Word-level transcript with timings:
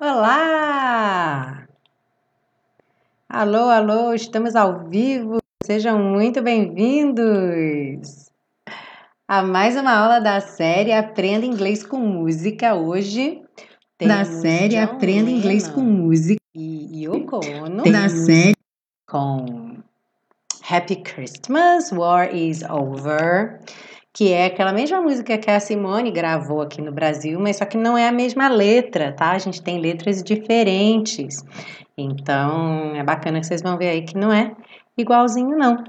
Olá! 0.00 1.66
Alô, 3.28 3.68
alô, 3.70 4.12
estamos 4.12 4.54
ao 4.54 4.88
vivo. 4.88 5.38
Sejam 5.62 5.98
muito 5.98 6.42
bem-vindos 6.42 8.30
a 9.26 9.42
mais 9.42 9.76
uma 9.76 9.92
aula 9.92 10.20
da 10.20 10.40
série 10.40 10.92
Aprenda 10.92 11.46
Inglês 11.46 11.84
com 11.84 11.98
Música. 11.98 12.74
Hoje 12.74 13.42
da 14.00 14.24
série 14.24 14.76
John 14.76 14.82
Aprenda 14.82 15.30
Inglês 15.30 15.68
com 15.68 15.80
Música. 15.80 16.40
e 16.54 17.04
Yoko 17.04 17.40
Ono 17.64 17.82
Da 17.90 18.08
série 18.08 18.56
com 19.06 19.78
Happy 20.70 20.96
Christmas, 20.96 21.90
War 21.90 22.34
is 22.34 22.62
Over, 22.62 23.58
que 24.12 24.32
é 24.32 24.44
aquela 24.44 24.70
mesma 24.70 25.00
música 25.00 25.38
que 25.38 25.50
a 25.50 25.58
Simone 25.58 26.10
gravou 26.10 26.60
aqui 26.60 26.82
no 26.82 26.92
Brasil, 26.92 27.40
mas 27.40 27.56
só 27.56 27.64
que 27.64 27.78
não 27.78 27.96
é 27.96 28.06
a 28.06 28.12
mesma 28.12 28.48
letra, 28.48 29.12
tá? 29.12 29.30
A 29.30 29.38
gente 29.38 29.62
tem 29.62 29.80
letras 29.80 30.22
diferentes. 30.22 31.42
Então, 31.96 32.94
é 32.94 33.02
bacana 33.02 33.40
que 33.40 33.46
vocês 33.46 33.62
vão 33.62 33.78
ver 33.78 33.88
aí 33.88 34.02
que 34.02 34.14
não 34.14 34.30
é 34.30 34.54
igualzinho, 34.96 35.56
não. 35.56 35.84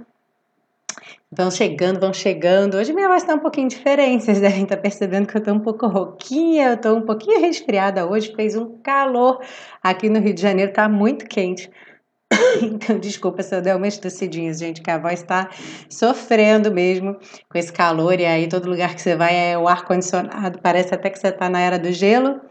Vão 1.30 1.52
chegando, 1.52 2.00
vão 2.00 2.14
chegando. 2.14 2.78
Hoje 2.78 2.94
minha 2.94 3.10
voz 3.10 3.24
tá 3.24 3.36
um 3.36 3.40
pouquinho 3.40 3.68
diferente, 3.68 4.24
vocês 4.26 4.40
devem 4.40 4.64
estar 4.64 4.78
percebendo 4.78 5.28
que 5.28 5.36
eu 5.36 5.44
tô 5.44 5.52
um 5.52 5.60
pouco 5.60 5.88
rouquinha, 5.88 6.70
eu 6.70 6.78
tô 6.78 6.96
um 6.96 7.02
pouquinho 7.02 7.42
resfriada 7.42 8.10
hoje, 8.10 8.34
fez 8.34 8.56
um 8.56 8.78
calor 8.82 9.42
aqui 9.84 10.10
no 10.10 10.22
Rio 10.22 10.34
de 10.34 10.42
Janeiro, 10.42 10.72
tá 10.72 10.88
muito 10.88 11.26
quente. 11.26 11.70
Então, 12.62 13.00
desculpa 13.00 13.42
se 13.42 13.56
eu 13.56 13.62
der 13.62 13.76
umas 13.76 13.98
tossidinhas, 13.98 14.60
gente, 14.60 14.82
que 14.82 14.92
a 14.92 14.98
voz 14.98 15.22
tá 15.24 15.50
sofrendo 15.90 16.72
mesmo 16.72 17.16
com 17.50 17.58
esse 17.58 17.72
calor, 17.72 18.20
e 18.20 18.26
aí 18.26 18.48
todo 18.48 18.70
lugar 18.70 18.96
que 18.96 19.02
você 19.02 19.16
vai 19.16 19.52
é 19.52 19.58
o 19.58 19.68
ar-condicionado, 19.68 20.60
parece 20.62 20.94
até 20.94 21.10
que 21.10 21.20
você 21.20 21.32
tá 21.32 21.50
na 21.50 21.60
era 21.60 21.80
do 21.80 21.92
gelo. 21.92 22.42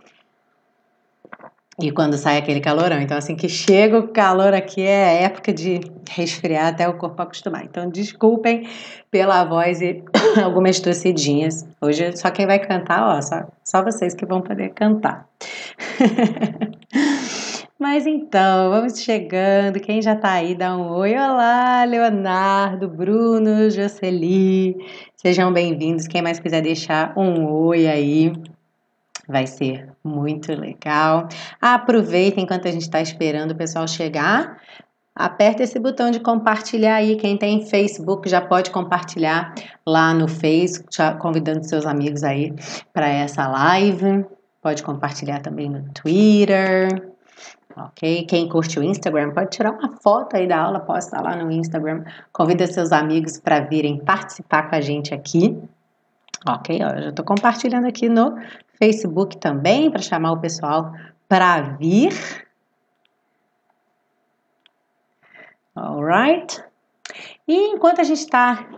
E 1.81 1.93
quando 1.93 2.19
sai 2.19 2.39
aquele 2.39 2.61
calorão. 2.61 3.01
Então, 3.01 3.17
assim 3.17 3.37
que 3.37 3.49
chega 3.49 4.01
o 4.01 4.09
calor 4.09 4.53
aqui 4.53 4.83
é 4.83 5.23
época 5.23 5.53
de 5.53 5.81
resfriar 6.11 6.67
até 6.67 6.89
o 6.89 6.95
corpo 6.95 7.23
acostumar. 7.23 7.65
Então, 7.65 7.89
desculpem 7.89 8.69
pela 9.12 9.45
voz 9.45 9.81
e 9.81 10.03
algumas 10.43 10.81
tossidinhas. 10.81 11.65
Hoje, 11.81 12.17
só 12.17 12.31
quem 12.31 12.47
vai 12.47 12.59
cantar, 12.59 13.17
ó, 13.17 13.23
só, 13.23 13.47
só 13.65 13.84
vocês 13.84 14.12
que 14.12 14.27
vão 14.27 14.41
poder 14.41 14.71
cantar. 14.71 15.29
Mas 17.79 18.09
então, 18.09 18.71
vamos 18.71 18.98
chegando. 18.98 19.79
Quem 19.79 20.03
já 20.03 20.17
tá 20.17 20.33
aí, 20.33 20.53
dá 20.57 20.77
um 20.77 20.91
oi. 20.97 21.12
Olá, 21.12 21.84
Leonardo, 21.84 22.89
Bruno, 22.89 23.71
Jocely. 23.71 24.75
Sejam 25.15 25.53
bem-vindos. 25.53 26.09
Quem 26.09 26.21
mais 26.21 26.41
quiser 26.41 26.61
deixar 26.61 27.17
um 27.17 27.47
oi 27.47 27.87
aí, 27.87 28.33
vai 29.29 29.47
ser 29.47 29.89
muito 30.03 30.53
legal. 30.53 31.29
Aproveita 31.61 32.41
enquanto 32.41 32.67
a 32.67 32.73
gente 32.73 32.83
está 32.83 33.01
esperando 33.01 33.53
o 33.53 33.56
pessoal 33.56 33.87
chegar. 33.87 34.61
Aperta 35.15 35.62
esse 35.62 35.79
botão 35.79 36.11
de 36.11 36.19
compartilhar 36.19 36.97
aí. 36.97 37.15
Quem 37.15 37.37
tem 37.37 37.65
Facebook 37.65 38.29
já 38.29 38.41
pode 38.41 38.73
compartilhar 38.73 39.55
lá 39.87 40.12
no 40.12 40.27
Facebook, 40.27 40.97
convidando 41.21 41.62
seus 41.62 41.87
amigos 41.87 42.25
aí 42.25 42.53
para 42.93 43.09
essa 43.09 43.47
live. 43.47 44.27
Pode 44.61 44.83
compartilhar 44.83 45.39
também 45.39 45.71
no 45.71 45.84
Twitter. 45.93 47.17
Ok? 47.79 48.25
Quem 48.25 48.48
curte 48.48 48.79
o 48.79 48.83
Instagram 48.83 49.31
pode 49.33 49.51
tirar 49.51 49.71
uma 49.71 49.97
foto 49.97 50.37
aí 50.37 50.48
da 50.48 50.61
aula, 50.61 50.81
posta 50.81 51.21
lá 51.21 51.37
no 51.37 51.51
Instagram. 51.51 52.05
Convida 52.33 52.67
seus 52.67 52.91
amigos 52.91 53.39
para 53.39 53.61
virem 53.61 54.05
participar 54.05 54.69
com 54.69 54.75
a 54.75 54.81
gente 54.81 55.15
aqui. 55.15 55.57
Ok? 56.47 56.78
Ó, 56.83 56.89
eu 56.89 57.03
já 57.03 57.09
estou 57.11 57.25
compartilhando 57.25 57.87
aqui 57.87 58.09
no 58.09 58.37
Facebook 58.78 59.37
também 59.37 59.91
para 59.91 60.03
chamar 60.03 60.33
o 60.33 60.41
pessoal 60.41 60.93
para 61.28 61.61
vir. 61.61 62.12
Alright? 65.77 66.65
E 67.47 67.55
enquanto 67.69 68.00
a 68.00 68.05
gente 68.05 68.21
está 68.21 68.69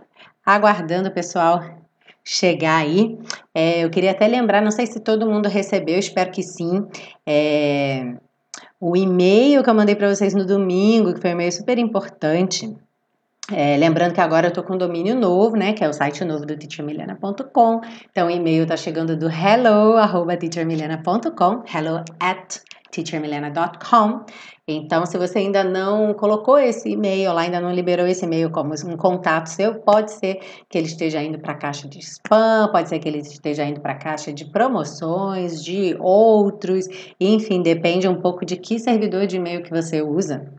aguardando 0.45 1.09
o 1.09 1.13
pessoal 1.13 1.63
chegar 2.23 2.77
aí, 2.77 3.17
é, 3.53 3.83
eu 3.83 3.89
queria 3.89 4.11
até 4.11 4.27
lembrar, 4.27 4.61
não 4.61 4.69
sei 4.69 4.85
se 4.85 4.99
todo 4.99 5.29
mundo 5.29 5.49
recebeu, 5.49 5.97
espero 5.97 6.31
que 6.31 6.43
sim, 6.43 6.87
é, 7.25 8.15
o 8.81 8.97
e-mail 8.97 9.63
que 9.63 9.69
eu 9.69 9.75
mandei 9.75 9.95
para 9.95 10.13
vocês 10.13 10.33
no 10.33 10.43
domingo, 10.43 11.13
que 11.13 11.21
foi 11.21 11.29
um 11.29 11.33
e-mail 11.33 11.51
super 11.51 11.77
importante. 11.77 12.75
É, 13.51 13.77
lembrando 13.77 14.13
que 14.13 14.21
agora 14.21 14.47
eu 14.47 14.49
estou 14.49 14.63
com 14.63 14.73
um 14.73 14.77
domínio 14.77 15.15
novo, 15.15 15.55
né? 15.55 15.73
Que 15.73 15.83
é 15.83 15.89
o 15.89 15.93
site 15.93 16.25
novo 16.25 16.47
do 16.47 16.57
teachermilena.com. 16.57 17.81
Então, 18.09 18.27
o 18.27 18.31
e-mail 18.31 18.63
está 18.63 18.75
chegando 18.75 19.15
do 19.15 19.29
hello, 19.29 19.97
arroba 19.97 20.35
teachermilena.com, 20.35 21.63
hello 21.71 22.03
at 22.19 22.61
teachermilena.com. 22.91 24.25
Então, 24.67 25.05
se 25.05 25.17
você 25.17 25.39
ainda 25.39 25.63
não 25.63 26.13
colocou 26.13 26.57
esse 26.57 26.89
e-mail 26.89 27.33
lá, 27.33 27.41
ainda 27.41 27.59
não 27.59 27.73
liberou 27.73 28.05
esse 28.05 28.25
e-mail 28.25 28.49
como 28.51 28.73
um 28.85 28.97
contato 28.97 29.47
seu, 29.47 29.75
pode 29.75 30.11
ser 30.11 30.39
que 30.69 30.77
ele 30.77 30.87
esteja 30.87 31.21
indo 31.21 31.39
para 31.39 31.53
a 31.53 31.57
caixa 31.57 31.87
de 31.87 31.99
spam, 31.99 32.69
pode 32.71 32.87
ser 32.87 32.99
que 32.99 33.07
ele 33.07 33.19
esteja 33.19 33.65
indo 33.65 33.81
para 33.81 33.93
a 33.93 33.97
caixa 33.97 34.31
de 34.31 34.45
promoções, 34.45 35.63
de 35.63 35.95
outros, 35.99 36.85
enfim, 37.19 37.61
depende 37.61 38.07
um 38.07 38.21
pouco 38.21 38.45
de 38.45 38.55
que 38.55 38.79
servidor 38.79 39.25
de 39.25 39.37
e-mail 39.37 39.63
que 39.63 39.71
você 39.71 40.01
usa. 40.01 40.53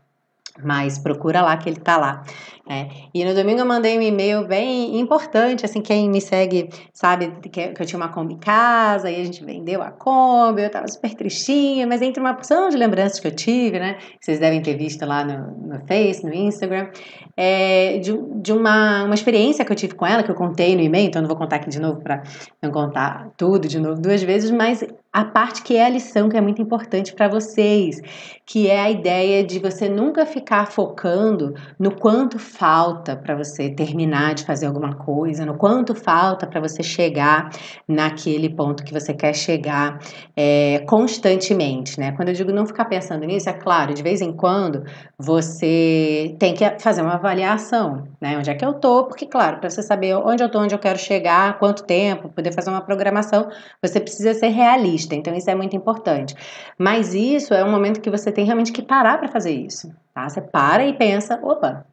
Mas 0.63 0.99
procura 0.99 1.41
lá 1.41 1.57
que 1.57 1.67
ele 1.67 1.79
tá 1.79 1.97
lá. 1.97 2.23
É. 2.65 2.87
E 3.13 3.25
no 3.25 3.33
domingo 3.33 3.59
eu 3.59 3.65
mandei 3.65 3.97
um 3.97 4.01
e-mail 4.01 4.47
bem 4.47 4.97
importante, 4.97 5.65
assim, 5.65 5.81
quem 5.81 6.09
me 6.09 6.21
segue 6.21 6.69
sabe 6.93 7.29
que, 7.49 7.73
eu 7.77 7.85
tinha 7.85 7.97
uma 7.97 8.07
Kombi 8.07 8.35
em 8.35 8.37
casa, 8.37 9.11
e 9.11 9.19
a 9.19 9.25
gente 9.25 9.43
vendeu 9.43 9.81
a 9.81 9.91
Kombi, 9.91 10.61
eu 10.61 10.69
tava 10.69 10.87
super 10.87 11.13
tristinha, 11.13 11.85
mas 11.85 12.01
entre 12.01 12.21
uma 12.21 12.33
porção 12.33 12.69
de 12.69 12.77
lembranças 12.77 13.19
que 13.19 13.27
eu 13.27 13.35
tive, 13.35 13.79
né, 13.79 13.97
vocês 14.17 14.39
devem 14.39 14.61
ter 14.61 14.77
visto 14.77 15.05
lá 15.05 15.25
no, 15.25 15.75
no 15.75 15.85
Face, 15.85 16.25
no 16.25 16.33
Instagram, 16.33 16.87
é, 17.35 17.97
de, 17.97 18.17
de 18.35 18.53
uma, 18.53 19.03
uma 19.03 19.15
experiência 19.15 19.65
que 19.65 19.71
eu 19.71 19.75
tive 19.75 19.95
com 19.95 20.05
ela, 20.05 20.23
que 20.23 20.31
eu 20.31 20.35
contei 20.35 20.73
no 20.73 20.81
e-mail, 20.81 21.07
então 21.07 21.21
não 21.21 21.27
vou 21.27 21.37
contar 21.37 21.57
aqui 21.57 21.69
de 21.69 21.81
novo 21.81 21.99
para 21.99 22.23
não 22.61 22.71
contar 22.71 23.29
tudo 23.35 23.67
de 23.67 23.77
novo 23.77 23.99
duas 23.99 24.23
vezes, 24.23 24.49
mas 24.51 24.85
a 25.11 25.25
parte 25.25 25.61
que 25.61 25.75
é 25.75 25.85
a 25.85 25.89
lição 25.89 26.27
que 26.27 26.35
é 26.35 26.41
muito 26.41 26.61
importante 26.61 27.13
para 27.13 27.27
vocês, 27.27 28.01
que 28.45 28.67
é 28.67 28.81
a 28.81 28.89
ideia 28.89 29.43
de 29.43 29.59
você 29.59 29.87
nunca 29.87 30.25
ficar 30.25 30.71
focando 30.71 31.53
no 31.77 31.91
quanto 31.91 32.39
falta 32.57 33.15
para 33.15 33.35
você 33.35 33.69
terminar 33.69 34.33
de 34.33 34.45
fazer 34.45 34.65
alguma 34.65 34.95
coisa, 34.95 35.45
no 35.45 35.57
quanto 35.57 35.95
falta 35.95 36.45
para 36.45 36.59
você 36.59 36.83
chegar 36.83 37.49
naquele 37.87 38.49
ponto 38.49 38.83
que 38.83 38.93
você 38.93 39.13
quer 39.13 39.33
chegar 39.33 39.99
é, 40.35 40.79
constantemente, 40.87 41.99
né? 41.99 42.11
Quando 42.11 42.29
eu 42.29 42.35
digo 42.35 42.51
não 42.51 42.65
ficar 42.65 42.85
pensando 42.85 43.25
nisso, 43.25 43.49
é 43.49 43.53
claro, 43.53 43.93
de 43.93 44.03
vez 44.03 44.21
em 44.21 44.31
quando 44.33 44.83
você 45.17 46.35
tem 46.39 46.53
que 46.53 46.79
fazer 46.79 47.01
uma 47.01 47.15
avaliação, 47.15 48.07
né? 48.21 48.37
Onde 48.37 48.49
é 48.49 48.55
que 48.55 48.65
eu 48.65 48.73
tô? 48.73 49.05
Porque, 49.05 49.25
claro, 49.25 49.59
para 49.59 49.69
você 49.69 49.81
saber 49.81 50.15
onde 50.15 50.43
eu 50.43 50.49
tô, 50.49 50.59
onde 50.59 50.75
eu 50.75 50.79
quero 50.79 50.99
chegar, 50.99 51.57
quanto 51.59 51.83
tempo, 51.83 52.29
poder 52.29 52.53
fazer 52.53 52.69
uma 52.69 52.81
programação, 52.81 53.49
você 53.81 53.99
precisa 53.99 54.33
ser 54.33 54.49
realista 54.49 55.13
então 55.15 55.33
isso 55.33 55.49
é 55.49 55.55
muito 55.55 55.75
importante. 55.75 56.35
Mas 56.77 57.13
isso 57.13 57.53
é 57.53 57.63
um 57.63 57.71
momento 57.71 58.01
que 58.01 58.09
você 58.09 58.31
tem 58.31 58.45
realmente 58.45 58.71
que 58.71 58.81
parar 58.81 59.17
para 59.17 59.27
fazer 59.27 59.51
isso, 59.51 59.93
tá? 60.13 60.27
Você 60.27 60.41
para 60.41 60.85
e 60.85 60.93
pensa, 60.93 61.39
opa, 61.41 61.85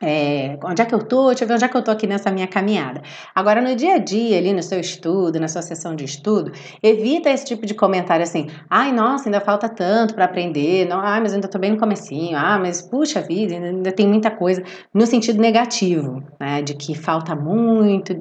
é, 0.00 0.58
onde 0.62 0.82
é 0.82 0.84
que 0.84 0.94
eu 0.94 0.98
tô? 0.98 1.28
Deixa 1.28 1.44
eu 1.44 1.48
ver 1.48 1.54
onde 1.54 1.64
é 1.64 1.68
que 1.68 1.76
eu 1.76 1.82
tô 1.82 1.90
aqui 1.90 2.06
nessa 2.06 2.30
minha 2.30 2.46
caminhada. 2.46 3.00
Agora, 3.34 3.62
no 3.62 3.74
dia 3.74 3.94
a 3.94 3.98
dia, 3.98 4.36
ali 4.36 4.52
no 4.52 4.62
seu 4.62 4.78
estudo, 4.78 5.40
na 5.40 5.48
sua 5.48 5.62
sessão 5.62 5.96
de 5.96 6.04
estudo, 6.04 6.52
evita 6.82 7.30
esse 7.30 7.46
tipo 7.46 7.64
de 7.64 7.72
comentário 7.72 8.22
assim, 8.22 8.48
ai, 8.68 8.92
nossa, 8.92 9.28
ainda 9.28 9.40
falta 9.40 9.68
tanto 9.68 10.14
para 10.14 10.26
aprender, 10.26 10.86
não, 10.86 11.00
ah, 11.00 11.18
mas 11.20 11.32
ainda 11.32 11.48
tô 11.48 11.58
bem 11.58 11.72
no 11.72 11.78
comecinho, 11.78 12.36
ah, 12.36 12.58
mas 12.58 12.82
puxa 12.82 13.22
vida, 13.22 13.54
ainda 13.54 13.90
tem 13.90 14.06
muita 14.06 14.30
coisa, 14.30 14.62
no 14.92 15.06
sentido 15.06 15.40
negativo, 15.40 16.22
né, 16.38 16.60
de 16.60 16.74
que 16.74 16.94
falta 16.94 17.34
muito, 17.34 18.14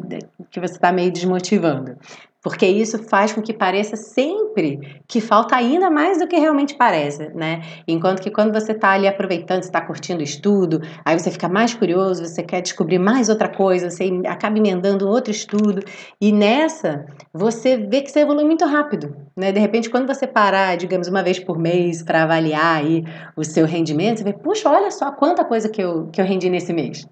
que 0.50 0.60
você 0.60 0.80
tá 0.80 0.94
meio 0.94 1.12
desmotivando 1.12 1.98
porque 2.45 2.68
isso 2.68 3.00
faz 3.00 3.33
com 3.33 3.42
que 3.42 3.51
pareça 3.51 3.95
sempre 3.95 5.01
que 5.07 5.19
falta 5.19 5.56
ainda 5.56 5.89
mais 5.89 6.19
do 6.19 6.27
que 6.27 6.36
realmente 6.36 6.75
parece, 6.75 7.30
né? 7.30 7.63
Enquanto 7.88 8.21
que 8.21 8.30
quando 8.30 8.53
você 8.53 8.74
está 8.74 8.92
ali 8.92 9.07
aproveitando, 9.07 9.63
está 9.63 9.81
curtindo 9.81 10.19
o 10.19 10.24
estudo, 10.24 10.80
aí 11.03 11.18
você 11.18 11.31
fica 11.31 11.50
mais 11.50 11.74
curioso, 11.74 12.24
você 12.24 12.44
quer 12.44 12.62
descobrir 12.62 13.00
mais 13.00 13.30
outra 13.30 13.50
coisa, 13.50 13.89
você 13.89 14.21
acaba 14.27 14.59
emendando 14.59 15.09
outro 15.09 15.31
estudo, 15.31 15.81
e 16.21 16.31
nessa 16.31 17.07
você 17.33 17.77
vê 17.77 18.03
que 18.03 18.12
você 18.12 18.19
evolui 18.19 18.44
muito 18.44 18.63
rápido, 18.63 19.15
né? 19.36 19.51
De 19.51 19.59
repente, 19.59 19.89
quando 19.89 20.06
você 20.06 20.27
parar, 20.27 20.77
digamos, 20.77 21.07
uma 21.07 21.24
vez 21.24 21.39
por 21.39 21.57
mês 21.57 22.03
para 22.03 22.21
avaliar 22.21 22.77
aí 22.77 23.03
o 23.36 23.44
seu 23.44 23.65
rendimento, 23.65 24.19
você 24.19 24.24
vê, 24.24 24.33
puxa, 24.33 24.69
olha 24.69 24.91
só 24.91 25.12
quanta 25.12 25.44
coisa 25.44 25.68
que 25.68 25.81
eu, 25.81 26.09
que 26.12 26.21
eu 26.21 26.25
rendi 26.25 26.48
nesse 26.48 26.71
mês. 26.71 27.07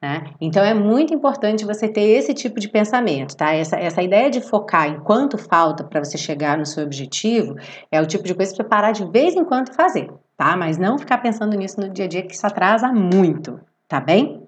Né? 0.00 0.30
Então 0.40 0.64
é 0.64 0.72
muito 0.72 1.12
importante 1.12 1.64
você 1.64 1.88
ter 1.88 2.02
esse 2.02 2.32
tipo 2.32 2.60
de 2.60 2.68
pensamento, 2.68 3.36
tá? 3.36 3.52
Essa, 3.52 3.76
essa 3.76 4.00
ideia 4.00 4.30
de 4.30 4.40
focar 4.40 4.88
em 4.88 5.00
quanto 5.00 5.36
falta 5.36 5.82
para 5.82 6.04
você 6.04 6.16
chegar 6.16 6.56
no 6.56 6.64
seu 6.64 6.84
objetivo 6.84 7.56
é 7.90 8.00
o 8.00 8.06
tipo 8.06 8.22
de 8.22 8.32
coisa 8.32 8.54
para 8.54 8.62
você 8.62 8.68
parar 8.68 8.92
de 8.92 9.04
vez 9.10 9.34
em 9.34 9.44
quando 9.44 9.74
fazer, 9.74 10.08
tá? 10.36 10.56
Mas 10.56 10.78
não 10.78 10.98
ficar 10.98 11.18
pensando 11.18 11.56
nisso 11.56 11.80
no 11.80 11.88
dia 11.88 12.04
a 12.04 12.08
dia 12.08 12.22
que 12.22 12.32
isso 12.32 12.46
atrasa 12.46 12.92
muito, 12.92 13.58
tá 13.88 13.98
bem? 13.98 14.46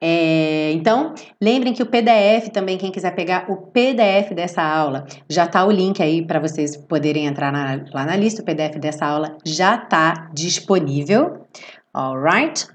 É, 0.00 0.72
então, 0.72 1.14
lembrem 1.40 1.72
que 1.72 1.82
o 1.82 1.86
PDF 1.86 2.48
também, 2.52 2.76
quem 2.76 2.90
quiser 2.90 3.14
pegar 3.14 3.48
o 3.48 3.56
PDF 3.68 4.32
dessa 4.34 4.62
aula, 4.62 5.06
já 5.28 5.46
tá 5.46 5.64
o 5.64 5.70
link 5.70 6.02
aí 6.02 6.26
para 6.26 6.40
vocês 6.40 6.76
poderem 6.76 7.26
entrar 7.26 7.52
na, 7.52 7.84
lá 7.92 8.04
na 8.04 8.16
lista. 8.16 8.42
O 8.42 8.44
PDF 8.44 8.78
dessa 8.80 9.06
aula 9.06 9.36
já 9.44 9.76
tá 9.76 10.30
disponível. 10.34 11.46
Alright? 11.94 12.66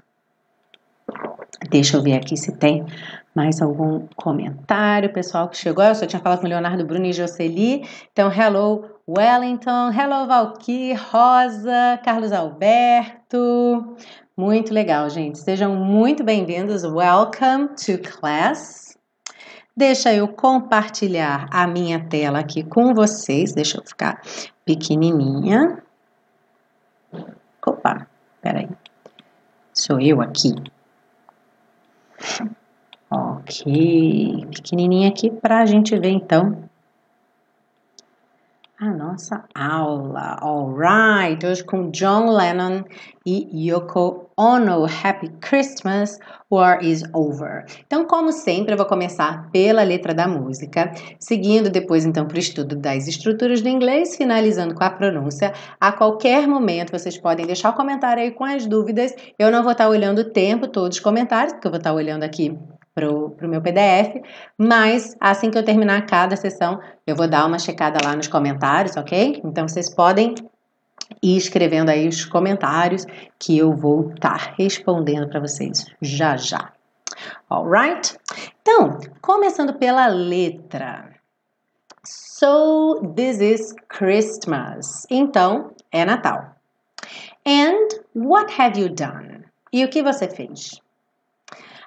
Deixa 1.70 1.96
eu 1.96 2.02
ver 2.02 2.14
aqui 2.14 2.36
se 2.36 2.52
tem 2.52 2.86
mais 3.34 3.60
algum 3.60 4.06
comentário, 4.16 5.12
pessoal 5.12 5.48
que 5.48 5.56
chegou. 5.56 5.84
Eu 5.84 5.94
só 5.94 6.06
tinha 6.06 6.20
falado 6.20 6.40
com 6.40 6.46
o 6.46 6.48
Leonardo 6.48 6.84
Bruno 6.84 7.06
e 7.06 7.12
Jocely. 7.12 7.86
Então, 8.12 8.32
hello 8.32 8.84
Wellington, 9.08 9.90
hello 9.92 10.26
Valkyrie, 10.26 10.94
Rosa, 10.94 12.00
Carlos 12.04 12.32
Alberto. 12.32 13.96
Muito 14.36 14.72
legal, 14.72 15.10
gente. 15.10 15.38
Sejam 15.38 15.74
muito 15.74 16.22
bem-vindos. 16.22 16.84
Welcome 16.84 17.70
to 17.74 17.98
class. 17.98 18.96
Deixa 19.76 20.12
eu 20.12 20.28
compartilhar 20.28 21.48
a 21.52 21.66
minha 21.66 22.00
tela 22.08 22.38
aqui 22.38 22.62
com 22.62 22.94
vocês. 22.94 23.52
Deixa 23.52 23.78
eu 23.78 23.84
ficar 23.84 24.20
pequenininha. 24.64 25.82
Opa, 27.64 28.06
peraí. 28.40 28.68
Sou 29.72 30.00
eu 30.00 30.20
aqui. 30.20 30.54
Ok, 33.10 34.46
pequenininha 34.54 35.08
aqui 35.08 35.30
para 35.30 35.60
a 35.60 35.66
gente 35.66 35.98
ver 35.98 36.10
então 36.10 36.68
a 38.78 38.90
nossa 38.90 39.44
aula. 39.54 40.38
Alright, 40.40 41.44
hoje 41.44 41.64
com 41.64 41.90
John 41.90 42.30
Lennon 42.30 42.84
e 43.26 43.68
Yoko 43.68 44.27
Ono. 44.38 44.86
Happy 44.86 45.28
Christmas, 45.40 46.18
War 46.50 46.82
is 46.82 47.02
Over. 47.12 47.64
Então, 47.86 48.06
como 48.06 48.30
sempre, 48.30 48.72
eu 48.72 48.76
vou 48.76 48.86
começar 48.86 49.50
pela 49.50 49.82
letra 49.82 50.14
da 50.14 50.28
música, 50.28 50.92
seguindo 51.18 51.68
depois 51.68 52.06
então 52.06 52.26
para 52.26 52.36
o 52.36 52.38
estudo 52.38 52.76
das 52.76 53.08
estruturas 53.08 53.60
do 53.60 53.68
inglês, 53.68 54.16
finalizando 54.16 54.74
com 54.74 54.84
a 54.84 54.90
pronúncia. 54.90 55.52
A 55.80 55.90
qualquer 55.90 56.46
momento 56.46 56.92
vocês 56.92 57.18
podem 57.18 57.46
deixar 57.46 57.70
o 57.70 57.74
comentário 57.74 58.22
aí 58.22 58.30
com 58.30 58.44
as 58.44 58.64
dúvidas. 58.64 59.12
Eu 59.38 59.50
não 59.50 59.62
vou 59.62 59.72
estar 59.72 59.88
olhando 59.88 60.20
o 60.20 60.30
tempo 60.30 60.68
todos 60.68 60.98
os 60.98 61.02
comentários, 61.02 61.52
porque 61.52 61.66
eu 61.66 61.72
vou 61.72 61.78
estar 61.78 61.92
olhando 61.92 62.22
aqui 62.22 62.56
para 62.94 63.12
o 63.12 63.48
meu 63.48 63.62
PDF, 63.62 64.22
mas 64.58 65.16
assim 65.20 65.50
que 65.50 65.58
eu 65.58 65.64
terminar 65.64 66.04
cada 66.06 66.34
sessão, 66.34 66.80
eu 67.06 67.14
vou 67.14 67.28
dar 67.28 67.46
uma 67.46 67.58
checada 67.58 67.98
lá 68.04 68.16
nos 68.16 68.26
comentários, 68.26 68.96
ok? 68.96 69.40
Então 69.44 69.68
vocês 69.68 69.88
podem 69.94 70.34
ir 71.22 71.36
escrevendo 71.36 71.90
aí 71.90 72.06
os 72.08 72.24
comentários 72.24 73.04
que 73.38 73.56
eu 73.56 73.74
vou 73.74 74.12
estar 74.12 74.38
tá 74.38 74.54
respondendo 74.56 75.28
para 75.28 75.40
vocês 75.40 75.86
já 76.00 76.36
já. 76.36 76.72
Alright? 77.50 78.16
Então, 78.62 78.98
começando 79.20 79.74
pela 79.74 80.06
letra. 80.06 81.14
So 82.04 83.00
this 83.16 83.40
is 83.40 83.74
Christmas. 83.88 85.06
Então, 85.10 85.72
é 85.90 86.04
Natal. 86.04 86.54
And 87.44 87.88
what 88.14 88.52
have 88.60 88.78
you 88.78 88.88
done? 88.88 89.44
E 89.72 89.84
o 89.84 89.88
que 89.88 90.02
você 90.02 90.28
fez? 90.28 90.80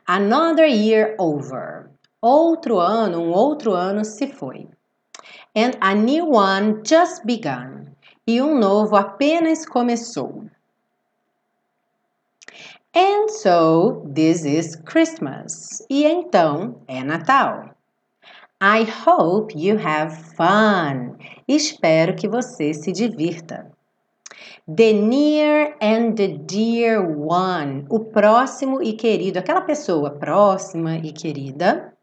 Another 0.07 0.67
year 0.67 1.15
over. 1.17 1.89
Outro 2.21 2.79
ano, 2.79 3.21
um 3.21 3.31
outro 3.31 3.73
ano 3.73 4.03
se 4.03 4.27
foi. 4.27 4.67
And 5.55 5.71
a 5.79 5.93
new 5.95 6.31
one 6.31 6.81
just 6.83 7.25
begun. 7.25 7.70
E 8.27 8.41
um 8.41 8.57
novo 8.57 8.95
apenas 8.95 9.65
começou. 9.65 10.45
And 12.93 13.29
so 13.29 14.05
this 14.13 14.43
is 14.43 14.75
Christmas. 14.85 15.81
E 15.89 16.05
então 16.05 16.81
é 16.87 17.03
Natal. 17.03 17.71
I 18.61 18.83
hope 18.83 19.57
you 19.57 19.77
have 19.79 20.15
fun. 20.35 21.17
Espero 21.47 22.15
que 22.15 22.27
você 22.27 22.73
se 22.73 22.91
divirta. 22.91 23.71
The 24.67 24.93
near 24.93 25.75
and 25.81 26.13
the 26.13 26.27
dear 26.27 27.01
one, 27.01 27.85
o 27.89 27.99
próximo 27.99 28.81
e 28.81 28.93
querido, 28.93 29.39
aquela 29.39 29.61
pessoa 29.61 30.11
próxima 30.11 30.97
e 30.97 31.11
querida. 31.11 31.93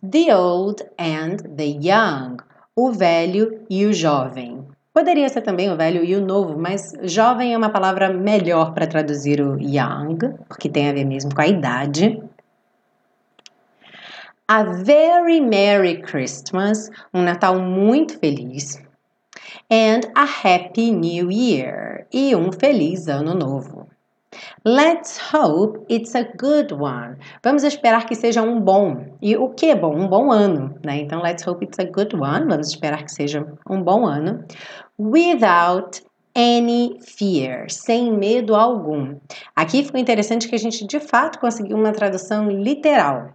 The 0.00 0.34
old 0.34 0.82
and 0.98 1.36
the 1.56 1.66
young, 1.66 2.38
o 2.74 2.90
velho 2.92 3.64
e 3.68 3.84
o 3.84 3.92
jovem. 3.92 4.65
Poderia 4.96 5.28
ser 5.28 5.42
também 5.42 5.70
o 5.70 5.76
velho 5.76 6.02
e 6.02 6.16
o 6.16 6.24
novo, 6.24 6.58
mas 6.58 6.94
jovem 7.02 7.52
é 7.52 7.58
uma 7.58 7.68
palavra 7.68 8.10
melhor 8.10 8.72
para 8.72 8.86
traduzir 8.86 9.42
o 9.42 9.60
young, 9.60 10.16
porque 10.48 10.70
tem 10.70 10.88
a 10.88 10.92
ver 10.94 11.04
mesmo 11.04 11.34
com 11.34 11.42
a 11.42 11.46
idade. 11.46 12.18
A 14.48 14.62
very 14.62 15.38
Merry 15.38 16.00
Christmas, 16.00 16.88
um 17.12 17.20
Natal 17.20 17.60
muito 17.60 18.18
feliz 18.18 18.82
and 19.70 20.00
a 20.14 20.22
Happy 20.22 20.90
New 20.90 21.30
Year 21.30 22.06
e 22.10 22.34
um 22.34 22.50
feliz 22.50 23.06
ano 23.06 23.34
novo. 23.34 23.86
Let's 24.64 25.18
hope 25.32 25.84
it's 25.88 26.14
a 26.14 26.24
good 26.36 26.74
one. 26.74 27.16
Vamos 27.42 27.62
esperar 27.62 28.06
que 28.06 28.14
seja 28.14 28.42
um 28.42 28.60
bom. 28.60 29.16
E 29.22 29.36
o 29.36 29.50
que 29.50 29.66
é 29.66 29.74
bom? 29.74 29.94
Um 29.94 30.08
bom 30.08 30.30
ano, 30.32 30.74
né? 30.84 30.98
Então, 30.98 31.22
let's 31.22 31.46
hope 31.46 31.64
it's 31.64 31.78
a 31.78 31.84
good 31.84 32.14
one. 32.16 32.46
Vamos 32.46 32.68
esperar 32.68 33.04
que 33.04 33.12
seja 33.12 33.46
um 33.68 33.82
bom 33.82 34.04
ano. 34.04 34.44
Without 34.98 36.02
any 36.34 36.98
fear, 37.02 37.70
sem 37.70 38.12
medo 38.12 38.54
algum. 38.54 39.16
Aqui 39.54 39.82
ficou 39.82 40.00
interessante 40.00 40.48
que 40.48 40.54
a 40.54 40.58
gente 40.58 40.86
de 40.86 41.00
fato 41.00 41.38
conseguiu 41.38 41.76
uma 41.76 41.92
tradução 41.92 42.50
literal. 42.50 43.32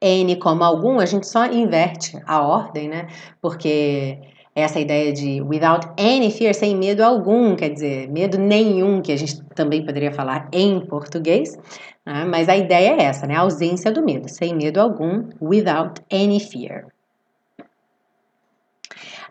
N 0.00 0.36
como 0.36 0.64
algum, 0.64 0.98
a 0.98 1.06
gente 1.06 1.26
só 1.26 1.46
inverte 1.46 2.20
a 2.26 2.42
ordem, 2.42 2.88
né? 2.88 3.06
Porque 3.40 4.18
essa 4.54 4.78
ideia 4.78 5.12
de 5.12 5.40
without 5.40 5.86
any 5.98 6.30
fear, 6.30 6.54
sem 6.54 6.76
medo 6.76 7.02
algum, 7.02 7.56
quer 7.56 7.70
dizer, 7.70 8.10
medo 8.10 8.38
nenhum, 8.38 9.00
que 9.00 9.12
a 9.12 9.16
gente 9.16 9.42
também 9.54 9.84
poderia 9.84 10.12
falar 10.12 10.48
em 10.52 10.80
português, 10.80 11.56
né? 12.04 12.24
mas 12.24 12.48
a 12.48 12.56
ideia 12.56 12.96
é 13.00 13.04
essa, 13.04 13.26
né? 13.26 13.36
A 13.36 13.40
ausência 13.40 13.90
do 13.90 14.04
medo, 14.04 14.28
sem 14.28 14.54
medo 14.54 14.80
algum, 14.80 15.28
without 15.40 16.02
any 16.12 16.38
fear. 16.38 16.91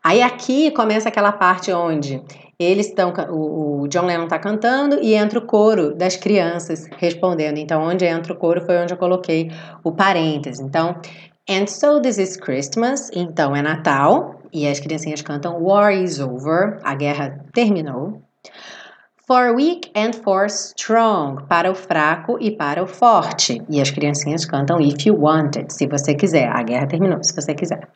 Aí 0.03 0.21
aqui 0.21 0.71
começa 0.71 1.09
aquela 1.09 1.31
parte 1.31 1.71
onde 1.71 2.21
eles 2.59 2.87
estão, 2.87 3.13
o, 3.29 3.87
John 3.87 4.05
Lennon 4.05 4.25
está 4.25 4.37
cantando 4.37 4.99
e 5.01 5.13
entra 5.13 5.39
o 5.39 5.45
coro 5.45 5.95
das 5.95 6.15
crianças 6.15 6.87
respondendo. 6.97 7.57
Então, 7.57 7.81
onde 7.81 8.05
entra 8.05 8.33
o 8.33 8.35
coro 8.35 8.61
foi 8.61 8.77
onde 8.77 8.93
eu 8.93 8.97
coloquei 8.97 9.51
o 9.83 9.91
parênteses. 9.91 10.59
Então, 10.59 10.95
and 11.49 11.67
so 11.67 11.99
this 11.99 12.17
is 12.17 12.37
Christmas, 12.37 13.09
então 13.13 13.55
é 13.55 13.61
Natal, 13.61 14.41
e 14.53 14.67
as 14.67 14.79
criancinhas 14.79 15.21
cantam 15.21 15.61
War 15.61 15.93
is 15.93 16.19
over, 16.19 16.79
a 16.83 16.93
guerra 16.93 17.43
terminou. 17.53 18.21
For 19.27 19.55
weak 19.55 19.89
and 19.95 20.11
for 20.13 20.47
strong, 20.47 21.45
para 21.47 21.71
o 21.71 21.75
fraco 21.75 22.37
e 22.41 22.51
para 22.51 22.83
o 22.83 22.87
forte. 22.87 23.61
E 23.69 23.79
as 23.79 23.89
criancinhas 23.89 24.45
cantam 24.45 24.81
If 24.81 25.05
you 25.05 25.15
wanted, 25.15 25.71
se 25.71 25.87
você 25.87 26.13
quiser. 26.13 26.49
A 26.49 26.61
guerra 26.63 26.85
terminou, 26.87 27.23
se 27.23 27.33
você 27.33 27.53
quiser. 27.53 27.87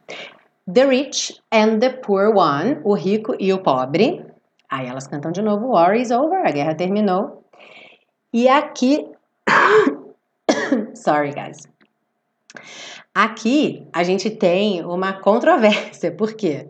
The 0.68 0.88
rich 0.88 1.40
and 1.52 1.80
the 1.80 1.92
poor 1.92 2.34
one, 2.34 2.82
o 2.84 2.96
rico 2.96 3.36
e 3.40 3.54
o 3.54 3.60
pobre. 3.60 4.26
Aí 4.68 4.88
elas 4.88 5.06
cantam 5.06 5.32
de 5.32 5.40
novo 5.42 5.68
War 5.68 5.96
is 5.96 6.10
over, 6.10 6.44
a 6.46 6.52
guerra 6.52 6.74
terminou. 6.74 7.46
E 8.34 8.50
aqui. 8.50 9.08
Sorry, 10.96 11.34
guys. 11.34 11.68
Aqui 13.14 13.88
a 13.94 14.04
gente 14.04 14.32
tem 14.32 14.84
uma 14.84 15.14
controvérsia, 15.14 16.12
por 16.12 16.34
quê? 16.34 16.68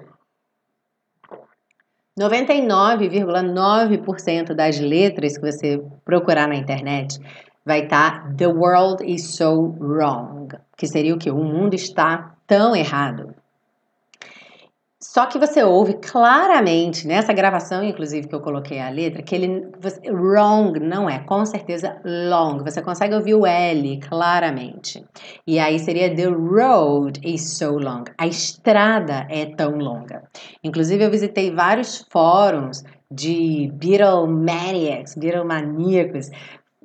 99,9% 2.20 4.54
das 4.54 4.78
letras 4.80 5.38
que 5.38 5.52
você 5.52 5.82
procurar 6.04 6.48
na 6.48 6.56
internet 6.56 7.18
vai 7.66 7.86
estar 7.86 8.24
tá, 8.24 8.30
The 8.38 8.48
world 8.48 9.02
is 9.04 9.36
so 9.36 9.76
wrong, 9.80 10.50
que 10.78 10.86
seria 10.86 11.16
o 11.16 11.18
que? 11.18 11.32
O 11.32 11.44
mundo 11.44 11.74
está 11.74 12.36
tão 12.46 12.76
errado. 12.76 13.34
Só 15.16 15.26
que 15.28 15.40
você 15.40 15.64
ouve 15.64 15.94
claramente 15.94 17.08
nessa 17.08 17.32
gravação, 17.32 17.82
inclusive, 17.82 18.28
que 18.28 18.36
eu 18.36 18.42
coloquei 18.42 18.82
a 18.82 18.90
letra, 18.90 19.24
que 19.24 19.34
ele 19.34 19.66
wrong 20.10 20.78
não 20.78 21.10
é, 21.10 21.20
com 21.20 21.46
certeza 21.46 22.02
long. 22.04 22.62
Você 22.66 22.82
consegue 22.82 23.16
ouvir 23.16 23.34
o 23.34 23.46
L 23.46 23.98
claramente. 24.02 25.06
E 25.48 25.58
aí 25.58 25.80
seria 25.80 26.14
the 26.14 26.26
road 26.28 27.22
is 27.24 27.58
so 27.58 27.78
long. 27.78 28.04
A 28.18 28.28
estrada 28.28 29.26
é 29.30 29.46
tão 29.46 29.78
longa. 29.78 30.22
Inclusive, 30.62 31.06
eu 31.06 31.10
visitei 31.10 31.50
vários 31.50 32.06
fóruns 32.12 32.84
de 33.10 33.72
Beatlemaniacs, 33.74 35.16
Beatlemaníacos, 35.16 36.30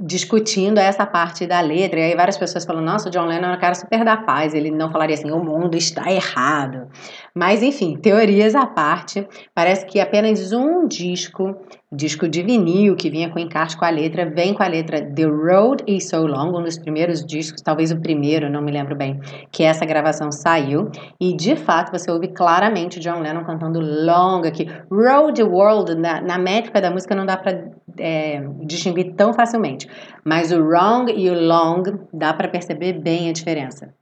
discutindo 0.01 0.79
essa 0.79 1.05
parte 1.05 1.47
da 1.47 1.61
letra. 1.61 2.01
E 2.01 2.03
aí 2.05 2.17
várias 2.17 2.39
pessoas 2.39 2.65
falam: 2.65 2.83
nossa, 2.83 3.09
o 3.09 3.13
John 3.13 3.27
Lennon 3.27 3.49
é 3.49 3.57
um 3.57 3.61
cara 3.61 3.75
super 3.75 4.05
da 4.05 4.17
paz, 4.17 4.55
ele 4.55 4.71
não 4.71 4.91
falaria 4.91 5.15
assim, 5.15 5.31
o 5.31 5.45
mundo 5.45 5.77
está 5.77 6.11
errado. 6.11 6.89
Mas 7.35 7.63
enfim, 7.63 7.97
teorias 7.97 8.55
à 8.55 8.67
parte, 8.67 9.29
parece 9.55 9.85
que 9.85 10.01
apenas 10.01 10.53
um 10.53 10.89
disco 10.89 11.55
disco 11.93 12.29
de 12.29 12.41
vinil 12.43 12.95
que 12.95 13.11
vinha 13.11 13.29
com 13.29 13.39
encarte 13.41 13.77
com 13.77 13.85
a 13.85 13.91
letra, 13.91 14.25
vem 14.25 14.55
com 14.55 14.63
a 14.63 14.69
letra 14.69 15.03
The 15.03 15.25
Road 15.25 15.83
is 15.89 16.09
So 16.09 16.25
Long, 16.25 16.57
um 16.57 16.63
dos 16.63 16.79
primeiros 16.79 17.25
discos, 17.25 17.61
talvez 17.61 17.91
o 17.91 18.01
primeiro, 18.01 18.49
não 18.49 18.63
me 18.63 18.71
lembro 18.71 18.95
bem, 18.95 19.19
que 19.51 19.65
essa 19.65 19.85
gravação 19.85 20.31
saiu. 20.31 20.89
E 21.21 21.35
de 21.35 21.57
fato 21.57 21.91
você 21.91 22.09
ouve 22.09 22.29
claramente 22.29 23.01
John 23.01 23.21
Lennon 23.21 23.45
cantando 23.45 23.81
long 23.81 24.47
aqui. 24.47 24.69
Road 24.89 25.43
World, 25.43 25.97
na, 25.97 26.21
na 26.21 26.39
métrica 26.39 26.81
da 26.81 26.93
música 26.93 27.13
não 27.13 27.27
dá 27.27 27.37
para 27.37 27.71
é, 27.99 28.41
distinguir 28.63 29.15
tão 29.15 29.33
facilmente, 29.35 29.89
mas 30.25 30.53
o 30.53 30.63
wrong 30.63 31.13
e 31.13 31.29
o 31.29 31.35
long 31.35 31.83
dá 32.13 32.33
para 32.33 32.47
perceber 32.47 32.93
bem 32.93 33.29
a 33.29 33.33
diferença. 33.33 33.93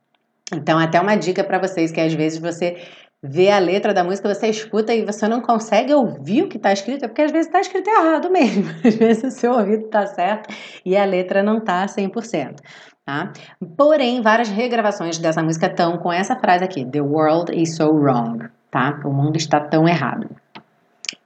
Então, 0.52 0.78
até 0.78 1.00
uma 1.00 1.16
dica 1.16 1.44
para 1.44 1.58
vocês 1.58 1.92
que 1.92 2.00
às 2.00 2.12
vezes 2.12 2.38
você 2.38 2.76
vê 3.22 3.50
a 3.50 3.58
letra 3.58 3.92
da 3.92 4.04
música, 4.04 4.32
você 4.32 4.48
escuta 4.48 4.94
e 4.94 5.04
você 5.04 5.26
não 5.26 5.40
consegue 5.40 5.92
ouvir 5.92 6.42
o 6.42 6.48
que 6.48 6.56
está 6.56 6.72
escrito, 6.72 7.04
é 7.04 7.08
porque 7.08 7.22
às 7.22 7.32
vezes 7.32 7.46
está 7.46 7.60
escrito 7.60 7.88
errado 7.88 8.30
mesmo. 8.32 8.64
Às 8.84 8.94
vezes 8.94 9.24
o 9.24 9.30
seu 9.30 9.52
ouvido 9.52 9.86
está 9.86 10.06
certo 10.06 10.54
e 10.84 10.96
a 10.96 11.04
letra 11.04 11.42
não 11.42 11.58
está 11.58 11.84
100%. 11.86 12.60
Tá? 13.04 13.32
Porém, 13.76 14.20
várias 14.20 14.50
regravações 14.50 15.16
dessa 15.18 15.42
música 15.42 15.66
estão 15.66 15.96
com 15.96 16.12
essa 16.12 16.36
frase 16.36 16.62
aqui: 16.62 16.84
The 16.84 17.00
world 17.00 17.50
is 17.54 17.74
so 17.74 17.90
wrong. 17.90 18.48
Tá? 18.70 19.00
O 19.02 19.10
mundo 19.10 19.36
está 19.36 19.60
tão 19.60 19.88
errado. 19.88 20.28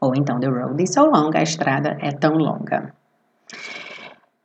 Ou 0.00 0.12
então, 0.16 0.38
The 0.38 0.48
road 0.48 0.82
is 0.82 0.92
so 0.92 1.06
long, 1.06 1.30
a 1.34 1.42
estrada 1.42 1.96
é 2.00 2.10
tão 2.12 2.34
longa. 2.34 2.92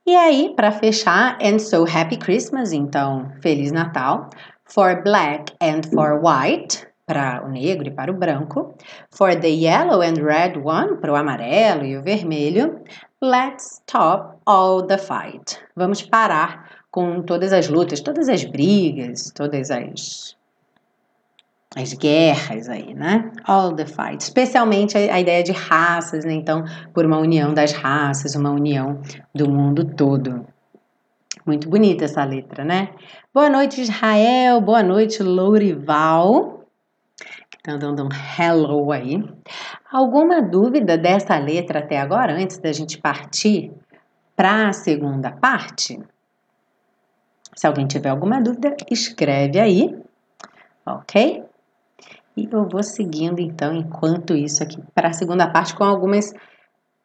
E 0.06 0.16
aí, 0.16 0.54
para 0.56 0.72
fechar, 0.72 1.38
and 1.42 1.60
so 1.60 1.84
happy 1.84 2.18
Christmas, 2.18 2.72
então, 2.72 3.32
Feliz 3.42 3.72
Natal, 3.72 4.30
for 4.66 5.04
black 5.04 5.54
and 5.62 5.82
for 5.94 6.22
white, 6.24 6.87
para 7.08 7.42
o 7.46 7.50
negro 7.50 7.88
e 7.88 7.92
para 7.92 8.12
o 8.12 8.14
branco. 8.14 8.76
For 9.10 9.34
the 9.34 9.48
yellow 9.48 10.02
and 10.02 10.22
red 10.22 10.60
one, 10.62 10.98
para 10.98 11.14
o 11.14 11.16
amarelo 11.16 11.86
e 11.86 11.98
o 11.98 12.04
vermelho. 12.04 12.82
Let's 13.22 13.82
stop 13.82 14.38
all 14.46 14.84
the 14.84 14.98
fight. 14.98 15.58
Vamos 15.76 16.04
parar 16.04 16.70
com 16.92 17.24
todas 17.24 17.54
as 17.54 17.70
lutas, 17.70 18.02
todas 18.02 18.28
as 18.28 18.44
brigas, 18.44 19.32
todas 19.34 19.72
as 19.72 20.36
as 21.76 21.94
guerras 21.94 22.70
aí, 22.70 22.94
né? 22.94 23.32
All 23.44 23.76
the 23.76 23.86
fight, 23.86 24.20
especialmente 24.20 24.98
a, 24.98 25.16
a, 25.16 25.20
ideia 25.20 25.44
de 25.44 25.52
raças, 25.52 26.26
né? 26.26 26.34
Então, 26.34 26.64
por 26.94 27.06
uma 27.06 27.20
união 27.20 27.54
das 27.54 27.72
raças, 27.72 28.36
uma 28.36 28.50
união 28.50 29.00
do 29.34 29.50
mundo 29.50 29.86
todo. 29.86 30.46
Muito 31.46 31.70
bonita 31.70 32.06
essa 32.06 32.24
letra, 32.24 32.66
né? 32.66 32.90
Boa 33.32 33.50
noite, 33.50 33.82
Israel. 33.82 34.60
Boa 34.60 34.82
noite, 34.82 35.22
Lourival. 35.22 36.57
Dando 37.76 38.06
um 38.06 38.10
hello 38.40 38.94
aí. 38.94 39.22
Alguma 39.92 40.42
dúvida 40.42 40.98
dessa 40.98 41.38
letra 41.38 41.80
até 41.80 42.00
agora, 42.00 42.34
antes 42.34 42.58
da 42.60 42.72
gente 42.72 42.98
partir 42.98 43.74
para 44.38 44.70
a 44.70 44.74
segunda 44.74 45.32
parte? 45.32 46.00
Se 47.54 47.68
alguém 47.68 47.86
tiver 47.86 48.08
alguma 48.08 48.40
dúvida, 48.40 48.74
escreve 48.90 49.60
aí, 49.60 49.94
ok? 50.86 51.44
E 52.38 52.48
eu 52.50 52.70
vou 52.70 52.84
seguindo 52.84 53.42
então, 53.42 53.76
enquanto 53.76 54.34
isso 54.34 54.64
aqui, 54.64 54.82
para 54.96 55.10
a 55.10 55.14
segunda 55.14 55.50
parte, 55.50 55.76
com 55.76 55.84
algumas 55.84 56.32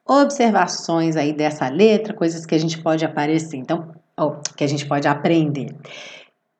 observações 0.06 1.16
aí 1.16 1.32
dessa 1.32 1.68
letra, 1.68 2.14
coisas 2.14 2.46
que 2.46 2.54
a 2.54 2.58
gente 2.58 2.80
pode 2.80 3.04
aparecer, 3.04 3.56
então, 3.56 3.92
oh, 4.16 4.36
que 4.56 4.62
a 4.62 4.68
gente 4.68 4.86
pode 4.86 5.08
aprender. 5.08 5.74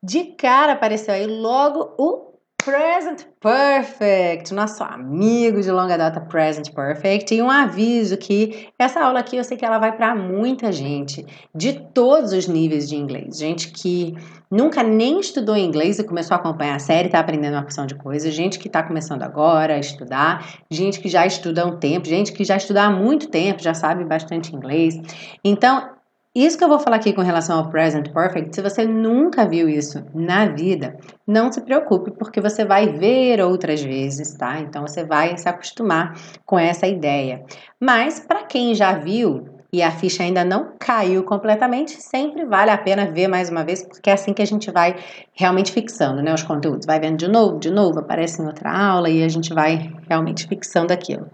De 0.03 0.25
cara 0.25 0.73
apareceu 0.73 1.15
aí 1.15 1.27
logo 1.27 1.95
o 1.97 2.32
Present 2.65 3.25
Perfect, 3.41 4.55
nosso 4.55 4.85
amigo 4.85 5.61
de 5.61 5.71
longa 5.71 5.99
data 5.99 6.21
Present 6.21 6.73
Perfect. 6.73 7.35
E 7.35 7.43
um 7.43 7.51
aviso 7.51 8.17
que 8.17 8.69
essa 8.79 9.01
aula 9.01 9.19
aqui 9.19 9.37
eu 9.37 9.43
sei 9.43 9.57
que 9.57 9.65
ela 9.65 9.79
vai 9.79 9.91
para 9.97 10.15
muita 10.15 10.71
gente 10.71 11.27
de 11.53 11.73
todos 11.73 12.33
os 12.33 12.47
níveis 12.47 12.89
de 12.89 12.95
inglês. 12.95 13.37
Gente 13.37 13.73
que 13.73 14.15
nunca 14.49 14.83
nem 14.85 15.19
estudou 15.19 15.57
inglês 15.57 15.99
e 15.99 16.05
começou 16.05 16.37
a 16.37 16.39
acompanhar 16.39 16.77
a 16.77 16.79
série, 16.79 17.07
está 17.07 17.19
aprendendo 17.19 17.55
uma 17.55 17.63
porção 17.63 17.85
de 17.85 17.97
coisas. 17.97 18.33
Gente 18.33 18.61
que 18.61 18.69
está 18.69 18.81
começando 18.83 19.25
agora 19.25 19.75
a 19.75 19.79
estudar, 19.81 20.61
gente 20.71 21.01
que 21.01 21.09
já 21.09 21.27
estuda 21.27 21.63
há 21.63 21.67
um 21.67 21.79
tempo, 21.79 22.07
gente 22.07 22.33
que 22.33 22.45
já 22.45 22.57
estuda 22.57 22.85
há 22.85 22.91
muito 22.91 23.29
tempo, 23.29 23.61
já 23.61 23.75
sabe 23.75 24.05
bastante 24.05 24.55
inglês. 24.55 24.95
Então, 25.45 25.91
isso 26.35 26.57
que 26.57 26.65
eu 26.65 26.69
vou 26.69 26.79
falar 26.79 26.97
aqui 26.97 27.13
com 27.13 27.21
relação 27.21 27.59
ao 27.59 27.69
present 27.69 28.11
perfect, 28.11 28.55
se 28.55 28.63
você 28.63 28.87
nunca 28.87 29.47
viu 29.47 29.69
isso 29.69 30.03
na 30.15 30.47
vida, 30.47 30.97
não 31.27 31.53
se 31.53 31.61
preocupe, 31.61 32.11
porque 32.11 32.41
você 32.41 32.65
vai 32.65 32.89
ver 32.89 33.43
outras 33.43 33.83
vezes, 33.83 34.35
tá? 34.35 34.59
Então 34.61 34.87
você 34.87 35.05
vai 35.05 35.37
se 35.37 35.47
acostumar 35.47 36.19
com 36.47 36.59
essa 36.59 36.87
ideia. 36.87 37.45
Mas 37.79 38.19
para 38.19 38.45
quem 38.45 38.75
já 38.75 38.95
viu 38.95 39.45
e 39.71 39.83
a 39.83 39.91
ficha 39.91 40.23
ainda 40.23 40.43
não 40.43 40.73
caiu 40.79 41.23
completamente, 41.23 42.01
sempre 42.01 42.47
vale 42.47 42.71
a 42.71 42.79
pena 42.79 43.11
ver 43.11 43.29
mais 43.29 43.51
uma 43.51 43.63
vez, 43.63 43.83
porque 43.83 44.09
é 44.09 44.15
assim 44.15 44.33
que 44.33 44.43
a 44.43 44.47
gente 44.47 44.71
vai 44.71 44.97
realmente 45.35 45.71
fixando, 45.71 46.23
né, 46.23 46.33
os 46.33 46.43
conteúdos. 46.43 46.87
Vai 46.87 46.99
vendo 46.99 47.19
de 47.19 47.29
novo, 47.29 47.59
de 47.59 47.71
novo, 47.71 47.99
aparece 47.99 48.41
em 48.41 48.47
outra 48.47 48.71
aula 48.71 49.11
e 49.11 49.23
a 49.23 49.29
gente 49.29 49.53
vai 49.53 49.93
realmente 50.09 50.47
fixando 50.47 50.93
aquilo. 50.93 51.27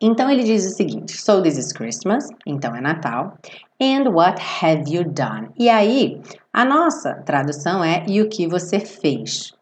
Então 0.00 0.30
ele 0.30 0.44
diz 0.44 0.64
o 0.66 0.74
seguinte: 0.74 1.12
So 1.20 1.42
this 1.42 1.58
is 1.58 1.72
Christmas, 1.72 2.26
então 2.46 2.74
é 2.74 2.80
Natal. 2.80 3.36
And 3.80 4.10
what 4.10 4.40
have 4.40 4.84
you 4.90 5.04
done? 5.04 5.50
E 5.58 5.68
aí, 5.68 6.20
a 6.52 6.64
nossa 6.64 7.14
tradução 7.26 7.84
é 7.84 8.04
e 8.08 8.20
o 8.20 8.28
que 8.28 8.46
você 8.46 8.80
fez. 8.80 9.52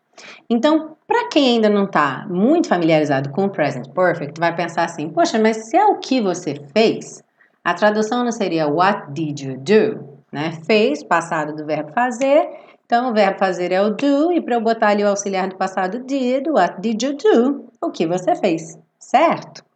Então, 0.48 0.96
para 1.06 1.28
quem 1.28 1.54
ainda 1.54 1.68
não 1.68 1.84
está 1.84 2.26
muito 2.28 2.68
familiarizado 2.68 3.30
com 3.30 3.44
o 3.44 3.50
present 3.50 3.88
perfect, 3.88 4.38
vai 4.38 4.54
pensar 4.54 4.84
assim: 4.84 5.08
poxa, 5.08 5.38
mas 5.38 5.68
se 5.68 5.76
é 5.76 5.84
o 5.86 5.98
que 5.98 6.20
você 6.20 6.54
fez, 6.72 7.22
a 7.64 7.74
tradução 7.74 8.24
não 8.24 8.32
seria 8.32 8.68
what 8.68 9.12
did 9.12 9.40
you 9.40 9.56
do? 9.58 10.18
Né? 10.32 10.52
Fez, 10.66 11.02
passado 11.02 11.56
do 11.56 11.64
verbo 11.64 11.92
fazer. 11.92 12.48
Então, 12.84 13.10
o 13.10 13.14
verbo 13.14 13.38
fazer 13.38 13.70
é 13.70 13.82
o 13.82 13.90
do, 13.90 14.32
e 14.32 14.40
para 14.40 14.54
eu 14.54 14.60
botar 14.62 14.88
ali 14.88 15.04
o 15.04 15.08
auxiliar 15.08 15.48
do 15.48 15.56
passado 15.56 15.98
did, 16.04 16.46
what 16.48 16.80
did 16.80 17.02
you 17.02 17.16
do? 17.16 17.66
O 17.82 17.90
que 17.90 18.06
você 18.06 18.34
fez, 18.34 18.78
certo? 18.98 19.67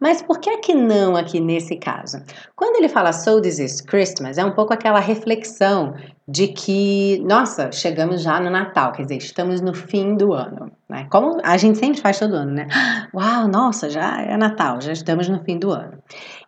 Mas 0.00 0.22
por 0.22 0.38
que 0.38 0.50
é 0.50 0.58
que 0.58 0.74
não 0.74 1.16
aqui 1.16 1.40
nesse 1.40 1.76
caso? 1.76 2.22
Quando 2.54 2.76
ele 2.76 2.88
fala 2.88 3.12
So 3.12 3.40
This 3.40 3.58
Is 3.58 3.80
Christmas, 3.80 4.38
é 4.38 4.44
um 4.44 4.52
pouco 4.52 4.72
aquela 4.72 5.00
reflexão 5.00 5.94
de 6.28 6.48
que, 6.48 7.22
nossa, 7.24 7.72
chegamos 7.72 8.22
já 8.22 8.38
no 8.38 8.50
Natal, 8.50 8.92
quer 8.92 9.02
dizer, 9.02 9.16
estamos 9.16 9.62
no 9.62 9.72
fim 9.72 10.14
do 10.14 10.34
ano, 10.34 10.70
né? 10.86 11.06
Como 11.10 11.38
a 11.42 11.56
gente 11.56 11.78
sempre 11.78 12.00
faz 12.00 12.18
todo 12.18 12.34
ano, 12.34 12.52
né? 12.52 12.68
Uau, 13.14 13.48
nossa, 13.48 13.88
já 13.88 14.20
é 14.20 14.36
Natal, 14.36 14.78
já 14.78 14.92
estamos 14.92 15.26
no 15.26 15.42
fim 15.42 15.58
do 15.58 15.70
ano. 15.70 15.98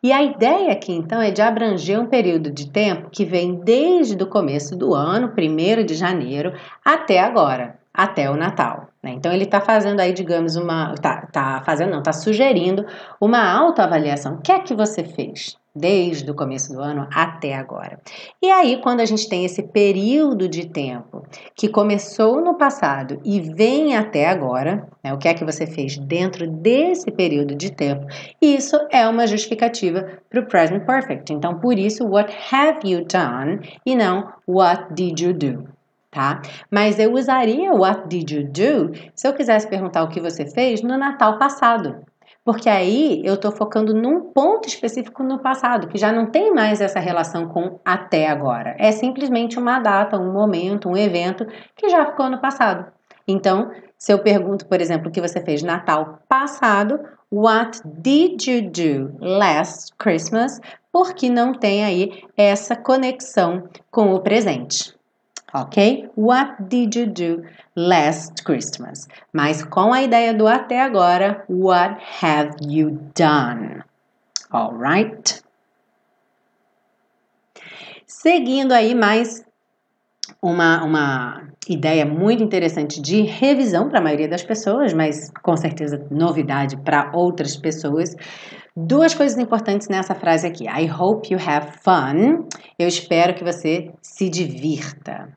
E 0.03 0.13
a 0.13 0.23
ideia 0.23 0.73
aqui, 0.73 0.93
então, 0.93 1.21
é 1.21 1.31
de 1.31 1.41
abranger 1.41 1.99
um 1.99 2.07
período 2.07 2.51
de 2.51 2.71
tempo 2.71 3.09
que 3.11 3.25
vem 3.25 3.61
desde 3.65 4.23
o 4.23 4.27
começo 4.27 4.77
do 4.77 4.95
ano, 4.95 5.33
1 5.37 5.85
de 5.87 5.95
janeiro, 5.95 6.53
até 6.85 7.19
agora, 7.19 7.80
até 7.93 8.31
o 8.31 8.37
Natal. 8.37 8.89
Né? 9.03 9.13
Então 9.13 9.33
ele 9.33 9.45
está 9.45 9.61
fazendo 9.61 10.01
aí, 10.01 10.13
digamos, 10.13 10.57
uma. 10.57 10.95
Tá, 10.95 11.27
tá 11.33 11.63
fazendo, 11.65 11.91
não, 11.91 11.99
está 11.99 12.13
sugerindo 12.13 12.85
uma 13.21 13.43
autoavaliação. 13.53 14.35
O 14.35 14.41
que 14.41 14.53
é 14.53 14.61
que 14.61 14.75
você 14.75 15.05
fez? 15.05 15.59
Desde 15.73 16.29
o 16.29 16.35
começo 16.35 16.73
do 16.73 16.81
ano 16.81 17.07
até 17.15 17.55
agora. 17.55 18.01
E 18.43 18.51
aí, 18.51 18.81
quando 18.83 19.01
a 19.01 19.05
gente 19.05 19.29
tem 19.29 19.45
esse 19.45 19.63
período 19.63 20.49
de 20.49 20.69
tempo 20.69 21.23
que 21.55 21.69
começou 21.69 22.41
no 22.41 22.59
passado 22.59 23.21
e 23.25 23.41
vem 23.41 23.97
até 23.97 24.29
agora, 24.29 24.89
né, 25.03 25.15
o 25.15 25.19
que 25.19 25.29
é 25.29 25.35
que 25.35 25.45
você 25.45 25.69
fez 25.69 25.97
dentro 25.97 26.45
desse 26.51 27.13
período 27.13 27.55
de 27.55 27.71
tempo, 27.71 28.05
isso 28.43 28.77
é 28.91 29.07
uma 29.07 29.29
justificativa 29.29 30.19
para 30.29 30.41
o 30.41 30.47
present 30.47 30.85
perfect. 30.85 31.33
Então, 31.33 31.61
por 31.61 31.79
isso, 31.79 32.05
what 32.05 32.35
have 32.53 32.81
you 32.85 33.05
done 33.07 33.61
e 33.87 33.95
não 33.95 34.29
what 34.49 34.93
did 34.93 35.21
you 35.21 35.33
do 35.33 35.69
tá? 36.11 36.43
Mas 36.71 36.99
eu 36.99 37.13
usaria 37.13 37.73
what 37.73 38.09
did 38.09 38.31
you 38.31 38.45
do 38.45 38.93
se 39.15 39.27
eu 39.27 39.33
quisesse 39.33 39.69
perguntar 39.69 40.03
o 40.03 40.09
que 40.09 40.21
você 40.21 40.47
fez 40.47 40.83
no 40.83 40.99
Natal 40.99 41.39
passado. 41.39 42.05
Porque 42.45 42.69
aí 42.69 43.21
eu 43.25 43.35
estou 43.35 43.53
focando 43.53 43.95
num 43.95 44.33
ponto 44.33 44.67
específico 44.67 45.23
no 45.23 45.41
passado, 45.41 45.89
que 45.89 45.99
já 45.99 46.11
não 46.11 46.27
tem 46.31 46.53
mais 46.53 46.81
essa 46.81 46.99
relação 46.99 47.47
com 47.47 47.79
até 47.85 48.29
agora. 48.29 48.75
É 48.79 48.91
simplesmente 48.91 49.59
uma 49.59 49.79
data, 49.79 50.19
um 50.19 50.33
momento, 50.33 50.89
um 50.89 50.97
evento 50.97 51.47
que 51.77 51.89
já 51.89 52.07
ficou 52.07 52.31
no 52.31 52.41
passado. 52.41 52.91
Então, 53.29 53.71
se 53.97 54.13
eu 54.13 54.19
pergunto, 54.19 54.67
por 54.67 54.81
exemplo, 54.81 55.09
o 55.09 55.13
que 55.13 55.21
você 55.21 55.41
fez 55.45 55.63
Natal 55.63 56.21
passado, 56.29 56.99
what 57.31 57.81
did 57.85 58.43
you 58.47 58.71
do 58.71 59.17
last 59.21 59.95
Christmas? 59.99 60.59
Porque 60.91 61.29
não 61.29 61.53
tem 61.53 61.85
aí 61.85 62.25
essa 62.37 62.75
conexão 62.75 63.69
com 63.91 64.15
o 64.15 64.21
presente 64.21 64.99
ok? 65.53 66.11
What 66.17 66.65
did 66.69 66.95
you 66.95 67.07
do 67.07 67.43
last 67.77 68.43
Christmas? 68.45 69.09
Mas 69.33 69.63
com 69.65 69.93
a 69.93 70.03
ideia 70.03 70.35
do 70.35 70.47
até 70.47 70.81
agora, 70.81 71.45
what 71.49 72.01
have 72.23 72.57
you 72.63 72.99
done? 73.17 73.83
Alright? 74.53 75.43
Seguindo 78.07 78.73
aí 78.73 78.95
mais 78.95 79.45
uma, 80.43 80.83
uma 80.85 81.49
ideia 81.69 82.05
muito 82.05 82.43
interessante 82.43 83.01
de 83.01 83.23
revisão 83.23 83.89
para 83.89 83.99
a 83.99 84.03
maioria 84.03 84.29
das 84.29 84.43
pessoas, 84.43 84.93
mas 84.93 85.31
com 85.43 85.57
certeza 85.57 86.07
novidade 86.11 86.77
para 86.79 87.11
outras 87.15 87.57
pessoas. 87.57 88.15
Duas 88.77 89.15
coisas 89.15 89.39
importantes 89.39 89.89
nessa 89.89 90.15
frase 90.15 90.47
aqui. 90.47 90.65
I 90.65 90.91
hope 90.91 91.33
you 91.33 91.39
have 91.45 91.79
fun. 91.83 92.47
Eu 92.79 92.89
espero 92.89 93.35
que 93.35 93.45
você 93.45 93.93
se 94.01 94.29
divirta. 94.29 95.29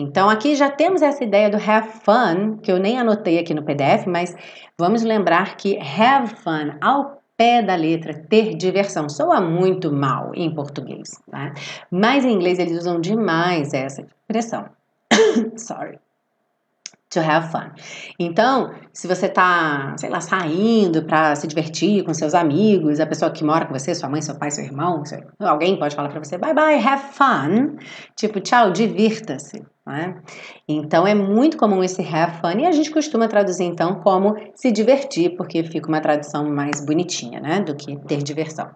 Então, 0.00 0.30
aqui 0.30 0.54
já 0.54 0.70
temos 0.70 1.02
essa 1.02 1.22
ideia 1.22 1.50
do 1.50 1.56
have 1.56 1.88
fun, 2.02 2.56
que 2.62 2.72
eu 2.72 2.78
nem 2.78 2.98
anotei 2.98 3.38
aqui 3.38 3.52
no 3.52 3.62
PDF, 3.62 4.06
mas 4.06 4.34
vamos 4.78 5.02
lembrar 5.02 5.56
que 5.56 5.78
have 5.78 6.34
fun, 6.36 6.72
ao 6.80 7.20
pé 7.36 7.62
da 7.62 7.74
letra, 7.74 8.14
ter 8.14 8.54
diversão, 8.54 9.08
soa 9.08 9.40
muito 9.40 9.92
mal 9.92 10.32
em 10.34 10.54
português, 10.54 11.10
tá? 11.30 11.52
mas 11.90 12.24
em 12.24 12.32
inglês 12.32 12.58
eles 12.58 12.78
usam 12.78 13.00
demais 13.00 13.74
essa 13.74 14.02
expressão. 14.02 14.64
Sorry 15.56 15.98
to 17.10 17.20
have 17.20 17.50
fun. 17.50 17.70
Então, 18.18 18.72
se 18.92 19.08
você 19.08 19.28
tá, 19.28 19.94
sei 19.98 20.08
lá, 20.08 20.20
saindo 20.20 21.04
para 21.04 21.34
se 21.34 21.46
divertir 21.46 22.04
com 22.04 22.14
seus 22.14 22.34
amigos, 22.34 23.00
a 23.00 23.06
pessoa 23.06 23.30
que 23.30 23.44
mora 23.44 23.66
com 23.66 23.72
você, 23.72 23.94
sua 23.94 24.08
mãe, 24.08 24.22
seu 24.22 24.38
pai, 24.38 24.50
seu 24.50 24.64
irmão, 24.64 25.04
seu, 25.04 25.20
alguém 25.40 25.78
pode 25.78 25.94
falar 25.96 26.08
para 26.08 26.22
você, 26.22 26.38
bye 26.38 26.54
bye, 26.54 26.86
have 26.86 27.02
fun, 27.12 27.76
tipo, 28.16 28.40
tchau, 28.40 28.70
divirta-se. 28.70 29.62
Né? 29.86 30.22
Então 30.68 31.04
é 31.04 31.14
muito 31.14 31.56
comum 31.56 31.82
esse 31.82 32.00
have 32.02 32.40
fun 32.40 32.60
e 32.60 32.66
a 32.66 32.70
gente 32.70 32.92
costuma 32.92 33.26
traduzir 33.26 33.64
então 33.64 33.96
como 34.00 34.36
se 34.54 34.70
divertir, 34.70 35.36
porque 35.36 35.64
fica 35.64 35.88
uma 35.88 36.00
tradução 36.00 36.48
mais 36.48 36.84
bonitinha, 36.84 37.40
né, 37.40 37.60
do 37.60 37.74
que 37.74 37.96
ter 38.06 38.22
diversão. 38.22 38.70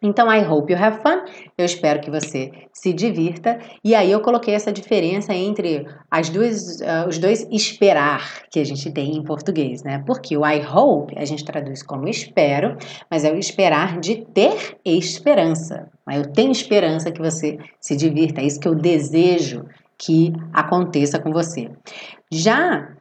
Então, 0.00 0.32
I 0.32 0.46
hope 0.46 0.72
you 0.72 0.78
have 0.78 1.02
fun. 1.02 1.24
Eu 1.56 1.64
espero 1.64 2.00
que 2.00 2.10
você 2.10 2.52
se 2.72 2.92
divirta. 2.92 3.58
E 3.82 3.96
aí 3.96 4.12
eu 4.12 4.20
coloquei 4.20 4.54
essa 4.54 4.72
diferença 4.72 5.34
entre 5.34 5.86
as 6.08 6.30
duas, 6.30 6.80
uh, 6.80 7.08
os 7.08 7.18
dois 7.18 7.46
esperar 7.50 8.42
que 8.48 8.60
a 8.60 8.64
gente 8.64 8.92
tem 8.92 9.16
em 9.16 9.24
português, 9.24 9.82
né? 9.82 10.02
Porque 10.06 10.36
o 10.36 10.46
I 10.46 10.64
hope 10.64 11.18
a 11.18 11.24
gente 11.24 11.44
traduz 11.44 11.82
como 11.82 12.08
espero, 12.08 12.76
mas 13.10 13.24
é 13.24 13.32
o 13.32 13.36
esperar 13.36 13.98
de 13.98 14.24
ter 14.26 14.78
esperança. 14.84 15.88
Eu 16.08 16.30
tenho 16.30 16.52
esperança 16.52 17.10
que 17.10 17.20
você 17.20 17.58
se 17.80 17.96
divirta. 17.96 18.40
É 18.40 18.44
isso 18.44 18.60
que 18.60 18.68
eu 18.68 18.76
desejo 18.76 19.64
que 19.98 20.32
aconteça 20.52 21.18
com 21.18 21.32
você. 21.32 21.68
Já 22.30 22.92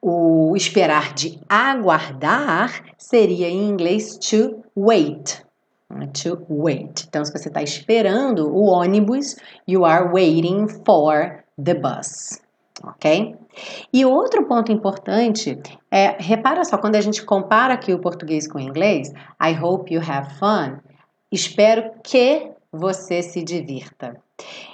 o 0.00 0.54
esperar 0.54 1.12
de 1.12 1.40
aguardar 1.48 2.84
seria 2.96 3.48
em 3.48 3.68
inglês 3.68 4.16
to 4.18 4.62
wait 4.76 5.45
to 6.06 6.44
wait. 6.48 7.04
Então, 7.08 7.24
se 7.24 7.32
você 7.32 7.48
está 7.48 7.62
esperando 7.62 8.48
o 8.54 8.66
ônibus, 8.66 9.36
you 9.66 9.84
are 9.84 10.08
waiting 10.12 10.66
for 10.68 11.44
the 11.62 11.74
bus. 11.74 12.40
Ok? 12.82 13.34
E 13.92 14.04
outro 14.04 14.44
ponto 14.44 14.70
importante 14.70 15.58
é, 15.90 16.16
repara 16.18 16.64
só, 16.64 16.76
quando 16.76 16.96
a 16.96 17.00
gente 17.00 17.24
compara 17.24 17.74
aqui 17.74 17.92
o 17.92 17.98
português 17.98 18.46
com 18.46 18.58
o 18.58 18.60
inglês, 18.60 19.12
I 19.40 19.58
hope 19.60 19.92
you 19.92 20.00
have 20.00 20.34
fun, 20.34 20.78
espero 21.32 21.92
que 22.02 22.50
você 22.70 23.22
se 23.22 23.42
divirta. 23.42 24.20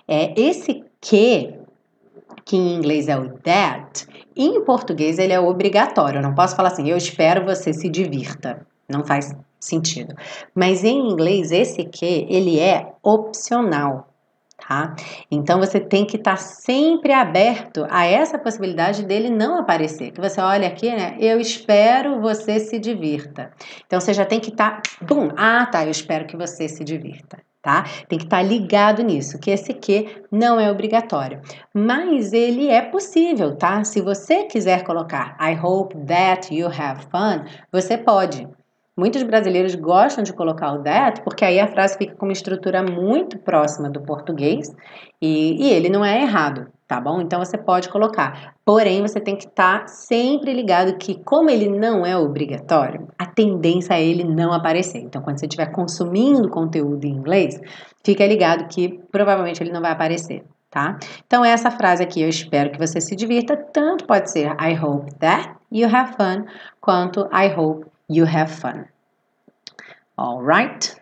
É, 0.09 0.39
esse 0.41 0.85
que, 1.01 1.55
que 2.45 2.57
em 2.57 2.75
inglês 2.75 3.09
é 3.09 3.17
o 3.17 3.39
that, 3.39 4.07
em 4.35 4.65
português 4.65 5.19
ele 5.19 5.33
é 5.33 5.39
obrigatório. 5.39 6.19
Eu 6.19 6.23
não 6.23 6.35
posso 6.35 6.57
falar 6.57 6.71
assim, 6.71 6.89
eu 6.89 6.97
espero 6.97 7.45
você 7.45 7.73
se 7.73 7.89
divirta. 7.89 8.67
Não 8.89 9.05
faz 9.05 9.33
sentido. 9.65 10.15
Mas 10.55 10.85
em 10.85 11.11
inglês, 11.11 11.51
esse 11.53 11.85
que, 11.85 12.27
ele 12.29 12.59
é 12.59 12.93
opcional, 13.03 14.09
tá? 14.57 14.95
Então 15.31 15.59
você 15.59 15.81
tem 15.81 16.05
que 16.05 16.17
estar 16.17 16.33
tá 16.33 16.37
sempre 16.37 17.13
aberto 17.13 17.87
a 17.91 18.05
essa 18.05 18.39
possibilidade 18.39 19.05
dele 19.05 19.31
não 19.31 19.59
aparecer. 19.59 20.11
Que 20.11 20.21
você 20.21 20.41
olha 20.41 20.69
aqui, 20.69 20.91
né? 20.91 21.17
Eu 21.19 21.41
espero 21.41 22.21
você 22.21 22.59
se 22.59 22.79
divirta. 22.79 23.53
Então 23.87 24.01
você 24.01 24.13
já 24.13 24.25
tem 24.25 24.41
que 24.41 24.51
estar, 24.51 24.83
tá, 24.83 24.91
bum, 25.05 25.29
ah, 25.37 25.67
tá, 25.67 25.85
eu 25.85 25.91
espero 25.91 26.27
que 26.27 26.37
você 26.37 26.69
se 26.69 26.85
divirta. 26.85 27.39
Tá? 27.63 27.85
Tem 28.09 28.19
que 28.19 28.25
estar 28.25 28.39
tá 28.39 28.43
ligado 28.43 29.05
nisso, 29.05 29.39
que 29.39 29.49
esse 29.49 29.73
que 29.73 30.25
não 30.33 30.59
é 30.59 30.69
obrigatório. 30.69 31.41
Mas 31.73 32.33
ele 32.33 32.69
é 32.69 32.83
possível, 32.83 33.55
tá? 33.55 33.85
Se 33.85 34.01
você 34.01 34.43
quiser 34.47 34.83
colocar 34.83 35.37
I 35.41 35.57
hope 35.57 35.97
that 36.07 36.53
you 36.53 36.67
have 36.67 37.03
fun, 37.03 37.45
você 37.71 37.97
pode. 37.97 38.49
Muitos 38.95 39.23
brasileiros 39.23 39.75
gostam 39.75 40.23
de 40.23 40.35
colocar 40.35 40.71
o 40.75 40.83
that, 40.83 41.23
porque 41.23 41.47
aí 41.47 41.59
a 41.59 41.67
frase 41.67 41.97
fica 41.97 42.15
com 42.15 42.27
uma 42.27 42.33
estrutura 42.33 42.83
muito 42.83 43.39
próxima 43.39 43.89
do 43.89 44.03
português 44.03 44.69
e, 45.21 45.57
e 45.65 45.71
ele 45.71 45.89
não 45.89 46.05
é 46.05 46.21
errado, 46.21 46.67
tá 46.87 47.01
bom? 47.01 47.23
Então 47.23 47.39
você 47.39 47.57
pode 47.57 47.89
colocar. 47.89 48.55
Porém, 48.67 49.01
você 49.01 49.19
tem 49.19 49.35
que 49.35 49.47
estar 49.47 49.81
tá 49.81 49.87
sempre 49.87 50.53
ligado 50.53 50.99
que, 50.99 51.15
como 51.25 51.49
ele 51.49 51.71
não 51.71 52.05
é 52.05 52.15
obrigatório, 52.19 53.09
a 53.19 53.25
tendência 53.25 53.95
é 53.95 54.05
ele 54.05 54.25
não 54.25 54.53
aparecer. 54.53 54.99
Então, 54.99 55.23
quando 55.23 55.39
você 55.39 55.47
estiver 55.47 55.73
consumindo 55.73 56.51
conteúdo 56.51 57.07
em 57.07 57.13
inglês, 57.13 57.59
fica 58.05 58.27
ligado 58.27 58.69
que 58.69 59.01
provavelmente 59.11 59.63
ele 59.63 59.73
não 59.73 59.81
vai 59.81 59.93
aparecer. 59.93 60.45
Tá? 60.71 60.99
Então, 61.27 61.43
essa 61.43 61.71
frase 61.71 62.03
aqui, 62.03 62.21
eu 62.21 62.29
espero 62.29 62.71
que 62.71 62.79
você 62.79 63.01
se 63.01 63.17
divirta, 63.17 63.57
tanto 63.57 64.07
pode 64.07 64.31
ser 64.31 64.55
I 64.61 64.79
hope 64.79 65.15
that 65.17 65.55
you 65.71 65.87
have 65.87 66.15
fun, 66.17 66.45
quanto 66.81 67.29
I 67.33 67.53
hope 67.55 67.87
you 68.09 68.27
have 68.27 68.51
fun. 68.51 68.87
All 70.17 70.43
right? 70.43 70.95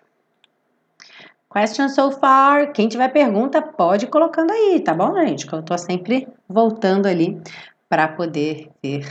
Question 1.48 1.88
so 1.88 2.12
far. 2.12 2.72
Quem 2.72 2.88
tiver 2.88 3.08
pergunta, 3.08 3.60
pode 3.60 4.04
ir 4.04 4.08
colocando 4.08 4.52
aí, 4.52 4.80
tá 4.80 4.94
bom, 4.94 5.12
gente? 5.14 5.46
Que 5.46 5.52
eu 5.52 5.62
tô 5.62 5.76
sempre 5.76 6.28
voltando 6.48 7.06
ali 7.06 7.40
para 7.88 8.06
poder 8.06 8.70
ver 8.80 9.04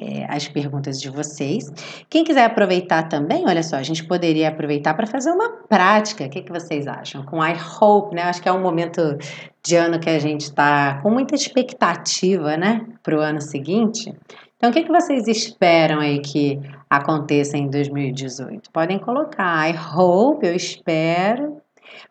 é, 0.00 0.24
as 0.28 0.48
perguntas 0.48 1.00
de 1.00 1.10
vocês. 1.10 1.70
Quem 2.08 2.24
quiser 2.24 2.44
aproveitar 2.44 3.08
também, 3.08 3.44
olha 3.46 3.62
só, 3.62 3.76
a 3.76 3.82
gente 3.82 4.04
poderia 4.04 4.48
aproveitar 4.48 4.94
para 4.94 5.06
fazer 5.06 5.30
uma 5.30 5.50
prática. 5.68 6.24
O 6.24 6.30
que, 6.30 6.42
que 6.42 6.52
vocês 6.52 6.86
acham? 6.86 7.22
Com 7.24 7.44
I 7.44 7.54
hope, 7.80 8.14
né? 8.14 8.22
Acho 8.22 8.40
que 8.40 8.48
é 8.48 8.52
um 8.52 8.62
momento 8.62 9.18
de 9.62 9.76
ano 9.76 9.98
que 9.98 10.08
a 10.08 10.18
gente 10.18 10.42
está 10.42 11.00
com 11.02 11.10
muita 11.10 11.34
expectativa, 11.34 12.56
né? 12.56 12.86
Para 13.02 13.16
o 13.16 13.20
ano 13.20 13.40
seguinte. 13.40 14.10
Então, 14.56 14.70
o 14.70 14.72
que, 14.72 14.84
que 14.84 14.90
vocês 14.90 15.28
esperam 15.28 16.00
aí 16.00 16.20
que 16.20 16.58
aconteça 16.88 17.56
em 17.56 17.68
2018? 17.68 18.70
Podem 18.70 18.98
colocar 18.98 19.68
I 19.68 19.74
hope, 19.76 20.46
eu 20.46 20.54
espero. 20.54 21.60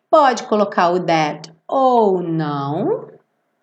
Pode 0.09 0.43
colocar 0.43 0.89
o 0.89 0.99
that 0.99 1.51
ou 1.67 2.21
não, 2.21 3.09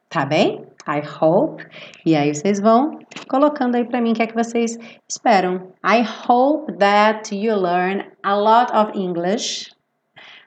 tá 0.09 0.25
bem? 0.27 0.65
I 0.87 1.01
hope. 1.21 1.67
E 2.05 2.15
aí 2.15 2.35
vocês 2.35 2.61
vão 2.61 2.99
colocando 3.29 3.77
aí 3.77 3.85
para 3.85 4.01
mim 4.01 4.13
o 4.13 4.15
que 4.15 4.23
é 4.23 4.27
que 4.27 4.35
vocês 4.35 4.79
esperam. 5.09 5.73
I 5.85 6.03
hope 6.03 6.73
that 6.75 7.35
you 7.35 7.57
learn 7.57 8.05
a 8.23 8.37
lot 8.37 8.71
of 8.73 8.99
English. 8.99 9.71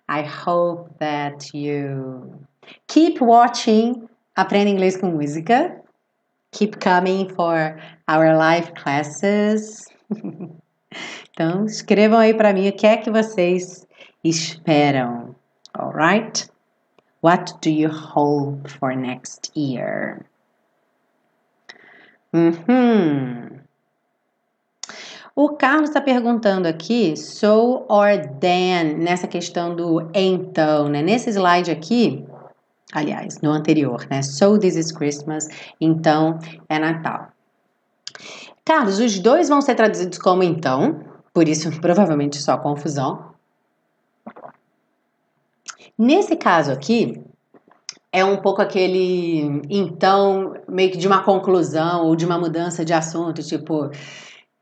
I 0.10 0.24
hope 0.24 0.94
that 1.00 1.50
you 1.58 2.32
keep 2.88 3.20
watching 3.22 4.08
Aprenda 4.38 4.70
Inglês 4.70 4.96
com 4.96 5.08
Música. 5.08 5.82
Keep 6.52 6.78
coming 6.80 7.28
for 7.30 7.76
our 8.08 8.38
live 8.38 8.72
classes. 8.76 9.88
então, 11.32 11.66
escrevam 11.66 12.20
aí 12.20 12.34
para 12.34 12.54
mim 12.54 12.70
o 12.70 12.74
que 12.74 12.88
é 12.88 12.98
que 12.98 13.12
vocês 13.12 13.88
esperam. 14.24 15.36
Alright? 15.78 16.50
What 17.22 17.56
do 17.62 17.70
you 17.70 17.90
hope 17.90 18.70
for 18.70 18.96
next 18.96 19.52
year? 19.56 20.26
Uhum. 22.34 23.60
O 25.36 25.50
Carlos 25.50 25.90
está 25.90 26.02
perguntando 26.02 26.68
aqui, 26.68 27.16
so 27.16 27.86
or 27.88 28.28
then, 28.40 28.96
nessa 28.98 29.28
questão 29.28 29.76
do 29.76 30.10
então, 30.14 30.90
né? 30.90 31.02
Nesse 31.02 31.30
slide 31.30 31.70
aqui, 31.70 32.26
aliás, 32.92 33.40
no 33.42 33.52
anterior, 33.52 34.08
né? 34.10 34.24
So 34.24 34.58
this 34.58 34.76
is 34.76 34.92
Christmas, 34.92 35.48
então 35.80 36.40
é 36.68 36.80
Natal. 36.80 37.28
Carlos, 38.68 39.00
os 39.00 39.18
dois 39.18 39.48
vão 39.48 39.62
ser 39.62 39.76
traduzidos 39.76 40.18
como 40.18 40.44
então, 40.44 41.00
por 41.34 41.48
isso 41.48 41.72
provavelmente 41.80 42.36
só 42.36 42.58
confusão. 42.58 43.32
Nesse 45.98 46.36
caso 46.36 46.74
aqui, 46.74 47.24
é 48.12 48.26
um 48.26 48.36
pouco 48.36 48.62
aquele 48.62 49.62
então, 49.70 50.54
meio 50.68 50.92
que 50.92 50.98
de 50.98 51.08
uma 51.08 51.24
conclusão 51.24 52.08
ou 52.08 52.14
de 52.14 52.26
uma 52.26 52.38
mudança 52.38 52.84
de 52.84 52.92
assunto, 52.92 53.42
tipo, 53.42 53.90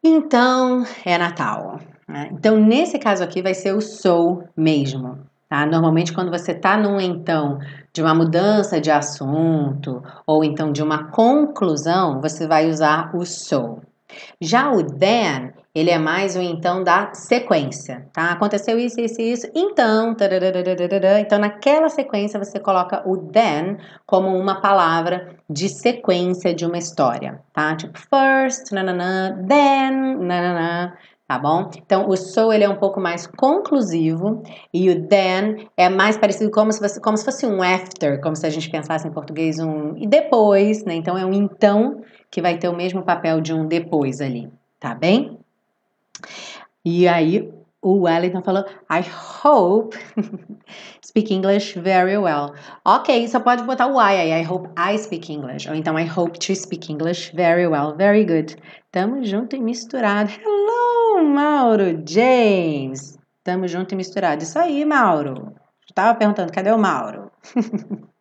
então 0.04 0.86
é 1.04 1.18
Natal. 1.18 1.80
Né? 2.08 2.30
Então, 2.32 2.58
nesse 2.58 3.00
caso 3.00 3.24
aqui, 3.24 3.42
vai 3.42 3.56
ser 3.56 3.74
o 3.74 3.82
sou 3.82 4.44
mesmo. 4.56 5.18
Tá? 5.50 5.66
Normalmente, 5.66 6.14
quando 6.14 6.30
você 6.30 6.52
está 6.52 6.78
num 6.78 7.02
então 7.02 7.58
de 7.92 8.04
uma 8.04 8.14
mudança 8.14 8.80
de 8.80 8.92
assunto 8.92 10.04
ou 10.28 10.44
então 10.44 10.72
de 10.72 10.84
uma 10.84 11.06
conclusão, 11.06 12.22
você 12.22 12.46
vai 12.46 12.70
usar 12.70 13.10
o 13.16 13.26
sou. 13.26 13.82
Já 14.40 14.72
o 14.72 14.84
then, 14.84 15.52
ele 15.74 15.90
é 15.90 15.98
mais 15.98 16.36
o 16.36 16.42
então 16.42 16.84
da 16.84 17.14
sequência, 17.14 18.08
tá? 18.14 18.32
Aconteceu 18.32 18.80
isso, 18.80 19.00
isso, 19.00 19.22
isso, 19.22 19.48
então, 19.54 20.16
então 21.20 21.40
naquela 21.40 21.90
sequência 21.90 22.40
você 22.40 22.60
coloca 22.60 23.04
o 23.08 23.18
then 23.18 23.78
como 24.06 24.30
uma 24.30 24.62
palavra 24.62 25.36
de 25.50 25.68
sequência 25.70 26.54
de 26.54 26.66
uma 26.66 26.78
história, 26.78 27.42
tá? 27.54 27.76
Tipo 27.76 27.98
first, 28.00 28.72
nananã, 28.72 29.38
then, 29.48 30.18
nananã, 30.20 30.94
tá 31.28 31.40
bom? 31.40 31.70
Então 31.76 32.08
o 32.08 32.16
so 32.16 32.54
ele 32.54 32.64
é 32.64 32.70
um 32.70 32.78
pouco 32.78 33.02
mais 33.02 33.26
conclusivo 33.26 34.44
e 34.74 34.90
o 34.90 35.08
then 35.08 35.68
é 35.76 35.90
mais 35.90 36.18
parecido 36.18 36.52
como 36.52 36.72
se 36.72 36.80
fosse, 36.80 37.02
como 37.02 37.18
se 37.18 37.26
fosse 37.26 37.46
um 37.46 37.62
after, 37.62 38.22
como 38.22 38.36
se 38.36 38.46
a 38.46 38.50
gente 38.50 38.70
pensasse 38.70 39.08
em 39.08 39.12
português 39.12 39.60
um 39.60 39.96
e 39.98 40.08
depois, 40.08 40.86
né? 40.86 40.94
Então 40.94 41.18
é 41.18 41.26
um 41.26 41.34
então 41.34 42.02
que 42.36 42.42
vai 42.42 42.58
ter 42.58 42.68
o 42.68 42.76
mesmo 42.76 43.02
papel 43.02 43.40
de 43.40 43.54
um 43.54 43.66
depois 43.66 44.20
ali, 44.20 44.52
tá 44.78 44.94
bem? 44.94 45.40
E 46.84 47.08
aí 47.08 47.50
o 47.82 48.02
Wellington 48.02 48.42
falou, 48.42 48.66
I 48.92 49.02
hope 49.42 49.98
speak 51.02 51.34
English 51.34 51.80
very 51.80 52.18
well. 52.18 52.54
Ok, 52.84 53.26
só 53.30 53.40
pode 53.40 53.64
botar 53.64 53.88
o 53.88 53.94
I 53.94 54.18
aí, 54.18 54.42
I 54.42 54.46
hope 54.46 54.70
I 54.78 54.98
speak 54.98 55.32
English. 55.32 55.70
Ou 55.70 55.76
então 55.76 55.98
I 55.98 56.06
hope 56.06 56.38
to 56.38 56.54
speak 56.54 56.92
English 56.92 57.34
very 57.34 57.68
well. 57.68 57.96
Very 57.96 58.26
good. 58.26 58.58
Tamo 58.92 59.24
junto 59.24 59.56
e 59.56 59.62
misturado. 59.62 60.30
Hello, 60.30 61.24
Mauro 61.24 62.04
James. 62.06 63.18
Tamo 63.46 63.66
junto 63.66 63.94
e 63.94 63.96
misturado. 63.96 64.44
Isso 64.44 64.60
aí, 64.60 64.84
Mauro. 64.84 65.56
Tava 65.94 66.20
perguntando, 66.20 66.52
cadê 66.52 66.70
o 66.70 66.78
Mauro? 66.78 67.32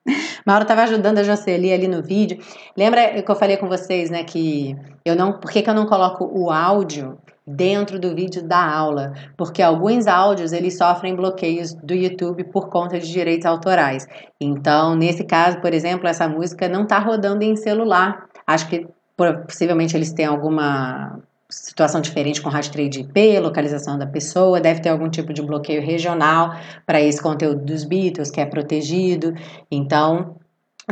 Mauro 0.47 0.63
estava 0.63 0.83
ajudando 0.83 1.19
a 1.19 1.23
Jocely 1.23 1.73
ali 1.73 1.89
no 1.89 2.03
vídeo. 2.03 2.39
Lembra 2.77 3.23
que 3.23 3.31
eu 3.31 3.37
falei 3.37 3.57
com 3.57 3.69
vocês, 3.69 4.11
né, 4.11 4.25
que 4.25 4.77
eu 5.05 5.17
não, 5.17 5.33
por 5.39 5.51
que, 5.51 5.63
que 5.63 5.71
eu 5.71 5.75
não 5.75 5.87
coloco 5.87 6.25
o 6.25 6.51
áudio 6.51 7.19
dentro 7.47 7.99
do 7.99 8.15
vídeo 8.15 8.43
da 8.43 8.63
aula? 8.63 9.13
Porque 9.37 9.63
alguns 9.63 10.07
áudios 10.07 10.53
eles 10.53 10.77
sofrem 10.77 11.15
bloqueios 11.15 11.73
do 11.75 11.95
YouTube 11.95 12.45
por 12.45 12.69
conta 12.69 12.99
de 12.99 13.11
direitos 13.11 13.47
autorais. 13.47 14.07
Então, 14.41 14.95
nesse 14.95 15.25
caso, 15.25 15.61
por 15.61 15.73
exemplo, 15.73 16.07
essa 16.07 16.29
música 16.29 16.69
não 16.69 16.83
está 16.83 16.99
rodando 16.99 17.43
em 17.43 17.57
celular. 17.57 18.27
Acho 18.47 18.69
que 18.69 18.87
possivelmente 19.17 19.97
eles 19.97 20.13
têm 20.13 20.27
alguma 20.27 21.21
situação 21.55 22.01
diferente 22.01 22.41
com 22.41 22.49
rastreio 22.49 22.91
de 22.91 23.01
IP, 23.01 23.39
localização 23.39 23.99
da 23.99 24.07
pessoa, 24.07 24.61
deve 24.61 24.81
ter 24.81 24.89
algum 24.89 25.09
tipo 25.09 25.33
de 25.33 25.43
bloqueio 25.43 25.81
regional 25.81 26.55
para 26.87 27.01
esse 27.01 27.23
conteúdo 27.23 27.65
dos 27.65 27.85
Beatles 27.85 28.31
que 28.31 28.41
é 28.41 28.47
protegido. 28.47 29.35
Então, 29.71 30.37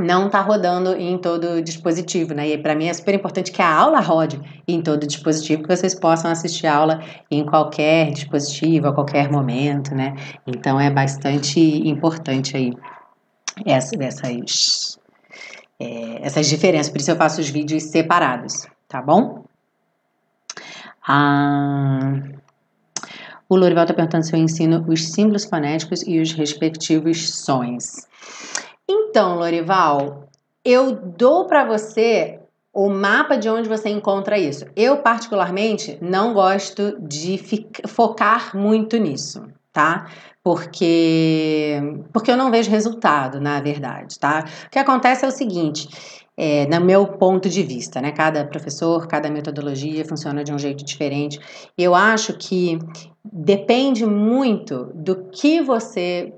não 0.01 0.27
está 0.27 0.40
rodando 0.40 0.94
em 0.94 1.18
todo 1.18 1.61
dispositivo, 1.61 2.33
né? 2.33 2.48
E 2.48 2.59
para 2.59 2.75
mim 2.75 2.87
é 2.87 2.94
super 2.94 3.14
importante 3.14 3.53
que 3.53 3.61
a 3.61 3.75
aula 3.75 4.01
rode 4.01 4.40
em 4.66 4.81
todo 4.81 5.07
dispositivo, 5.07 5.62
que 5.62 5.77
vocês 5.77 5.94
possam 5.94 6.31
assistir 6.31 6.66
a 6.66 6.77
aula 6.77 7.03
em 7.31 7.44
qualquer 7.44 8.11
dispositivo, 8.11 8.88
a 8.88 8.94
qualquer 8.94 9.31
momento, 9.31 9.94
né? 9.94 10.14
Então 10.46 10.81
é 10.81 10.90
bastante 10.90 11.61
importante 11.61 12.57
aí 12.57 12.72
essa, 13.66 13.94
essas, 14.03 14.98
é, 15.79 16.27
essas 16.27 16.48
diferenças, 16.48 16.90
por 16.90 17.01
isso 17.01 17.11
eu 17.11 17.16
faço 17.16 17.40
os 17.40 17.51
vídeos 17.51 17.83
separados, 17.85 18.66
tá 18.88 19.03
bom? 19.03 19.44
Ah, 21.06 22.20
o 23.48 23.56
Lorival 23.56 23.84
está 23.84 23.94
perguntando 23.94 24.24
se 24.24 24.34
eu 24.34 24.40
ensino 24.40 24.84
os 24.88 25.12
símbolos 25.12 25.44
fonéticos 25.44 26.02
e 26.06 26.20
os 26.20 26.32
respectivos 26.32 27.34
sons. 27.34 28.06
Então, 28.88 29.36
Lorival, 29.36 30.28
eu 30.64 30.94
dou 30.94 31.46
para 31.46 31.64
você 31.64 32.38
o 32.72 32.88
mapa 32.88 33.36
de 33.36 33.48
onde 33.50 33.68
você 33.68 33.90
encontra 33.90 34.38
isso. 34.38 34.64
Eu, 34.74 34.98
particularmente, 34.98 35.98
não 36.00 36.32
gosto 36.32 36.96
de 37.00 37.38
focar 37.86 38.56
muito 38.56 38.96
nisso, 38.96 39.44
tá? 39.72 40.06
Porque, 40.42 41.78
porque 42.12 42.30
eu 42.30 42.36
não 42.36 42.50
vejo 42.50 42.70
resultado, 42.70 43.40
na 43.40 43.60
verdade, 43.60 44.18
tá? 44.18 44.44
O 44.66 44.70
que 44.70 44.78
acontece 44.78 45.24
é 45.24 45.28
o 45.28 45.30
seguinte: 45.30 45.88
é, 46.37 46.66
no 46.66 46.85
meu 46.85 47.07
ponto 47.07 47.49
de 47.49 47.62
vista, 47.62 48.01
né? 48.01 48.12
Cada 48.12 48.45
professor, 48.45 49.07
cada 49.07 49.31
metodologia 49.31 50.05
funciona 50.05 50.42
de 50.42 50.53
um 50.53 50.59
jeito 50.59 50.85
diferente. 50.85 51.38
Eu 51.77 51.95
acho 51.95 52.37
que 52.38 52.79
depende 53.25 54.05
muito 54.07 54.90
do 54.95 55.29
que 55.31 55.61
você 55.61 56.33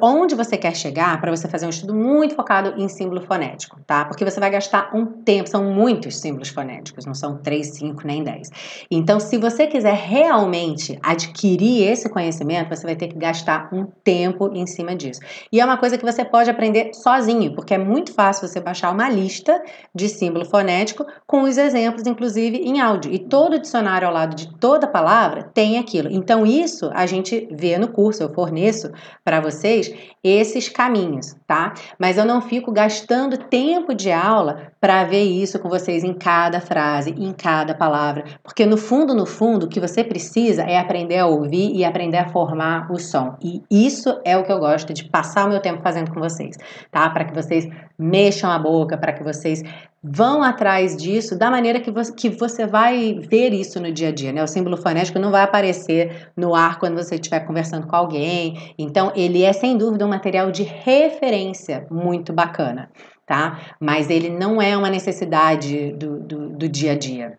onde 0.00 0.34
você 0.34 0.56
quer 0.56 0.74
chegar 0.74 1.20
para 1.20 1.30
você 1.30 1.48
fazer 1.48 1.66
um 1.66 1.70
estudo 1.70 1.94
muito 1.94 2.34
focado 2.34 2.80
em 2.80 2.88
símbolo 2.88 3.20
fonético, 3.20 3.78
tá? 3.86 4.04
Porque 4.04 4.24
você 4.24 4.40
vai 4.40 4.50
gastar 4.50 4.90
um 4.94 5.06
tempo, 5.06 5.48
são 5.48 5.64
muitos 5.64 6.18
símbolos 6.18 6.48
fonéticos, 6.48 7.04
não 7.04 7.14
são 7.14 7.36
3, 7.38 7.66
5 7.66 8.06
nem 8.06 8.22
10. 8.24 8.50
Então, 8.90 9.20
se 9.20 9.36
você 9.36 9.66
quiser 9.66 9.94
realmente 9.94 10.98
adquirir 11.02 11.88
esse 11.88 12.08
conhecimento, 12.08 12.68
você 12.68 12.86
vai 12.86 12.96
ter 12.96 13.08
que 13.08 13.16
gastar 13.16 13.68
um 13.72 13.86
tempo 14.02 14.50
em 14.54 14.66
cima 14.66 14.94
disso. 14.96 15.20
E 15.52 15.60
é 15.60 15.64
uma 15.64 15.76
coisa 15.76 15.98
que 15.98 16.04
você 16.04 16.24
pode 16.24 16.50
aprender 16.50 16.94
sozinho, 16.94 17.54
porque 17.54 17.74
é 17.74 17.78
muito 17.78 18.12
fácil 18.12 18.48
você 18.48 18.60
baixar 18.60 18.90
uma 18.90 19.08
lista 19.08 19.62
de 19.94 20.08
símbolo 20.08 20.44
fonético 20.44 21.06
com 21.26 21.42
os 21.42 21.58
exemplos, 21.58 22.06
inclusive 22.06 22.56
em 22.58 22.80
áudio. 22.80 23.12
E 23.12 23.18
todo 23.18 23.58
dicionário 23.58 24.08
ao 24.08 24.14
lado 24.14 24.34
de 24.34 24.52
toda 24.58 24.86
palavra 24.86 25.42
tem 25.54 25.78
aquilo. 25.78 26.08
Então, 26.10 26.46
isso 26.46 26.90
a 26.94 27.06
gente 27.06 27.48
vê 27.50 27.76
no 27.78 27.88
curso, 27.88 28.22
eu 28.22 28.32
forneço 28.32 28.90
para 29.24 29.40
você 29.40 29.49
vocês 29.50 29.92
esses 30.22 30.68
caminhos, 30.68 31.34
tá? 31.46 31.72
Mas 31.98 32.18
eu 32.18 32.26
não 32.26 32.42
fico 32.42 32.70
gastando 32.70 33.38
tempo 33.38 33.94
de 33.94 34.12
aula 34.12 34.70
para 34.78 35.04
ver 35.04 35.22
isso 35.22 35.58
com 35.58 35.68
vocês 35.68 36.04
em 36.04 36.12
cada 36.12 36.60
frase, 36.60 37.10
em 37.10 37.32
cada 37.32 37.74
palavra, 37.74 38.24
porque 38.42 38.66
no 38.66 38.76
fundo, 38.76 39.14
no 39.14 39.24
fundo, 39.24 39.66
o 39.66 39.68
que 39.68 39.80
você 39.80 40.04
precisa 40.04 40.62
é 40.62 40.78
aprender 40.78 41.18
a 41.18 41.26
ouvir 41.26 41.74
e 41.74 41.84
aprender 41.84 42.18
a 42.18 42.28
formar 42.28 42.90
o 42.92 42.98
som. 42.98 43.36
E 43.42 43.62
isso 43.70 44.20
é 44.24 44.36
o 44.36 44.44
que 44.44 44.52
eu 44.52 44.58
gosto 44.58 44.92
de 44.92 45.04
passar 45.04 45.46
o 45.46 45.50
meu 45.50 45.60
tempo 45.60 45.82
fazendo 45.82 46.12
com 46.12 46.20
vocês, 46.20 46.56
tá? 46.90 47.08
Para 47.08 47.24
que 47.24 47.34
vocês 47.34 47.66
mexam 47.98 48.50
a 48.50 48.58
boca, 48.58 48.98
para 48.98 49.12
que 49.12 49.22
vocês 49.22 49.62
vão 50.02 50.42
atrás 50.42 50.96
disso 50.96 51.36
da 51.36 51.50
maneira 51.50 51.78
que 51.78 51.90
você, 51.90 52.12
que 52.12 52.30
você 52.30 52.66
vai 52.66 53.14
ver 53.14 53.52
isso 53.52 53.78
no 53.78 53.92
dia 53.92 54.08
a 54.08 54.12
dia, 54.12 54.32
né? 54.32 54.42
O 54.42 54.46
símbolo 54.46 54.76
fonético 54.76 55.18
não 55.18 55.30
vai 55.30 55.42
aparecer 55.42 56.30
no 56.36 56.54
ar 56.54 56.78
quando 56.78 56.96
você 56.96 57.16
estiver 57.16 57.40
conversando 57.40 57.86
com 57.86 57.94
alguém. 57.94 58.74
Então, 58.78 59.12
ele 59.14 59.42
é 59.42 59.52
sem 59.52 59.76
dúvida 59.76 60.06
um 60.06 60.08
material 60.08 60.50
de 60.50 60.62
referência 60.62 61.86
muito 61.90 62.32
bacana, 62.32 62.90
tá? 63.26 63.60
Mas 63.78 64.08
ele 64.08 64.30
não 64.30 64.60
é 64.60 64.76
uma 64.76 64.88
necessidade 64.88 65.92
do, 65.92 66.18
do, 66.20 66.48
do 66.50 66.68
dia 66.68 66.92
a 66.92 66.98
dia, 66.98 67.38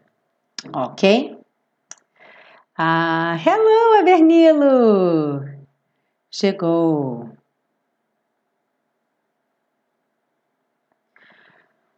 ok? 0.73 1.35
Ah, 2.77 3.37
hello, 3.43 3.99
Avernilo! 3.99 5.45
Chegou! 6.29 7.40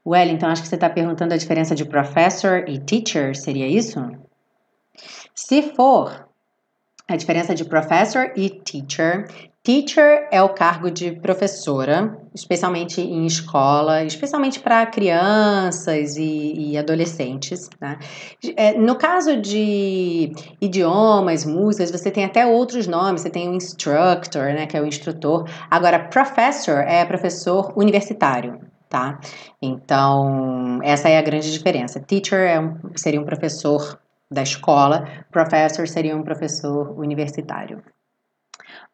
Wellington, 0.05 0.47
acho 0.47 0.61
que 0.61 0.67
você 0.67 0.75
está 0.75 0.89
perguntando 0.89 1.33
a 1.33 1.37
diferença 1.37 1.73
de 1.73 1.85
professor 1.85 2.67
e 2.67 2.77
teacher, 2.79 3.35
seria 3.35 3.67
isso? 3.67 3.99
Se 5.33 5.73
for, 5.75 6.27
a 7.07 7.15
diferença 7.15 7.53
de 7.53 7.65
professor 7.65 8.31
e 8.35 8.49
teacher. 8.49 9.27
Teacher 9.61 10.27
é 10.29 10.41
o 10.41 10.49
cargo 10.49 10.91
de 10.91 11.11
professora, 11.11 12.17
especialmente 12.33 12.99
em 12.99 13.25
escola, 13.25 14.03
especialmente 14.03 14.59
para 14.59 14.85
crianças 14.85 16.17
e, 16.17 16.71
e 16.71 16.77
adolescentes. 16.77 17.69
Né? 17.79 17.97
É, 18.57 18.73
no 18.77 18.97
caso 18.97 19.37
de 19.37 20.33
idiomas, 20.59 21.45
músicas, 21.45 21.91
você 21.91 22.11
tem 22.11 22.25
até 22.25 22.45
outros 22.45 22.87
nomes. 22.87 23.21
Você 23.21 23.29
tem 23.29 23.47
o 23.47 23.53
instructor, 23.53 24.53
né, 24.53 24.65
que 24.65 24.75
é 24.75 24.81
o 24.81 24.85
instrutor. 24.85 25.49
Agora, 25.69 25.99
professor 26.09 26.79
é 26.79 27.05
professor 27.05 27.71
universitário 27.77 28.72
tá? 28.93 29.19
Então, 29.59 30.79
essa 30.83 31.09
é 31.09 31.17
a 31.17 31.21
grande 31.23 31.51
diferença. 31.51 31.99
Teacher 31.99 32.39
é 32.39 32.59
um, 32.59 32.77
seria 32.95 33.19
um 33.19 33.25
professor 33.25 33.99
da 34.29 34.43
escola, 34.43 35.07
professor 35.31 35.87
seria 35.87 36.15
um 36.15 36.21
professor 36.21 36.91
universitário. 36.99 37.83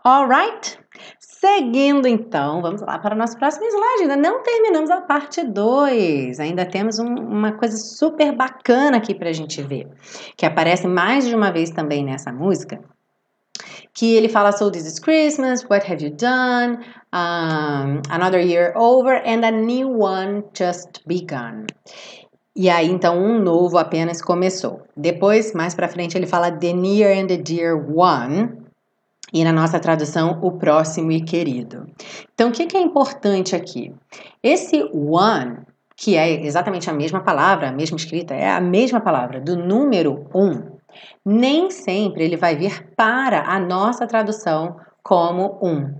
Alright? 0.01 0.79
Seguindo 1.19 2.07
então, 2.07 2.61
vamos 2.61 2.81
lá 2.81 2.97
para 2.97 3.13
o 3.13 3.17
nosso 3.17 3.37
próximo 3.37 3.65
slide. 3.65 4.03
Ainda 4.03 4.15
não 4.15 4.41
terminamos 4.41 4.89
a 4.89 5.01
parte 5.01 5.43
2. 5.43 6.39
Ainda 6.39 6.65
temos 6.65 6.97
um, 6.99 7.15
uma 7.15 7.51
coisa 7.51 7.75
super 7.75 8.33
bacana 8.33 8.97
aqui 8.97 9.13
para 9.13 9.29
a 9.29 9.33
gente 9.33 9.61
ver, 9.61 9.89
que 10.37 10.45
aparece 10.45 10.87
mais 10.87 11.27
de 11.27 11.35
uma 11.35 11.51
vez 11.51 11.71
também 11.71 12.05
nessa 12.05 12.31
música, 12.31 12.81
que 13.93 14.15
ele 14.15 14.29
fala 14.29 14.51
So 14.51 14.71
This 14.71 14.85
Is 14.85 14.99
Christmas, 14.99 15.63
What 15.69 15.91
Have 15.91 16.03
You 16.03 16.11
Done, 16.11 16.79
um, 17.13 18.01
Another 18.09 18.39
Year 18.39 18.73
Over 18.75 19.21
and 19.25 19.45
a 19.45 19.51
New 19.51 19.99
One 19.99 20.43
Just 20.53 21.01
Begun. 21.05 21.65
E 22.55 22.69
aí, 22.69 22.89
então, 22.89 23.17
um 23.17 23.39
novo 23.39 23.77
apenas 23.77 24.21
começou. 24.21 24.81
Depois, 24.95 25.53
mais 25.53 25.73
para 25.73 25.87
frente, 25.87 26.17
ele 26.17 26.27
fala 26.27 26.51
The 26.51 26.73
Near 26.73 27.17
and 27.17 27.27
the 27.27 27.37
Dear 27.37 27.77
One. 27.95 28.57
E 29.31 29.43
na 29.43 29.53
nossa 29.53 29.79
tradução, 29.79 30.39
o 30.41 30.51
próximo 30.53 31.11
e 31.11 31.21
querido. 31.21 31.85
Então, 32.33 32.49
o 32.49 32.51
que, 32.51 32.65
que 32.65 32.75
é 32.75 32.81
importante 32.81 33.55
aqui? 33.55 33.93
Esse 34.41 34.83
one 34.91 35.59
que 35.99 36.15
é 36.15 36.45
exatamente 36.45 36.89
a 36.89 36.93
mesma 36.93 37.19
palavra, 37.19 37.69
a 37.69 37.71
mesma 37.73 37.97
escrita, 37.97 38.33
é 38.33 38.49
a 38.49 38.61
mesma 38.61 39.01
palavra, 39.01 39.41
do 39.41 39.57
número 39.57 40.25
1, 40.33 40.78
nem 41.25 41.69
sempre 41.69 42.23
ele 42.23 42.37
vai 42.37 42.55
vir 42.55 42.87
para 42.95 43.43
a 43.43 43.59
nossa 43.59 44.07
tradução 44.07 44.77
como 45.03 45.57
um, 45.61 45.93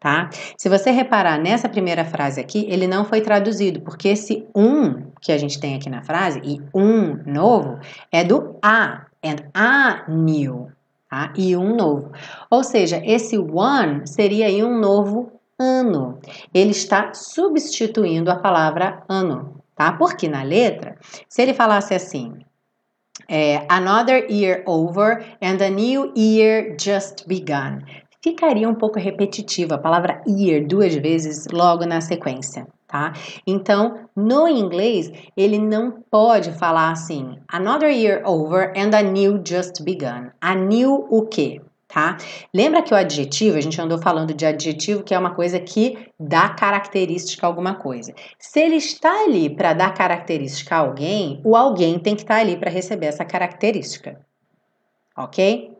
tá? 0.00 0.30
Se 0.56 0.68
você 0.68 0.90
reparar 0.90 1.38
nessa 1.38 1.68
primeira 1.68 2.04
frase 2.04 2.40
aqui, 2.40 2.66
ele 2.68 2.86
não 2.86 3.04
foi 3.04 3.20
traduzido, 3.20 3.80
porque 3.80 4.08
esse 4.08 4.46
um 4.54 5.06
que 5.20 5.32
a 5.32 5.38
gente 5.38 5.58
tem 5.58 5.74
aqui 5.76 5.90
na 5.90 6.02
frase, 6.02 6.40
e 6.44 6.60
um 6.74 7.22
novo, 7.26 7.78
é 8.12 8.22
do 8.22 8.56
a, 8.62 9.06
and 9.24 9.48
a 9.54 10.04
new, 10.08 10.70
tá? 11.10 11.32
E 11.36 11.56
um 11.56 11.74
novo. 11.74 12.12
Ou 12.50 12.62
seja, 12.62 13.02
esse 13.04 13.38
one 13.38 14.06
seria 14.06 14.46
aí 14.46 14.62
um 14.62 14.78
novo 14.78 15.32
ano. 15.58 16.18
Ele 16.52 16.70
está 16.70 17.12
substituindo 17.14 18.30
a 18.30 18.36
palavra 18.36 19.02
ano, 19.08 19.56
tá? 19.74 19.92
Porque 19.92 20.28
na 20.28 20.42
letra, 20.42 20.96
se 21.28 21.42
ele 21.42 21.54
falasse 21.54 21.94
assim, 21.94 22.34
é, 23.28 23.66
another 23.68 24.26
year 24.30 24.62
over 24.66 25.24
and 25.40 25.62
a 25.62 25.70
new 25.70 26.12
year 26.16 26.76
just 26.78 27.26
begun. 27.26 27.82
Ficaria 28.22 28.68
um 28.68 28.74
pouco 28.74 28.98
repetitivo 28.98 29.74
a 29.74 29.78
palavra 29.78 30.20
year 30.26 30.66
duas 30.66 30.94
vezes 30.96 31.46
logo 31.52 31.86
na 31.86 32.00
sequência, 32.00 32.66
tá? 32.88 33.12
Então, 33.46 34.08
no 34.16 34.48
inglês, 34.48 35.12
ele 35.36 35.58
não 35.58 36.02
pode 36.10 36.50
falar 36.52 36.90
assim, 36.90 37.36
another 37.52 37.90
year 37.90 38.22
over 38.24 38.72
and 38.76 38.96
a 38.96 39.02
new 39.02 39.40
just 39.46 39.84
begun. 39.84 40.30
A 40.40 40.54
new 40.54 41.06
o 41.08 41.26
quê? 41.26 41.60
Tá? 41.88 42.16
Lembra 42.52 42.82
que 42.82 42.92
o 42.92 42.96
adjetivo, 42.96 43.56
a 43.56 43.60
gente 43.60 43.80
andou 43.80 43.98
falando 43.98 44.34
de 44.34 44.44
adjetivo, 44.44 45.02
que 45.02 45.14
é 45.14 45.18
uma 45.18 45.34
coisa 45.34 45.58
que 45.60 46.08
dá 46.18 46.48
característica 46.48 47.46
a 47.46 47.48
alguma 47.48 47.74
coisa. 47.74 48.14
Se 48.38 48.60
ele 48.60 48.76
está 48.76 49.24
ali 49.24 49.48
para 49.48 49.72
dar 49.72 49.94
característica 49.94 50.74
a 50.74 50.80
alguém, 50.80 51.40
o 51.44 51.56
alguém 51.56 51.98
tem 51.98 52.14
que 52.14 52.22
estar 52.22 52.36
tá 52.36 52.40
ali 52.40 52.56
para 52.56 52.70
receber 52.70 53.06
essa 53.06 53.24
característica. 53.24 54.20
OK? 55.16 55.76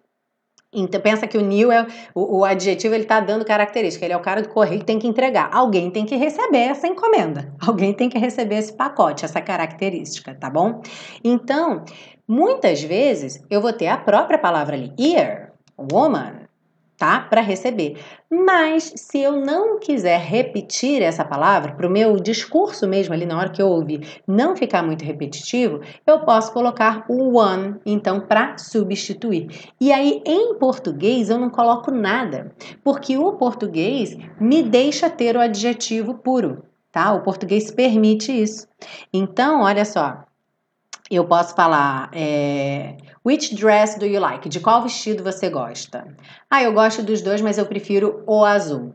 Então 0.72 1.00
pensa 1.00 1.26
que 1.26 1.38
o 1.38 1.40
new 1.40 1.72
é 1.72 1.86
o, 2.14 2.38
o 2.38 2.44
adjetivo 2.44 2.94
ele 2.94 3.04
está 3.04 3.18
dando 3.20 3.44
característica. 3.44 4.04
Ele 4.04 4.12
é 4.12 4.16
o 4.16 4.22
cara 4.22 4.42
do 4.42 4.48
correio 4.48 4.80
que 4.80 4.86
tem 4.86 4.98
que 4.98 5.06
entregar. 5.06 5.48
Alguém 5.52 5.90
tem 5.90 6.04
que 6.04 6.16
receber 6.16 6.58
essa 6.58 6.86
encomenda. 6.86 7.52
Alguém 7.66 7.94
tem 7.94 8.08
que 8.08 8.18
receber 8.18 8.56
esse 8.56 8.72
pacote, 8.72 9.24
essa 9.24 9.40
característica, 9.40 10.34
tá 10.34 10.50
bom? 10.50 10.82
Então, 11.24 11.84
muitas 12.28 12.82
vezes 12.82 13.42
eu 13.48 13.60
vou 13.60 13.72
ter 13.72 13.88
a 13.88 13.96
própria 13.96 14.38
palavra 14.38 14.76
ali, 14.76 14.92
ear, 14.98 15.55
woman, 15.78 16.46
tá? 16.96 17.20
Para 17.20 17.40
receber. 17.40 17.98
Mas 18.30 18.92
se 18.96 19.20
eu 19.20 19.32
não 19.32 19.78
quiser 19.78 20.18
repetir 20.18 21.02
essa 21.02 21.24
palavra, 21.24 21.72
para 21.72 21.86
o 21.86 21.90
meu 21.90 22.16
discurso 22.16 22.86
mesmo 22.88 23.14
ali 23.14 23.26
na 23.26 23.38
hora 23.38 23.50
que 23.50 23.60
eu 23.60 23.68
ouvir 23.68 24.22
não 24.26 24.56
ficar 24.56 24.82
muito 24.82 25.04
repetitivo, 25.04 25.80
eu 26.06 26.20
posso 26.20 26.52
colocar 26.52 27.04
o 27.08 27.38
one, 27.38 27.76
então, 27.84 28.20
para 28.20 28.56
substituir. 28.58 29.70
E 29.80 29.92
aí, 29.92 30.22
em 30.24 30.54
português, 30.54 31.28
eu 31.28 31.38
não 31.38 31.50
coloco 31.50 31.90
nada, 31.90 32.52
porque 32.82 33.16
o 33.16 33.32
português 33.32 34.16
me 34.40 34.62
deixa 34.62 35.10
ter 35.10 35.36
o 35.36 35.40
adjetivo 35.40 36.14
puro, 36.14 36.64
tá? 36.90 37.12
O 37.12 37.22
português 37.22 37.70
permite 37.70 38.32
isso. 38.32 38.66
Então, 39.12 39.62
olha 39.62 39.84
só, 39.84 40.24
eu 41.10 41.24
posso 41.24 41.54
falar 41.54 42.10
é, 42.12 42.96
Which 43.26 43.56
dress 43.56 43.98
do 43.98 44.06
you 44.06 44.20
like? 44.20 44.48
De 44.48 44.60
qual 44.60 44.82
vestido 44.82 45.24
você 45.24 45.50
gosta? 45.50 46.06
Ah, 46.48 46.62
eu 46.62 46.72
gosto 46.72 47.02
dos 47.02 47.20
dois, 47.20 47.40
mas 47.42 47.58
eu 47.58 47.66
prefiro 47.66 48.22
o 48.24 48.44
azul. 48.44 48.94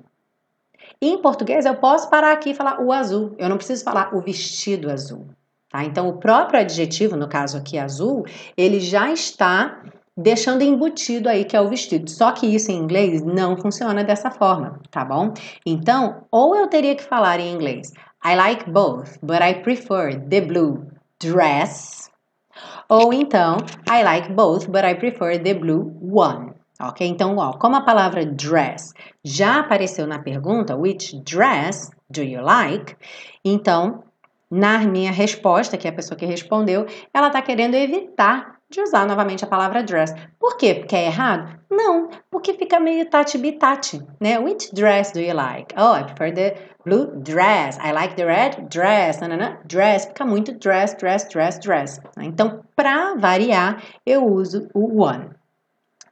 em 1.01 1.21
português 1.21 1.65
eu 1.65 1.75
posso 1.75 2.09
parar 2.09 2.31
aqui 2.31 2.51
e 2.51 2.53
falar 2.53 2.79
o 2.79 2.93
azul. 2.93 3.35
Eu 3.37 3.49
não 3.49 3.57
preciso 3.57 3.83
falar 3.83 4.15
o 4.15 4.21
vestido 4.21 4.89
azul. 4.89 5.27
Tá? 5.69 5.83
Então 5.83 6.07
o 6.07 6.17
próprio 6.17 6.61
adjetivo, 6.61 7.17
no 7.17 7.27
caso 7.27 7.57
aqui 7.57 7.77
azul, 7.77 8.23
ele 8.55 8.79
já 8.79 9.11
está 9.11 9.83
deixando 10.15 10.61
embutido 10.61 11.27
aí 11.27 11.43
que 11.43 11.57
é 11.57 11.59
o 11.59 11.67
vestido. 11.67 12.09
Só 12.09 12.31
que 12.31 12.45
isso 12.47 12.71
em 12.71 12.77
inglês 12.77 13.21
não 13.21 13.57
funciona 13.57 14.01
dessa 14.01 14.31
forma, 14.31 14.79
tá 14.89 15.03
bom? 15.03 15.33
Então, 15.65 16.23
ou 16.31 16.55
eu 16.55 16.69
teria 16.69 16.95
que 16.95 17.03
falar 17.03 17.37
em 17.41 17.51
inglês 17.53 17.91
I 18.23 18.35
like 18.35 18.69
both, 18.69 19.19
but 19.21 19.41
I 19.41 19.55
prefer 19.55 20.25
the 20.29 20.39
blue 20.39 20.87
dress 21.19 22.00
ou 22.91 23.13
então, 23.13 23.55
I 23.89 24.03
like 24.03 24.33
both, 24.33 24.67
but 24.67 24.83
I 24.83 24.95
prefer 24.95 25.41
the 25.41 25.53
blue 25.53 25.97
one. 26.01 26.51
Ok? 26.81 27.07
Então, 27.07 27.37
ó, 27.37 27.53
como 27.53 27.77
a 27.77 27.81
palavra 27.81 28.25
dress 28.25 28.93
já 29.23 29.61
apareceu 29.61 30.05
na 30.05 30.19
pergunta, 30.19 30.75
which 30.75 31.17
dress 31.23 31.89
do 32.09 32.21
you 32.21 32.41
like? 32.43 32.97
Então, 33.45 34.03
na 34.49 34.79
minha 34.79 35.11
resposta, 35.11 35.77
que 35.77 35.87
é 35.87 35.89
a 35.91 35.93
pessoa 35.93 36.17
que 36.17 36.25
respondeu, 36.25 36.85
ela 37.13 37.27
está 37.27 37.41
querendo 37.41 37.75
evitar 37.75 38.59
de 38.71 38.81
usar 38.81 39.05
novamente 39.05 39.43
a 39.43 39.47
palavra 39.47 39.83
dress. 39.83 40.15
Por 40.39 40.57
quê? 40.57 40.73
Porque 40.73 40.95
é 40.95 41.05
errado? 41.05 41.59
Não, 41.69 42.09
porque 42.29 42.53
fica 42.53 42.79
meio 42.79 43.09
tati-bitati, 43.09 44.01
né? 44.19 44.39
Which 44.39 44.73
dress 44.73 45.11
do 45.13 45.19
you 45.19 45.35
like? 45.35 45.75
Oh, 45.77 45.95
I 45.95 46.03
prefer 46.03 46.33
the 46.33 46.55
blue 46.85 47.07
dress. 47.21 47.77
I 47.83 47.91
like 47.91 48.15
the 48.15 48.25
red 48.25 48.67
dress. 48.69 49.19
Nanana. 49.19 49.59
Dress 49.65 50.05
fica 50.07 50.25
muito 50.25 50.53
dress, 50.53 50.95
dress, 50.97 51.27
dress, 51.29 51.59
dress. 51.59 51.99
Então, 52.19 52.61
para 52.75 53.15
variar, 53.15 53.83
eu 54.05 54.25
uso 54.25 54.67
o 54.73 55.01
one. 55.03 55.29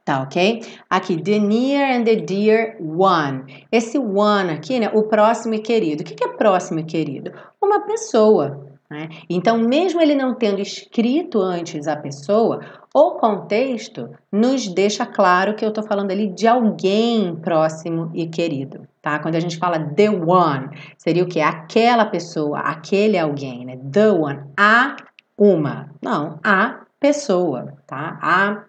Tá, 0.06 0.22
ok? 0.24 0.64
Aqui, 0.90 1.22
the 1.22 1.38
near 1.40 1.96
and 1.96 2.04
the 2.04 2.16
dear 2.16 2.78
one. 2.80 3.66
Esse 3.72 3.98
one 3.98 4.52
aqui, 4.52 4.80
né? 4.80 4.90
O 4.94 5.04
próximo 5.04 5.54
e 5.54 5.60
querido. 5.60 6.02
O 6.02 6.06
que 6.06 6.24
é 6.24 6.28
próximo 6.30 6.80
e 6.80 6.84
querido? 6.84 7.32
Uma 7.62 7.82
pessoa, 7.82 8.69
né? 8.90 9.08
Então, 9.30 9.58
mesmo 9.60 10.02
ele 10.02 10.16
não 10.16 10.34
tendo 10.34 10.60
escrito 10.60 11.40
antes 11.40 11.88
a 11.88 11.96
pessoa, 11.96 12.62
o 12.94 13.12
contexto 13.12 14.10
nos 14.32 14.68
deixa 14.68 15.06
claro 15.06 15.54
que 15.56 15.64
eu 15.64 15.70
estou 15.70 15.84
falando 15.84 16.10
ali 16.10 16.28
de 16.28 16.48
alguém 16.48 17.36
próximo 17.36 18.10
e 18.16 18.28
querido. 18.28 18.88
Tá? 19.02 19.20
Quando 19.20 19.36
a 19.36 19.40
gente 19.40 19.58
fala 19.58 19.80
the 19.80 20.10
one, 20.10 20.70
seria 20.98 21.24
o 21.24 21.28
que? 21.28 21.40
Aquela 21.40 22.06
pessoa, 22.06 22.60
aquele 22.60 23.18
alguém, 23.18 23.66
né? 23.66 23.78
The 23.92 24.10
one, 24.12 24.40
a 24.58 24.96
uma. 25.38 25.90
Não, 26.02 26.40
a 26.44 26.82
pessoa, 27.00 27.74
tá? 27.86 28.66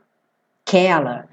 Aquela 0.66 1.26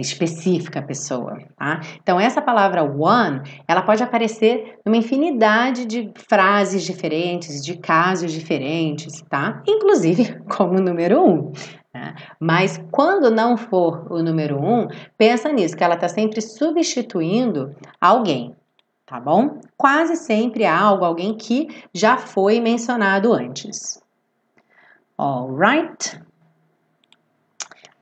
específica 0.00 0.80
a 0.80 0.82
pessoa, 0.82 1.38
tá? 1.56 1.80
Então 2.02 2.18
essa 2.18 2.42
palavra 2.42 2.82
one, 2.82 3.40
ela 3.66 3.82
pode 3.82 4.02
aparecer 4.02 4.78
numa 4.84 4.96
infinidade 4.96 5.84
de 5.86 6.12
frases 6.28 6.82
diferentes, 6.82 7.64
de 7.64 7.76
casos 7.76 8.32
diferentes, 8.32 9.22
tá? 9.28 9.62
Inclusive 9.66 10.40
como 10.56 10.80
número 10.80 11.22
um. 11.22 11.52
Né? 11.92 12.14
Mas 12.40 12.82
quando 12.90 13.30
não 13.30 13.56
for 13.56 14.10
o 14.10 14.22
número 14.22 14.58
um, 14.58 14.88
pensa 15.16 15.52
nisso, 15.52 15.76
que 15.76 15.84
ela 15.84 15.94
está 15.94 16.08
sempre 16.08 16.40
substituindo 16.40 17.74
alguém, 18.00 18.54
tá 19.06 19.20
bom? 19.20 19.60
Quase 19.76 20.16
sempre 20.16 20.66
algo, 20.66 21.04
alguém 21.04 21.36
que 21.36 21.68
já 21.92 22.16
foi 22.16 22.60
mencionado 22.60 23.32
antes. 23.32 24.02
Alright. 25.16 26.20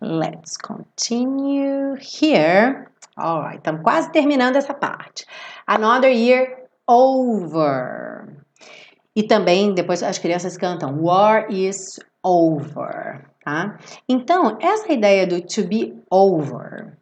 Let's 0.02 0.56
continue 0.56 1.94
here. 1.94 2.90
Alright, 3.16 3.58
estamos 3.58 3.82
quase 3.82 4.10
terminando 4.10 4.56
essa 4.56 4.74
parte. 4.74 5.24
Another 5.64 6.10
year 6.10 6.66
over. 6.88 8.42
E 9.14 9.22
também 9.22 9.72
depois 9.72 10.02
as 10.02 10.18
crianças 10.18 10.56
cantam 10.56 11.00
War 11.00 11.46
is 11.48 12.00
over, 12.20 13.30
tá? 13.44 13.78
Então, 14.08 14.58
essa 14.60 14.92
ideia 14.92 15.24
do 15.24 15.40
to 15.40 15.62
be 15.68 15.94
over 16.10 16.98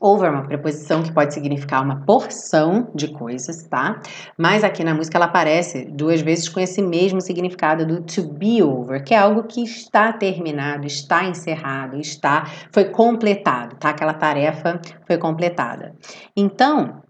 Over 0.00 0.28
é 0.28 0.30
uma 0.30 0.46
preposição 0.46 1.02
que 1.02 1.12
pode 1.12 1.32
significar 1.32 1.82
uma 1.82 2.00
porção 2.04 2.90
de 2.94 3.08
coisas, 3.08 3.62
tá? 3.62 4.00
Mas 4.36 4.64
aqui 4.64 4.82
na 4.82 4.92
música 4.92 5.16
ela 5.16 5.26
aparece 5.26 5.84
duas 5.84 6.20
vezes 6.20 6.48
com 6.48 6.58
esse 6.58 6.82
mesmo 6.82 7.20
significado 7.20 7.86
do 7.86 8.02
to 8.02 8.24
be 8.24 8.62
over, 8.62 9.02
que 9.04 9.14
é 9.14 9.18
algo 9.18 9.44
que 9.44 9.62
está 9.62 10.12
terminado, 10.12 10.86
está 10.86 11.24
encerrado, 11.24 11.96
está 11.98 12.44
foi 12.72 12.86
completado, 12.86 13.76
tá? 13.76 13.90
Aquela 13.90 14.14
tarefa 14.14 14.80
foi 15.06 15.16
completada. 15.16 15.94
Então, 16.36 17.02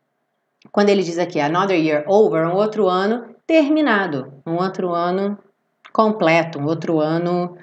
quando 0.70 0.90
ele 0.90 1.03
diz 1.03 1.18
aqui 1.18 1.40
another 1.40 1.79
year 1.79 2.05
over, 2.07 2.47
um 2.47 2.55
outro 2.55 2.87
ano 2.87 3.35
terminado, 3.47 4.33
um 4.47 4.57
outro 4.57 4.92
ano 4.92 5.38
completo, 5.92 6.59
um 6.59 6.66
outro 6.66 7.01
ano 7.01 7.57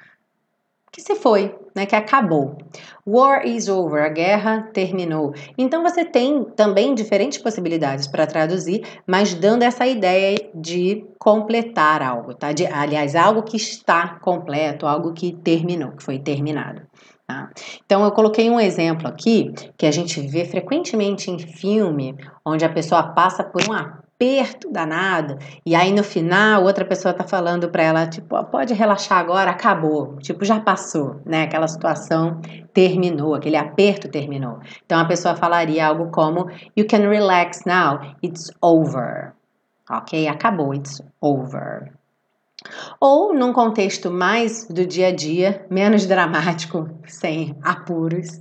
que 0.92 1.00
se 1.00 1.16
foi, 1.16 1.56
né, 1.76 1.86
que 1.86 1.96
acabou. 1.96 2.58
War 3.06 3.46
is 3.46 3.68
over, 3.68 4.04
a 4.04 4.10
guerra 4.10 4.70
terminou. 4.74 5.34
Então 5.58 5.84
você 5.84 6.06
tem 6.06 6.44
também 6.56 6.94
diferentes 6.94 7.38
possibilidades 7.38 8.08
para 8.08 8.28
traduzir, 8.28 8.84
mas 9.08 9.34
dando 9.34 9.64
essa 9.64 9.86
ideia 9.86 10.38
de 10.54 11.06
completar 11.18 12.02
algo, 12.02 12.34
tá? 12.34 12.52
De, 12.52 12.66
aliás, 12.66 13.16
algo 13.16 13.44
que 13.44 13.58
está 13.58 14.20
completo, 14.20 14.86
algo 14.86 15.14
que 15.14 15.34
terminou, 15.34 15.92
que 15.92 16.04
foi 16.04 16.20
terminado. 16.20 16.82
Tá? 17.28 17.50
Então 17.86 18.04
eu 18.04 18.12
coloquei 18.12 18.50
um 18.50 18.60
exemplo 18.60 19.08
aqui 19.08 19.54
que 19.78 19.86
a 19.86 19.92
gente 19.92 20.20
vê 20.28 20.44
frequentemente 20.44 21.32
em 21.32 21.40
filme, 21.40 22.16
onde 22.46 22.66
a 22.66 22.70
pessoa 22.70 23.04
passa 23.14 23.44
por 23.44 23.62
um 23.70 23.74
aperto 24.22 24.72
danado. 24.72 25.40
E 25.66 25.74
aí 25.74 25.92
no 25.92 26.04
final, 26.04 26.64
outra 26.64 26.86
pessoa 26.86 27.12
tá 27.12 27.24
falando 27.24 27.70
para 27.70 27.82
ela, 27.82 28.08
tipo, 28.08 28.42
pode 28.46 28.72
relaxar 28.74 29.18
agora, 29.18 29.50
acabou. 29.50 30.18
Tipo, 30.18 30.46
já 30.46 30.60
passou, 30.60 31.20
né? 31.26 31.44
Aquela 31.44 31.68
situação 31.68 32.40
terminou, 32.72 33.34
aquele 33.34 33.58
aperto 33.58 34.08
terminou. 34.08 34.60
Então 34.86 35.00
a 35.00 35.06
pessoa 35.06 35.36
falaria 35.36 35.88
algo 35.88 36.12
como 36.12 36.48
You 36.78 36.86
can 36.88 37.10
relax 37.10 37.62
now, 37.66 38.16
it's 38.22 38.52
over. 38.62 39.34
Ok? 39.90 40.28
Acabou, 40.28 40.74
it's 40.76 41.02
over. 41.20 41.92
Ou 43.00 43.34
num 43.34 43.52
contexto 43.52 44.12
mais 44.12 44.68
do 44.68 44.86
dia 44.86 45.08
a 45.08 45.12
dia, 45.12 45.66
menos 45.68 46.06
dramático, 46.06 46.88
sem 47.08 47.56
apuros. 47.64 48.38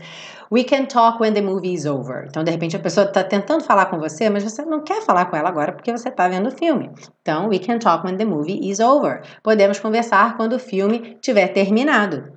We 0.51 0.65
can 0.65 0.87
talk 0.87 1.21
when 1.21 1.33
the 1.33 1.41
movie 1.41 1.75
is 1.75 1.87
over. 1.87 2.27
Então, 2.27 2.43
de 2.43 2.51
repente, 2.51 2.75
a 2.75 2.81
pessoa 2.81 3.07
está 3.07 3.23
tentando 3.23 3.63
falar 3.63 3.87
com 3.87 3.99
você, 4.01 4.29
mas 4.29 4.43
você 4.43 4.65
não 4.65 4.83
quer 4.83 5.01
falar 5.03 5.27
com 5.27 5.37
ela 5.37 5.49
agora 5.49 5.73
porque 5.73 5.93
você 5.93 6.09
está 6.09 6.27
vendo 6.27 6.49
o 6.49 6.51
filme. 6.51 6.91
Então, 7.23 7.49
we 7.49 7.59
can 7.61 7.79
talk 7.79 8.05
when 8.05 8.17
the 8.17 8.25
movie 8.25 8.69
is 8.69 8.81
over. 8.81 9.23
Podemos 9.45 9.79
conversar 9.79 10.37
quando 10.37 10.55
o 10.55 10.59
filme 10.59 11.17
tiver 11.21 11.49
terminado. 11.49 12.33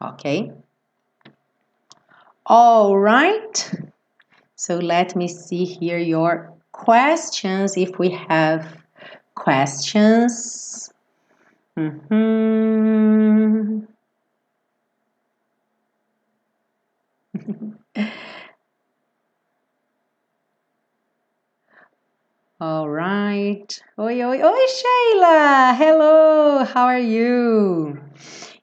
Ok? 0.00 0.50
All 2.46 2.98
right. 2.98 3.70
So 4.56 4.76
let 4.76 5.14
me 5.16 5.28
see 5.28 5.64
here 5.64 5.98
your 5.98 6.52
questions 6.72 7.76
if 7.76 7.98
we 7.98 8.10
have 8.28 8.66
questions. 9.34 10.90
Mm-hmm. 11.76 13.12
All 22.58 22.88
right. 22.88 23.82
Oi, 23.98 24.24
oi, 24.24 24.42
oi, 24.42 24.68
Sheila! 24.68 25.72
Hello, 25.78 26.64
how 26.64 26.86
are 26.86 27.02
you? 27.02 27.98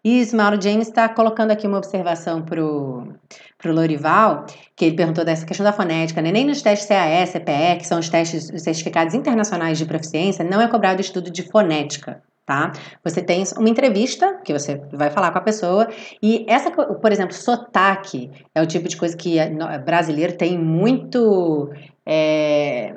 Isso, 0.04 0.36
Mauro 0.36 0.60
James 0.60 0.88
está 0.88 1.10
colocando 1.10 1.52
aqui 1.52 1.68
uma 1.68 1.78
observação 1.78 2.42
pro, 2.42 3.14
pro 3.58 3.74
Lorival, 3.74 4.46
que 4.76 4.86
ele 4.86 4.96
perguntou 4.96 5.26
dessa 5.26 5.46
questão 5.46 5.64
da 5.66 5.74
fonética, 5.74 6.22
né? 6.22 6.32
Nem 6.32 6.46
nos 6.46 6.62
testes 6.62 6.88
CAE, 6.88 7.28
CPE, 7.28 7.78
que 7.80 7.86
são 7.86 8.00
os 8.00 8.10
testes, 8.10 8.50
os 8.50 8.62
certificados 8.64 9.14
internacionais 9.14 9.78
de 9.78 9.86
proficiência, 9.86 10.46
não 10.46 10.62
é 10.62 10.68
cobrado 10.68 11.02
estudo 11.02 11.30
de 11.30 11.44
fonética 11.44 12.24
tá? 12.50 12.72
Você 13.04 13.22
tem 13.22 13.44
uma 13.60 13.70
entrevista 13.70 14.42
que 14.44 14.52
você 14.52 14.82
vai 14.92 15.12
falar 15.12 15.30
com 15.30 15.38
a 15.38 15.42
pessoa 15.42 15.88
e 16.20 16.48
essa, 16.50 16.72
por 16.72 17.12
exemplo, 17.12 17.32
sotaque 17.32 18.32
é 18.56 18.60
o 18.60 18.66
tipo 18.66 18.88
de 18.88 18.98
coisa 18.98 19.16
que 19.16 19.38
brasileiro 19.86 20.36
tem 20.36 20.58
muito 20.58 21.70
é, 22.04 22.96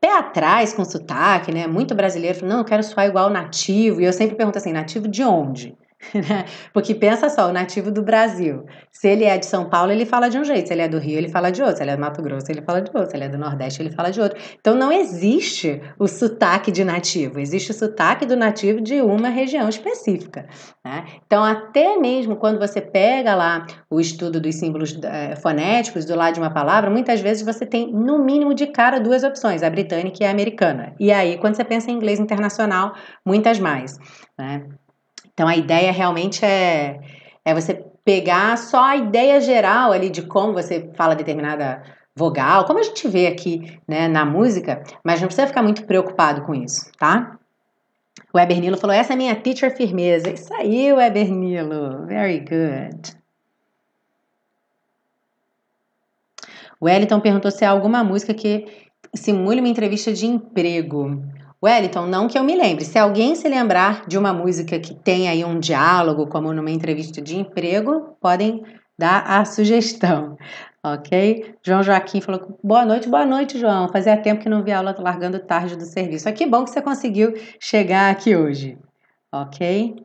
pé 0.00 0.16
atrás 0.16 0.72
com 0.72 0.84
sotaque, 0.84 1.52
né? 1.52 1.66
Muito 1.66 1.96
brasileiro, 1.96 2.46
não, 2.46 2.58
eu 2.58 2.64
quero 2.64 2.84
soar 2.84 3.08
igual 3.08 3.28
nativo 3.28 4.00
e 4.00 4.04
eu 4.04 4.12
sempre 4.12 4.36
pergunto 4.36 4.58
assim, 4.58 4.72
nativo 4.72 5.08
de 5.08 5.24
onde? 5.24 5.76
Né? 6.14 6.44
Porque 6.72 6.94
pensa 6.94 7.28
só, 7.28 7.48
o 7.48 7.52
nativo 7.52 7.90
do 7.90 8.02
Brasil, 8.02 8.64
se 8.90 9.08
ele 9.08 9.24
é 9.24 9.38
de 9.38 9.46
São 9.46 9.68
Paulo, 9.68 9.92
ele 9.92 10.04
fala 10.04 10.28
de 10.28 10.38
um 10.38 10.44
jeito, 10.44 10.68
se 10.68 10.74
ele 10.74 10.82
é 10.82 10.88
do 10.88 10.98
Rio, 10.98 11.16
ele 11.16 11.28
fala 11.28 11.50
de 11.50 11.62
outro, 11.62 11.76
se 11.76 11.82
ele 11.82 11.90
é 11.90 11.96
do 11.96 12.00
Mato 12.00 12.22
Grosso, 12.22 12.50
ele 12.50 12.62
fala 12.62 12.80
de 12.80 12.90
outro, 12.94 13.10
se 13.10 13.16
ele 13.16 13.24
é 13.24 13.28
do 13.28 13.38
Nordeste, 13.38 13.82
ele 13.82 13.90
fala 13.90 14.10
de 14.10 14.20
outro. 14.20 14.38
Então 14.60 14.74
não 14.74 14.92
existe 14.92 15.80
o 15.98 16.06
sotaque 16.06 16.70
de 16.70 16.84
nativo, 16.84 17.38
existe 17.38 17.70
o 17.70 17.74
sotaque 17.74 18.26
do 18.26 18.36
nativo 18.36 18.80
de 18.80 19.00
uma 19.00 19.28
região 19.28 19.68
específica. 19.68 20.46
Né? 20.84 21.04
Então, 21.26 21.42
até 21.42 21.96
mesmo 21.96 22.36
quando 22.36 22.58
você 22.58 22.80
pega 22.80 23.34
lá 23.34 23.66
o 23.90 24.00
estudo 24.00 24.40
dos 24.40 24.54
símbolos 24.56 24.98
é, 25.02 25.36
fonéticos 25.36 26.04
do 26.04 26.14
lado 26.14 26.34
de 26.34 26.40
uma 26.40 26.50
palavra, 26.52 26.90
muitas 26.90 27.20
vezes 27.20 27.42
você 27.44 27.64
tem, 27.64 27.92
no 27.92 28.18
mínimo 28.18 28.54
de 28.54 28.66
cara, 28.66 28.98
duas 28.98 29.22
opções, 29.24 29.62
a 29.62 29.70
britânica 29.70 30.22
e 30.22 30.26
a 30.26 30.30
americana. 30.30 30.94
E 30.98 31.10
aí, 31.10 31.38
quando 31.38 31.54
você 31.54 31.64
pensa 31.64 31.90
em 31.90 31.94
inglês 31.94 32.20
internacional, 32.20 32.94
muitas 33.24 33.58
mais. 33.58 33.98
Né? 34.38 34.66
Então 35.34 35.48
a 35.48 35.56
ideia 35.56 35.92
realmente 35.92 36.44
é, 36.44 37.00
é 37.44 37.54
você 37.54 37.84
pegar 38.04 38.56
só 38.58 38.82
a 38.84 38.96
ideia 38.96 39.40
geral 39.40 39.92
ali 39.92 40.10
de 40.10 40.22
como 40.22 40.52
você 40.52 40.90
fala 40.94 41.14
determinada 41.14 41.82
vogal, 42.14 42.64
como 42.66 42.78
a 42.78 42.82
gente 42.82 43.08
vê 43.08 43.26
aqui 43.26 43.80
né, 43.88 44.08
na 44.08 44.24
música, 44.24 44.82
mas 45.02 45.20
não 45.20 45.28
precisa 45.28 45.46
ficar 45.46 45.62
muito 45.62 45.84
preocupado 45.86 46.42
com 46.42 46.54
isso, 46.54 46.90
tá? 46.98 47.38
O 48.32 48.38
Ebernilo 48.38 48.76
falou: 48.76 48.94
essa 48.94 49.12
é 49.12 49.16
minha 49.16 49.34
teacher 49.36 49.74
firmeza. 49.76 50.30
Isso 50.30 50.52
aí, 50.54 50.88
Ebernilo. 50.88 52.06
Very 52.06 52.40
good. 52.40 53.16
O 56.80 56.86
Wellington 56.86 57.20
perguntou 57.20 57.50
se 57.50 57.64
há 57.64 57.70
alguma 57.70 58.02
música 58.02 58.34
que 58.34 58.66
simule 59.14 59.60
uma 59.60 59.68
entrevista 59.68 60.12
de 60.12 60.26
emprego. 60.26 61.22
Wellington, 61.62 62.06
não 62.06 62.26
que 62.26 62.36
eu 62.36 62.42
me 62.42 62.56
lembre. 62.56 62.84
Se 62.84 62.98
alguém 62.98 63.36
se 63.36 63.48
lembrar 63.48 64.04
de 64.06 64.18
uma 64.18 64.32
música 64.32 64.80
que 64.80 64.94
tem 64.94 65.28
aí 65.28 65.44
um 65.44 65.60
diálogo, 65.60 66.26
como 66.26 66.52
numa 66.52 66.70
entrevista 66.70 67.22
de 67.22 67.36
emprego, 67.36 68.16
podem 68.20 68.64
dar 68.98 69.22
a 69.24 69.44
sugestão, 69.44 70.36
ok? 70.82 71.54
João 71.62 71.82
Joaquim 71.82 72.20
falou: 72.20 72.58
boa 72.62 72.84
noite, 72.84 73.08
boa 73.08 73.24
noite, 73.24 73.58
João. 73.58 73.88
Fazia 73.88 74.16
tempo 74.16 74.42
que 74.42 74.48
não 74.48 74.64
vi 74.64 74.72
aula 74.72 74.94
largando 74.98 75.38
tarde 75.38 75.76
do 75.76 75.84
serviço. 75.84 76.28
Ah, 76.28 76.32
que 76.32 76.46
bom 76.46 76.64
que 76.64 76.70
você 76.70 76.82
conseguiu 76.82 77.32
chegar 77.60 78.10
aqui 78.10 78.36
hoje, 78.36 78.76
ok? 79.32 80.04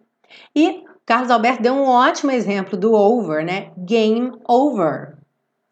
E 0.56 0.84
Carlos 1.06 1.32
Alberto 1.32 1.64
deu 1.64 1.74
um 1.74 1.88
ótimo 1.88 2.32
exemplo 2.32 2.78
do 2.78 2.94
over, 2.94 3.44
né? 3.44 3.72
Game 3.78 4.32
over. 4.48 5.17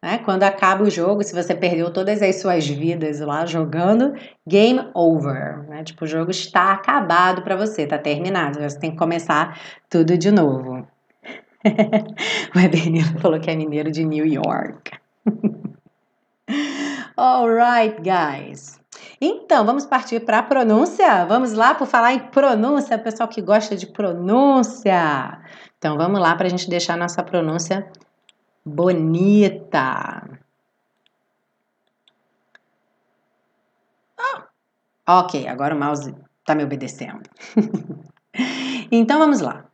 Né? 0.06 0.20
Quando 0.20 0.44
acaba 0.44 0.84
o 0.84 0.90
jogo, 0.90 1.24
se 1.24 1.34
você 1.34 1.56
perdeu 1.56 1.92
todas 1.92 2.22
as 2.22 2.36
suas 2.36 2.68
vidas 2.68 3.22
lá 3.22 3.44
jogando, 3.44 4.14
game 4.46 4.88
over. 4.94 5.68
Né? 5.68 5.84
Tipo, 5.84 6.06
o 6.06 6.08
jogo 6.08 6.30
está 6.30 6.74
acabado 6.74 7.42
para 7.42 7.56
você, 7.56 7.82
está 7.82 7.98
terminado. 7.98 8.60
Você 8.62 8.78
tem 8.78 8.92
que 8.92 8.98
começar 8.98 9.60
tudo 9.90 10.16
de 10.16 10.30
novo. 10.30 10.88
o 12.56 12.60
Ebenilo 12.60 13.20
falou 13.20 13.40
que 13.40 13.50
é 13.50 13.56
mineiro 13.56 13.90
de 13.90 14.06
New 14.06 14.28
York. 14.28 14.92
Alright, 17.18 17.98
guys. 18.00 18.80
Então, 19.20 19.66
vamos 19.66 19.88
partir 19.88 20.20
para 20.20 20.38
a 20.38 20.44
pronúncia? 20.44 21.26
Vamos 21.26 21.54
lá 21.54 21.74
por 21.74 21.88
falar 21.88 22.14
em 22.14 22.20
pronúncia, 22.20 22.96
pessoal 23.00 23.28
que 23.28 23.42
gosta 23.42 23.76
de 23.76 23.88
pronúncia. 23.88 25.40
Então, 25.80 25.98
vamos 25.98 26.22
lá 26.22 26.36
para 26.36 26.46
a 26.46 26.50
gente 26.50 26.70
deixar 26.70 26.96
nossa 26.96 27.24
pronúncia 27.24 27.88
bonita. 28.66 30.40
Oh, 34.20 34.42
ok, 35.08 35.48
agora 35.48 35.76
o 35.76 35.80
mouse 35.80 36.14
está 36.40 36.56
me 36.56 36.64
obedecendo. 36.64 37.30
então 38.92 39.20
vamos 39.20 39.42
lá. 39.42 39.66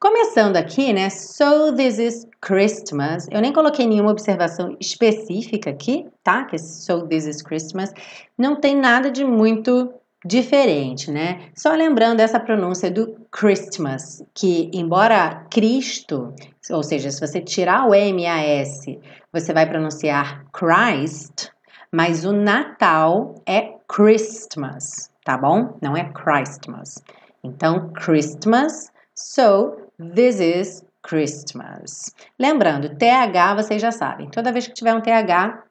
Começando 0.00 0.56
aqui, 0.56 0.92
né? 0.92 1.08
So 1.08 1.74
this 1.74 1.98
is 1.98 2.26
Christmas. 2.40 3.26
Eu 3.30 3.40
nem 3.40 3.52
coloquei 3.52 3.86
nenhuma 3.86 4.10
observação 4.10 4.76
específica 4.78 5.70
aqui, 5.70 6.06
tá? 6.22 6.44
Que 6.44 6.58
so 6.58 7.06
this 7.06 7.26
is 7.26 7.40
Christmas. 7.40 7.92
Não 8.36 8.60
tem 8.60 8.76
nada 8.76 9.10
de 9.10 9.24
muito 9.24 9.94
diferente, 10.24 11.10
né? 11.10 11.50
Só 11.54 11.74
lembrando 11.74 12.20
essa 12.20 12.40
pronúncia 12.40 12.90
do 12.90 13.14
Christmas, 13.30 14.24
que 14.32 14.70
embora 14.72 15.46
Cristo, 15.50 16.34
ou 16.70 16.82
seja, 16.82 17.10
se 17.10 17.20
você 17.20 17.40
tirar 17.40 17.86
o 17.86 17.94
M 17.94 18.26
A 18.26 18.42
S, 18.42 18.98
você 19.32 19.52
vai 19.52 19.68
pronunciar 19.68 20.44
Christ, 20.52 21.50
mas 21.92 22.24
o 22.24 22.32
Natal 22.32 23.34
é 23.44 23.74
Christmas, 23.86 25.10
tá 25.24 25.36
bom? 25.36 25.76
Não 25.82 25.96
é 25.96 26.10
Christmas. 26.12 27.02
Então, 27.42 27.92
Christmas, 27.92 28.90
so 29.14 29.76
this 30.14 30.40
is 30.40 30.84
Christmas. 31.02 32.14
Lembrando, 32.38 32.96
TH 32.96 33.54
vocês 33.54 33.82
já 33.82 33.92
sabem. 33.92 34.30
Toda 34.30 34.52
vez 34.52 34.66
que 34.66 34.72
tiver 34.72 34.94
um 34.94 35.02
TH, 35.02 35.62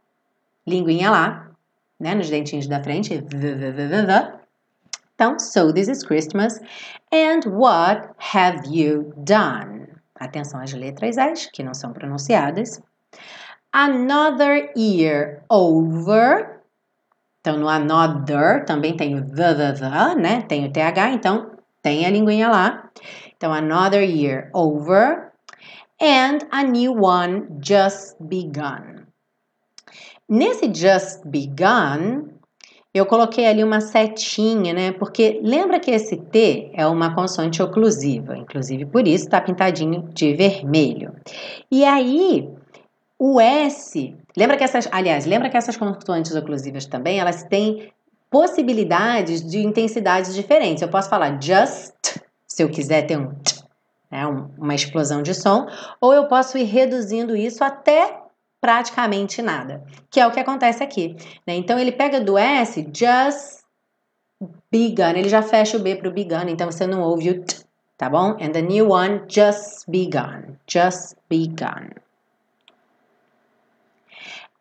linguinha 0.68 1.10
lá, 1.10 1.50
né, 2.00 2.14
nos 2.14 2.30
dentinhos 2.30 2.68
da 2.68 2.84
frente, 2.84 3.18
v, 3.18 3.56
v, 3.56 3.72
v, 3.72 3.88
v, 3.88 4.06
v 4.06 4.43
então, 5.16 5.38
so 5.38 5.72
this 5.72 5.88
is 5.88 6.04
Christmas. 6.04 6.60
And 7.12 7.42
what 7.46 8.10
have 8.18 8.68
you 8.68 9.14
done? 9.18 9.88
Atenção 10.20 10.62
às 10.62 10.74
letras 10.74 11.18
S, 11.18 11.52
que 11.52 11.64
não 11.64 11.74
são 11.74 11.94
pronunciadas. 11.94 12.82
Another 13.72 14.72
year 14.76 15.44
over. 15.50 16.62
Então, 17.42 17.58
no 17.58 17.68
another 17.68 18.66
também 18.66 18.96
tem 18.96 19.16
o 19.16 19.26
the, 19.26 19.54
the, 19.54 19.74
the, 19.74 20.16
né? 20.16 20.42
Tem 20.44 20.66
o 20.66 20.72
TH, 20.72 21.12
então 21.14 21.52
tem 21.82 22.06
a 22.06 22.10
linguinha 22.10 22.50
lá. 22.50 22.90
Então, 23.36 23.54
another 23.54 24.02
year 24.02 24.50
over. 24.54 25.32
And 26.02 26.40
a 26.52 26.64
new 26.64 26.94
one 26.94 27.48
just 27.62 28.16
begun. 28.20 29.06
Nesse 30.30 30.74
just 30.74 31.26
begun, 31.30 32.34
eu 32.94 33.06
coloquei 33.06 33.46
ali 33.46 33.64
uma 33.64 33.82
setinha, 33.82 34.74
né? 34.74 34.92
Porque 34.92 35.40
lembra 35.44 35.80
que 35.80 35.92
esse 35.92 36.18
T 36.18 36.72
é 36.74 36.86
uma 36.86 37.16
consoante 37.16 37.62
oclusiva, 37.62 38.38
inclusive 38.38 38.86
por 38.86 39.08
isso 39.08 39.26
está 39.26 39.42
pintadinho 39.42 40.10
de 40.14 40.34
vermelho. 40.34 41.14
E 41.72 41.84
aí, 41.84 42.50
o 43.18 43.40
S 43.40 44.16
Lembra 44.36 44.58
que 44.58 44.64
essas, 44.64 44.90
aliás, 44.92 45.26
lembra 45.26 45.50
que 45.50 45.58
essas 45.58 45.78
consoantes 45.78 46.36
oclusivas 46.36 46.86
também, 46.86 47.20
elas 47.20 47.44
têm 47.44 47.92
possibilidades 48.30 49.48
de 49.48 49.60
intensidades 49.60 50.34
diferentes. 50.34 50.82
Eu 50.82 50.90
posso 50.90 51.08
falar 51.08 51.40
just, 51.40 52.18
se 52.48 52.64
eu 52.64 52.70
quiser 52.70 53.04
ter 53.04 53.18
um 53.18 53.32
né, 54.10 54.26
uma 54.58 54.76
explosão 54.76 55.22
de 55.22 55.34
som, 55.34 55.68
ou 56.00 56.14
eu 56.14 56.26
posso 56.26 56.58
ir 56.58 56.66
reduzindo 56.66 57.36
isso 57.36 57.64
até 57.64 58.23
praticamente 58.64 59.42
nada, 59.42 59.84
que 60.10 60.22
é 60.22 60.26
o 60.26 60.32
que 60.32 60.40
acontece 60.40 60.82
aqui. 60.82 61.18
Né? 61.46 61.56
Então 61.56 61.78
ele 61.78 61.92
pega 61.92 62.22
do 62.22 62.38
S, 62.38 62.90
just 62.94 63.62
begun, 64.72 65.18
ele 65.18 65.28
já 65.28 65.42
fecha 65.42 65.76
o 65.76 65.82
B 65.82 65.98
para 65.98 66.08
o 66.08 66.14
begun, 66.14 66.48
então 66.48 66.72
você 66.72 66.88
não 66.88 67.02
ouve 67.02 67.30
o 67.30 67.44
t, 67.44 67.58
tá 67.98 68.10
bom? 68.10 68.38
And 68.40 68.54
the 68.54 68.62
new 68.62 68.90
one, 68.90 69.24
just 69.28 69.86
begun, 69.90 70.56
just 70.66 71.18
begun. 71.30 71.90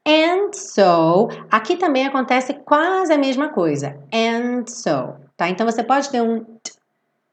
And 0.04 0.52
so, 0.52 1.28
aqui 1.48 1.76
também 1.76 2.04
acontece 2.04 2.54
quase 2.54 3.12
a 3.12 3.18
mesma 3.18 3.50
coisa. 3.50 3.96
And 4.12 4.64
so, 4.66 5.14
tá? 5.36 5.48
Então 5.48 5.64
você 5.64 5.84
pode 5.84 6.10
ter 6.10 6.20
um 6.20 6.42
t 6.42 6.72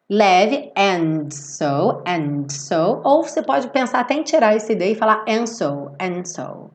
leve, 0.10 0.72
and 0.76 1.30
so, 1.32 2.02
and 2.06 2.48
so, 2.50 3.02
ou 3.04 3.24
você 3.24 3.42
pode 3.42 3.70
pensar 3.70 4.00
até 4.00 4.16
em 4.16 4.24
tirar 4.24 4.56
esse 4.56 4.74
D 4.76 4.92
e 4.92 4.96
falar 4.96 5.24
and 5.28 5.46
so, 5.46 5.92
and 6.00 6.26
so. 6.26 6.72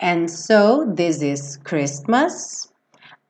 And 0.00 0.28
so, 0.28 0.92
this 0.94 1.22
is 1.22 1.56
Christmas. 1.64 2.70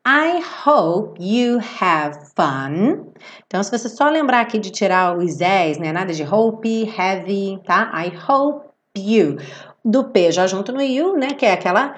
I 0.06 0.42
hope 0.42 1.18
you 1.18 1.60
have 1.80 2.18
fun. 2.36 3.12
Então, 3.46 3.62
se 3.62 3.70
você 3.70 3.88
só 3.88 4.10
lembrar 4.10 4.40
aqui 4.40 4.58
de 4.58 4.70
tirar 4.70 5.16
os 5.16 5.34
Z's, 5.34 5.78
né? 5.78 5.92
Nada 5.92 6.12
de 6.12 6.22
hope, 6.24 6.84
heavy, 6.84 7.58
tá? 7.64 7.90
I 7.94 8.12
hope 8.28 8.66
you. 8.96 9.36
Do 9.84 10.04
P 10.04 10.32
já 10.32 10.46
junto 10.46 10.72
no 10.72 10.82
you, 10.82 11.16
né? 11.16 11.28
Que 11.34 11.46
é 11.46 11.52
aquela 11.52 11.94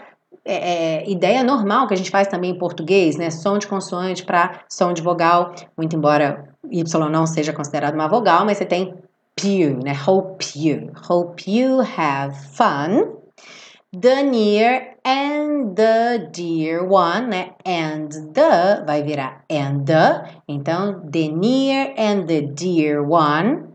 é, 0.47 1.03
é, 1.03 1.11
ideia 1.11 1.43
normal 1.43 1.89
que 1.89 1.95
a 1.95 1.97
gente 1.97 2.11
faz 2.11 2.29
também 2.29 2.53
em 2.53 2.59
português, 2.59 3.17
né? 3.17 3.31
Som 3.31 3.59
de 3.59 3.67
consoante 3.67 4.25
para 4.25 4.61
som 4.69 4.93
de 4.93 5.03
vogal, 5.03 5.53
muito 5.77 5.97
embora 5.97 6.55
Y 6.71 6.85
não 7.11 7.27
seja 7.27 7.53
considerado 7.53 7.95
uma 7.95 8.09
vogal, 8.09 8.45
mas 8.45 8.59
você 8.59 8.65
tem 8.65 8.95
you, 9.45 9.81
né? 9.83 9.93
Hope 10.07 10.45
you. 10.55 10.93
Hope 11.09 11.51
you 11.51 11.81
have 11.81 12.35
fun. 12.35 13.17
The 13.93 14.23
near 14.23 14.97
and 15.05 15.75
the 15.75 16.31
dear 16.33 16.85
one, 16.85 17.29
né? 17.29 17.55
And 17.65 18.09
the 18.33 18.85
vai 18.87 19.03
virar 19.03 19.45
and 19.51 19.85
the. 19.85 20.25
Então, 20.49 21.01
the 21.11 21.29
near 21.29 21.95
and 21.97 22.27
the 22.27 22.43
dear 22.43 23.03
one. 23.03 23.75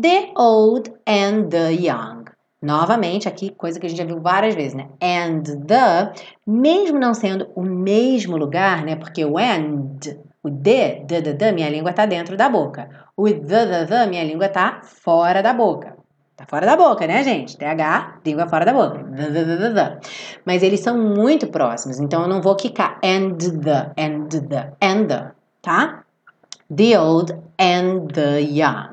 The 0.00 0.32
old 0.36 0.90
and 1.06 1.50
the 1.50 1.72
young. 1.72 2.21
Novamente, 2.62 3.28
aqui, 3.28 3.50
coisa 3.50 3.80
que 3.80 3.86
a 3.86 3.88
gente 3.88 3.98
já 3.98 4.04
viu 4.04 4.20
várias 4.20 4.54
vezes, 4.54 4.74
né? 4.74 4.86
And 5.02 5.42
the, 5.66 6.12
mesmo 6.46 6.96
não 6.96 7.12
sendo 7.12 7.48
o 7.56 7.62
mesmo 7.62 8.36
lugar, 8.36 8.84
né? 8.84 8.94
Porque 8.94 9.24
o 9.24 9.36
and, 9.36 9.98
o 10.44 10.48
the, 10.48 11.04
the, 11.08 11.20
the, 11.22 11.34
the 11.34 11.50
minha 11.50 11.68
língua 11.68 11.90
está 11.90 12.06
dentro 12.06 12.36
da 12.36 12.48
boca. 12.48 12.88
O 13.16 13.24
the, 13.24 13.40
the, 13.40 13.86
the, 13.86 14.06
minha 14.06 14.22
língua 14.22 14.46
está 14.46 14.80
fora 14.84 15.42
da 15.42 15.52
boca. 15.52 15.96
Tá 16.36 16.46
fora 16.48 16.64
da 16.64 16.76
boca, 16.76 17.04
né, 17.04 17.24
gente? 17.24 17.56
TH, 17.56 18.20
língua 18.24 18.48
fora 18.48 18.64
da 18.64 18.72
boca. 18.72 19.04
The, 19.12 19.30
the, 19.30 19.44
the, 19.44 19.74
the. 19.74 20.00
Mas 20.46 20.62
eles 20.62 20.80
são 20.80 20.96
muito 20.96 21.48
próximos, 21.48 21.98
então 21.98 22.22
eu 22.22 22.28
não 22.28 22.40
vou 22.40 22.54
quicar 22.54 23.00
and 23.02 23.38
the, 23.38 23.90
and 23.98 24.28
the, 24.28 24.72
and 24.80 25.06
the, 25.08 25.32
tá? 25.60 26.04
The 26.74 26.98
old 26.98 27.34
and 27.58 28.06
the 28.14 28.40
young. 28.40 28.91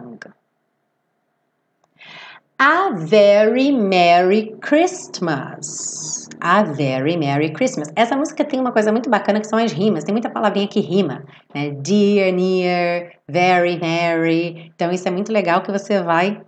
A 2.62 2.92
Very 2.92 3.72
Merry 3.72 4.54
Christmas. 4.60 6.28
A 6.42 6.62
Very 6.62 7.16
Merry 7.16 7.54
Christmas. 7.54 7.90
Essa 7.96 8.18
música 8.18 8.44
tem 8.44 8.60
uma 8.60 8.74
coisa 8.74 8.92
muito 8.92 9.10
bacana 9.10 9.40
que 9.40 9.48
são 9.48 9.58
as 9.58 9.72
rimas. 9.72 10.04
Tem 10.04 10.12
muita 10.12 10.30
palavrinha 10.30 10.68
que 10.68 10.82
rima. 10.82 11.24
Né? 11.56 11.72
Dear, 11.72 12.34
near, 12.34 13.12
very, 13.30 13.80
merry. 13.80 14.74
Então 14.76 14.92
isso 14.92 15.08
é 15.08 15.12
muito 15.12 15.32
legal 15.32 15.62
que 15.62 15.72
você 15.72 16.02
vai 16.02 16.42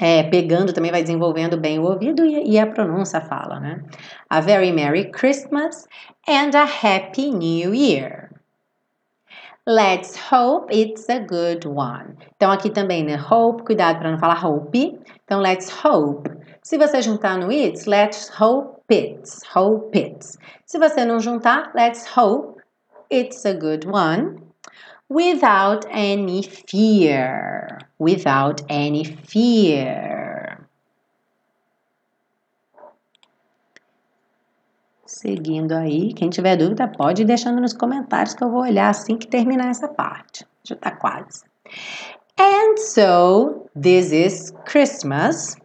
é, 0.00 0.24
pegando, 0.24 0.72
também 0.72 0.90
vai 0.90 1.02
desenvolvendo 1.02 1.56
bem 1.56 1.78
o 1.78 1.84
ouvido 1.84 2.26
e, 2.26 2.54
e 2.54 2.58
a 2.58 2.66
pronúncia 2.66 3.20
fala, 3.20 3.60
né? 3.60 3.84
A 4.28 4.40
Very 4.40 4.72
Merry 4.72 5.12
Christmas 5.12 5.86
and 6.28 6.50
a 6.58 6.64
Happy 6.64 7.30
New 7.30 7.72
Year. 7.72 8.25
Let's 9.68 10.14
hope 10.16 10.70
it's 10.70 11.08
a 11.08 11.18
good 11.18 11.66
one. 11.66 12.16
Então 12.36 12.52
aqui 12.52 12.70
também, 12.70 13.02
né? 13.02 13.16
Hope, 13.16 13.64
cuidado 13.64 13.98
para 13.98 14.12
não 14.12 14.18
falar 14.18 14.40
hope. 14.46 14.96
Então, 15.24 15.40
let's 15.40 15.68
hope. 15.84 16.30
Se 16.62 16.78
você 16.78 17.02
juntar 17.02 17.36
no 17.36 17.50
it's, 17.50 17.84
let's 17.86 18.30
hope 18.40 18.80
it's. 18.88 19.40
Hope 19.52 19.98
it's. 19.98 20.38
Se 20.64 20.78
você 20.78 21.04
não 21.04 21.18
juntar, 21.18 21.72
let's 21.74 22.06
hope 22.16 22.62
it's 23.10 23.44
a 23.44 23.54
good 23.54 23.88
one. 23.88 24.36
Without 25.10 25.84
any 25.90 26.44
fear. 26.44 27.78
Without 27.98 28.62
any 28.68 29.04
fear. 29.04 30.25
Seguindo 35.06 35.70
aí, 35.70 36.12
quem 36.12 36.28
tiver 36.28 36.56
dúvida 36.56 36.88
pode 36.88 37.22
ir 37.22 37.24
deixando 37.24 37.60
nos 37.60 37.72
comentários 37.72 38.34
que 38.34 38.42
eu 38.42 38.50
vou 38.50 38.62
olhar 38.62 38.90
assim 38.90 39.16
que 39.16 39.28
terminar 39.28 39.70
essa 39.70 39.86
parte. 39.86 40.44
Já 40.64 40.74
está 40.74 40.90
quase. 40.90 41.44
And 42.36 42.76
so, 42.76 43.70
this 43.80 44.10
is 44.10 44.52
Christmas. 44.64 45.56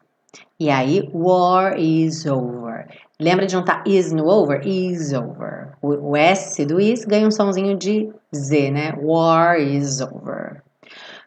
E 0.60 0.70
aí, 0.70 1.10
war 1.12 1.76
is 1.76 2.28
over. 2.28 2.88
Lembra 3.20 3.48
de 3.48 3.54
juntar 3.54 3.84
is 3.88 4.12
no 4.12 4.28
over? 4.28 4.62
Is 4.64 5.12
over. 5.12 5.76
O, 5.82 6.12
o 6.12 6.16
S 6.16 6.64
do 6.64 6.80
is 6.80 7.04
ganha 7.04 7.28
um 7.28 7.32
sonzinho 7.32 7.76
de 7.76 8.14
Z, 8.34 8.70
né? 8.70 8.94
War 9.02 9.60
is 9.60 10.02
over. 10.02 10.62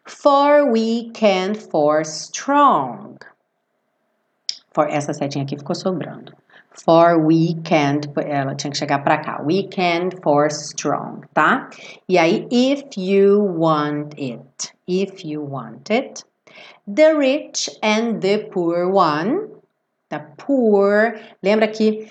For 0.05 0.71
weekend 0.71 1.57
for 1.69 2.01
strong. 2.03 3.17
For 4.73 4.87
essa 4.87 5.13
setinha 5.13 5.43
aqui 5.43 5.57
ficou 5.57 5.75
sobrando 5.75 6.33
for 6.83 7.17
weekend, 7.17 8.09
ela 8.17 8.55
tinha 8.55 8.71
que 8.71 8.77
chegar 8.77 9.03
para 9.03 9.17
cá. 9.17 9.41
Weekend 9.43 10.15
for 10.21 10.47
strong, 10.47 11.21
tá? 11.33 11.69
E 12.07 12.17
aí, 12.17 12.47
if 12.51 12.97
you 12.97 13.41
want 13.57 14.13
it, 14.17 14.73
if 14.87 15.23
you 15.25 15.41
want 15.41 15.89
it. 15.89 16.23
The 16.87 17.13
rich 17.13 17.69
and 17.81 18.19
the 18.19 18.49
poor 18.51 18.89
one. 18.89 19.49
The 20.09 20.19
poor. 20.37 21.19
Lembra 21.41 21.67
que 21.67 22.07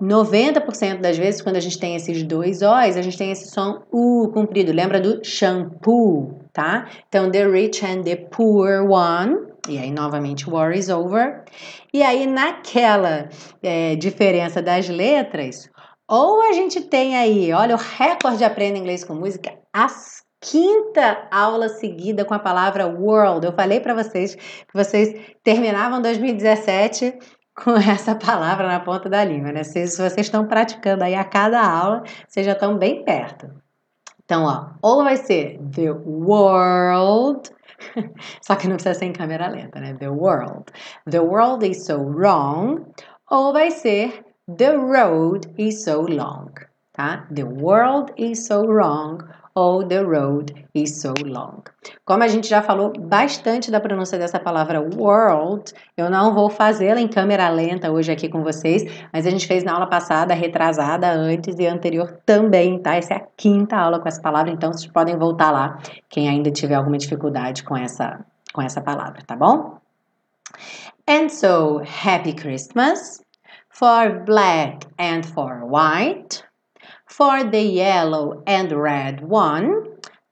90% 0.00 1.00
das 1.00 1.16
vezes, 1.16 1.40
quando 1.40 1.56
a 1.56 1.60
gente 1.60 1.78
tem 1.78 1.96
esses 1.96 2.22
dois 2.22 2.60
O's, 2.62 2.96
a 2.96 3.02
gente 3.02 3.16
tem 3.16 3.30
esse 3.30 3.50
som 3.50 3.82
U 3.90 4.28
comprido. 4.32 4.72
Lembra 4.72 5.00
do 5.00 5.24
shampoo, 5.24 6.40
tá? 6.52 6.88
Então, 7.08 7.30
the 7.30 7.46
rich 7.46 7.84
and 7.84 8.02
the 8.02 8.16
poor 8.16 8.84
one. 8.86 9.49
E 9.70 9.78
aí, 9.78 9.90
novamente, 9.90 10.50
war 10.50 10.72
is 10.72 10.88
over. 10.88 11.44
E 11.94 12.02
aí, 12.02 12.26
naquela 12.26 13.28
é, 13.62 13.94
diferença 13.94 14.60
das 14.60 14.88
letras, 14.88 15.70
ou 16.08 16.42
a 16.42 16.52
gente 16.52 16.80
tem 16.80 17.16
aí, 17.16 17.52
olha, 17.52 17.76
o 17.76 17.78
recorde 17.78 18.42
Aprenda 18.42 18.78
Inglês 18.78 19.04
com 19.04 19.14
Música, 19.14 19.52
as 19.72 20.24
quinta 20.40 21.28
aula 21.30 21.68
seguida 21.68 22.24
com 22.24 22.34
a 22.34 22.38
palavra 22.38 22.86
world. 22.86 23.46
Eu 23.46 23.52
falei 23.52 23.78
para 23.78 23.94
vocês 23.94 24.34
que 24.34 24.74
vocês 24.74 25.14
terminavam 25.44 26.02
2017 26.02 27.16
com 27.54 27.76
essa 27.78 28.14
palavra 28.14 28.66
na 28.66 28.80
ponta 28.80 29.08
da 29.08 29.24
língua, 29.24 29.52
né? 29.52 29.62
Se, 29.62 29.86
vocês 29.86 30.26
estão 30.26 30.46
praticando 30.46 31.04
aí 31.04 31.14
a 31.14 31.24
cada 31.24 31.60
aula, 31.60 32.02
vocês 32.26 32.44
já 32.44 32.52
estão 32.52 32.76
bem 32.76 33.04
perto. 33.04 33.48
Então, 34.30 34.44
ó, 34.44 34.68
ou 34.80 35.02
vai 35.02 35.16
ser 35.16 35.58
the 35.72 35.90
world 35.90 37.50
Só 38.46 38.54
que 38.54 38.68
não 38.68 38.76
precisa 38.76 38.94
ser 38.94 39.06
em 39.06 39.12
câmera 39.12 39.48
lenta, 39.48 39.80
né? 39.80 39.92
The 39.94 40.08
world. 40.08 40.66
The 41.10 41.18
world 41.18 41.66
is 41.66 41.84
so 41.84 41.96
wrong. 41.96 42.86
Ou 43.28 43.52
vai 43.52 43.72
ser 43.72 44.24
The 44.56 44.76
road 44.76 45.52
is 45.58 45.82
so 45.82 46.02
long, 46.02 46.52
tá? 46.92 47.26
The 47.34 47.42
world 47.42 48.12
is 48.16 48.46
so 48.46 48.62
wrong 48.66 49.18
ou 49.60 49.84
the 49.86 50.00
road 50.00 50.54
is 50.74 51.02
so 51.02 51.12
long. 51.22 51.62
Como 52.06 52.22
a 52.22 52.28
gente 52.28 52.48
já 52.48 52.62
falou 52.62 52.92
bastante 52.98 53.70
da 53.70 53.78
pronúncia 53.78 54.18
dessa 54.18 54.40
palavra 54.40 54.80
world, 54.80 55.72
eu 55.96 56.08
não 56.08 56.34
vou 56.34 56.48
fazê-la 56.48 56.98
em 56.98 57.08
câmera 57.08 57.48
lenta 57.50 57.90
hoje 57.90 58.10
aqui 58.10 58.28
com 58.28 58.42
vocês, 58.42 58.82
mas 59.12 59.26
a 59.26 59.30
gente 59.30 59.46
fez 59.46 59.62
na 59.62 59.74
aula 59.74 59.86
passada, 59.86 60.32
retrasada, 60.32 61.10
antes 61.10 61.58
e 61.58 61.66
anterior 61.66 62.10
também, 62.24 62.78
tá? 62.78 62.96
Essa 62.96 63.14
é 63.14 63.16
a 63.18 63.26
quinta 63.36 63.76
aula 63.76 64.00
com 64.00 64.08
essa 64.08 64.22
palavra, 64.22 64.50
então 64.50 64.72
vocês 64.72 64.90
podem 64.90 65.18
voltar 65.18 65.50
lá, 65.50 65.78
quem 66.08 66.26
ainda 66.26 66.50
tiver 66.50 66.76
alguma 66.76 66.96
dificuldade 66.96 67.62
com 67.62 67.76
essa, 67.76 68.24
com 68.54 68.62
essa 68.62 68.80
palavra, 68.80 69.20
tá 69.26 69.36
bom? 69.36 69.78
And 71.06 71.28
so, 71.28 71.82
happy 71.82 72.32
Christmas 72.32 73.22
for 73.68 74.24
black 74.24 74.86
and 74.98 75.22
for 75.22 75.64
white. 75.64 76.49
For 77.10 77.42
the 77.50 77.60
yellow 77.60 78.40
and 78.46 78.70
red 78.70 79.24
one, 79.28 79.82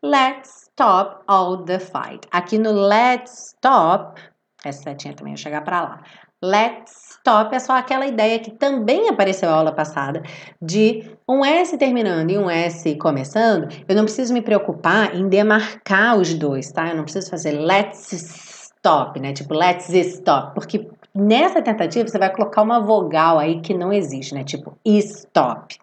let's 0.01 0.69
stop 0.71 1.25
all 1.27 1.65
the 1.65 1.81
fight. 1.81 2.25
Aqui 2.31 2.57
no 2.57 2.71
let's 2.71 3.49
stop, 3.57 4.21
essa 4.65 4.85
setinha 4.85 5.13
também 5.13 5.35
vai 5.35 5.43
chegar 5.43 5.63
para 5.63 5.83
lá. 5.83 6.03
Let's 6.41 7.17
stop 7.19 7.53
é 7.53 7.59
só 7.59 7.73
aquela 7.73 8.07
ideia 8.07 8.39
que 8.39 8.53
também 8.53 9.09
apareceu 9.09 9.51
na 9.51 9.57
aula 9.57 9.73
passada 9.73 10.23
de 10.63 11.03
um 11.29 11.45
S 11.45 11.77
terminando 11.77 12.31
e 12.31 12.39
um 12.39 12.49
S 12.49 12.95
começando. 12.95 13.69
Eu 13.89 13.97
não 13.97 14.05
preciso 14.05 14.33
me 14.33 14.41
preocupar 14.41 15.17
em 15.17 15.29
demarcar 15.29 16.17
os 16.17 16.33
dois, 16.33 16.71
tá? 16.71 16.91
Eu 16.91 16.97
não 16.97 17.03
preciso 17.03 17.29
fazer 17.29 17.59
let's 17.59 18.13
stop, 18.13 19.19
né? 19.19 19.33
Tipo 19.33 19.53
let's 19.53 19.89
stop, 19.89 20.55
porque 20.55 20.89
nessa 21.13 21.61
tentativa 21.61 22.07
você 22.07 22.19
vai 22.19 22.33
colocar 22.33 22.63
uma 22.63 22.79
vogal 22.79 23.37
aí 23.37 23.61
que 23.61 23.75
não 23.75 23.93
existe, 23.93 24.33
né? 24.33 24.45
Tipo 24.45 24.79
stop, 24.85 25.77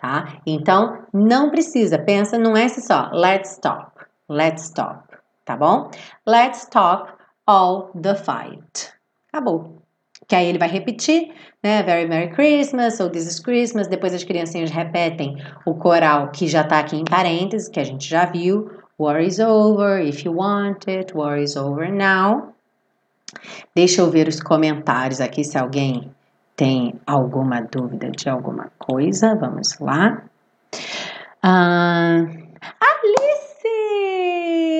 tá? 0.00 0.40
Então 0.46 1.04
não 1.12 1.50
precisa, 1.50 1.98
pensa 1.98 2.38
num 2.38 2.56
S 2.56 2.80
só, 2.80 3.10
let's 3.12 3.52
stop, 3.52 3.92
let's 4.28 4.64
stop, 4.64 5.16
tá 5.44 5.56
bom? 5.56 5.90
Let's 6.26 6.62
stop 6.62 7.12
all 7.46 7.90
the 8.00 8.14
fight. 8.14 8.92
Acabou. 9.32 9.80
Que 10.26 10.36
aí 10.36 10.46
ele 10.46 10.58
vai 10.58 10.68
repetir, 10.68 11.32
né? 11.62 11.82
Very 11.82 12.08
Merry 12.08 12.32
Christmas 12.32 13.00
ou 13.00 13.10
This 13.10 13.26
is 13.26 13.40
Christmas. 13.40 13.88
Depois 13.88 14.14
as 14.14 14.22
criancinhas 14.22 14.70
repetem 14.70 15.36
o 15.66 15.74
coral 15.74 16.30
que 16.30 16.46
já 16.46 16.62
tá 16.62 16.78
aqui 16.78 16.96
em 16.96 17.04
parênteses, 17.04 17.68
que 17.68 17.80
a 17.80 17.84
gente 17.84 18.08
já 18.08 18.26
viu. 18.26 18.70
War 18.98 19.20
is 19.20 19.40
over, 19.40 20.00
if 20.00 20.24
you 20.24 20.36
want 20.36 20.86
it, 20.86 21.16
war 21.16 21.38
is 21.38 21.56
over 21.56 21.90
now. 21.92 22.54
Deixa 23.74 24.02
eu 24.02 24.10
ver 24.10 24.28
os 24.28 24.40
comentários 24.40 25.20
aqui 25.20 25.42
se 25.42 25.58
alguém 25.58 26.14
tem 26.60 27.00
alguma 27.06 27.62
dúvida 27.62 28.10
de 28.10 28.28
alguma 28.28 28.70
coisa. 28.78 29.34
Vamos 29.34 29.78
lá. 29.78 30.22
Uh, 31.42 32.28
Alice! 32.84 33.64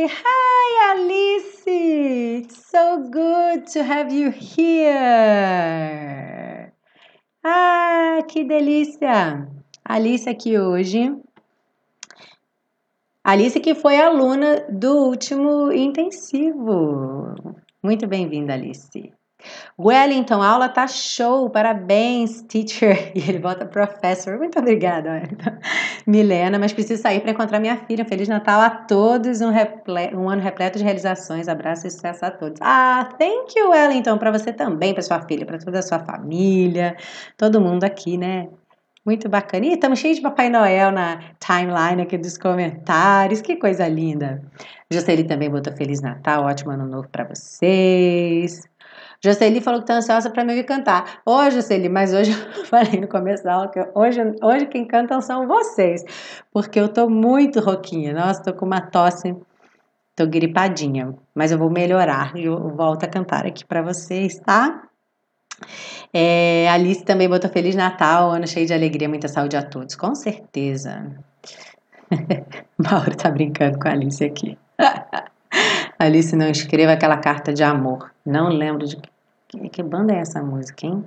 Hi, 0.06 0.90
Alice! 0.90 1.64
It's 1.66 2.66
so 2.70 2.98
good 3.10 3.66
to 3.72 3.82
have 3.82 4.12
you 4.12 4.30
here! 4.30 5.00
Ah, 7.42 8.18
que 8.28 8.44
delícia! 8.44 9.48
Alice 9.82 10.28
aqui 10.28 10.58
hoje. 10.58 11.16
Alice 13.24 13.58
que 13.58 13.74
foi 13.74 13.98
aluna 13.98 14.66
do 14.68 15.06
último 15.06 15.72
intensivo. 15.72 17.34
Muito 17.82 18.06
bem-vinda, 18.06 18.52
Alice. 18.52 19.14
Wellington, 19.78 20.42
a 20.42 20.48
aula 20.48 20.68
tá 20.68 20.86
show, 20.86 21.48
parabéns, 21.50 22.42
teacher. 22.42 23.12
E 23.14 23.28
ele 23.28 23.38
bota 23.38 23.64
professor. 23.64 24.38
Muito 24.38 24.58
obrigada, 24.58 25.22
Milena, 26.06 26.58
mas 26.58 26.72
preciso 26.72 27.02
sair 27.02 27.20
para 27.20 27.30
encontrar 27.30 27.60
minha 27.60 27.76
filha. 27.76 28.04
Feliz 28.04 28.28
Natal 28.28 28.60
a 28.60 28.70
todos, 28.70 29.40
um, 29.40 29.48
um, 29.48 30.28
ano 30.28 30.42
repleto 30.42 30.78
de 30.78 30.84
realizações. 30.84 31.48
Abraço 31.48 31.86
e 31.86 31.90
sucesso 31.90 32.24
a 32.24 32.30
todos. 32.30 32.60
Ah, 32.62 33.08
thank 33.18 33.58
you, 33.58 33.70
Wellington, 33.70 34.18
para 34.18 34.30
você 34.30 34.52
também, 34.52 34.92
para 34.92 35.02
sua 35.02 35.20
filha, 35.22 35.46
para 35.46 35.58
toda 35.58 35.78
a 35.78 35.82
sua 35.82 35.98
família, 36.00 36.96
todo 37.36 37.60
mundo 37.60 37.84
aqui, 37.84 38.16
né? 38.16 38.48
Muito 39.04 39.28
bacana. 39.30 39.66
E 39.66 39.72
estamos 39.72 39.98
cheios 39.98 40.18
de 40.18 40.22
Papai 40.22 40.50
Noel 40.50 40.92
na 40.92 41.18
timeline 41.38 42.02
aqui 42.02 42.18
dos 42.18 42.36
comentários. 42.36 43.40
Que 43.40 43.56
coisa 43.56 43.88
linda. 43.88 44.42
Jocely 44.90 45.24
também 45.24 45.48
botou 45.48 45.72
Feliz 45.72 46.02
Natal, 46.02 46.44
ótimo 46.44 46.70
ano 46.72 46.86
novo 46.86 47.08
para 47.08 47.24
vocês. 47.24 48.60
Jocely 49.22 49.60
falou 49.60 49.80
que 49.80 49.84
está 49.84 49.96
ansiosa 49.96 50.30
para 50.30 50.44
me 50.44 50.52
ouvir 50.52 50.64
cantar. 50.64 51.20
Ô, 51.26 51.50
Jocely, 51.50 51.88
mas 51.88 52.14
hoje 52.14 52.32
eu 52.56 52.64
falei 52.64 53.00
no 53.00 53.06
começo 53.06 53.44
da 53.44 53.54
aula 53.54 53.70
que 53.70 53.78
hoje, 53.94 54.20
hoje 54.42 54.66
quem 54.66 54.86
cantam 54.86 55.20
são 55.20 55.46
vocês, 55.46 56.02
porque 56.52 56.80
eu 56.80 56.88
tô 56.88 57.08
muito 57.08 57.60
rouquinha. 57.60 58.14
Nossa, 58.14 58.42
tô 58.42 58.54
com 58.54 58.64
uma 58.64 58.80
tosse, 58.80 59.36
tô 60.16 60.26
gripadinha, 60.26 61.14
mas 61.34 61.52
eu 61.52 61.58
vou 61.58 61.70
melhorar 61.70 62.34
e 62.34 62.44
eu 62.46 62.70
volto 62.70 63.04
a 63.04 63.08
cantar 63.08 63.46
aqui 63.46 63.64
para 63.64 63.82
vocês, 63.82 64.38
tá? 64.38 64.84
É, 66.12 66.68
Alice 66.70 67.04
também 67.04 67.28
botou 67.28 67.50
Feliz 67.50 67.74
Natal, 67.74 68.30
ano 68.30 68.46
cheio 68.46 68.66
de 68.66 68.72
alegria, 68.72 69.08
muita 69.08 69.28
saúde 69.28 69.56
a 69.56 69.62
todos. 69.62 69.94
Com 69.94 70.14
certeza. 70.14 71.14
Mauro 72.78 73.14
tá 73.16 73.30
brincando 73.30 73.78
com 73.78 73.88
a 73.88 73.92
Alice 73.92 74.24
aqui. 74.24 74.58
Alice, 76.00 76.34
não 76.34 76.48
escreva 76.48 76.92
aquela 76.92 77.18
carta 77.18 77.52
de 77.52 77.62
amor. 77.62 78.10
Não 78.24 78.48
lembro 78.48 78.86
de 78.86 78.96
que, 79.46 79.68
que 79.68 79.82
banda 79.82 80.14
é 80.14 80.20
essa 80.20 80.42
música, 80.42 80.86
hein? 80.86 81.04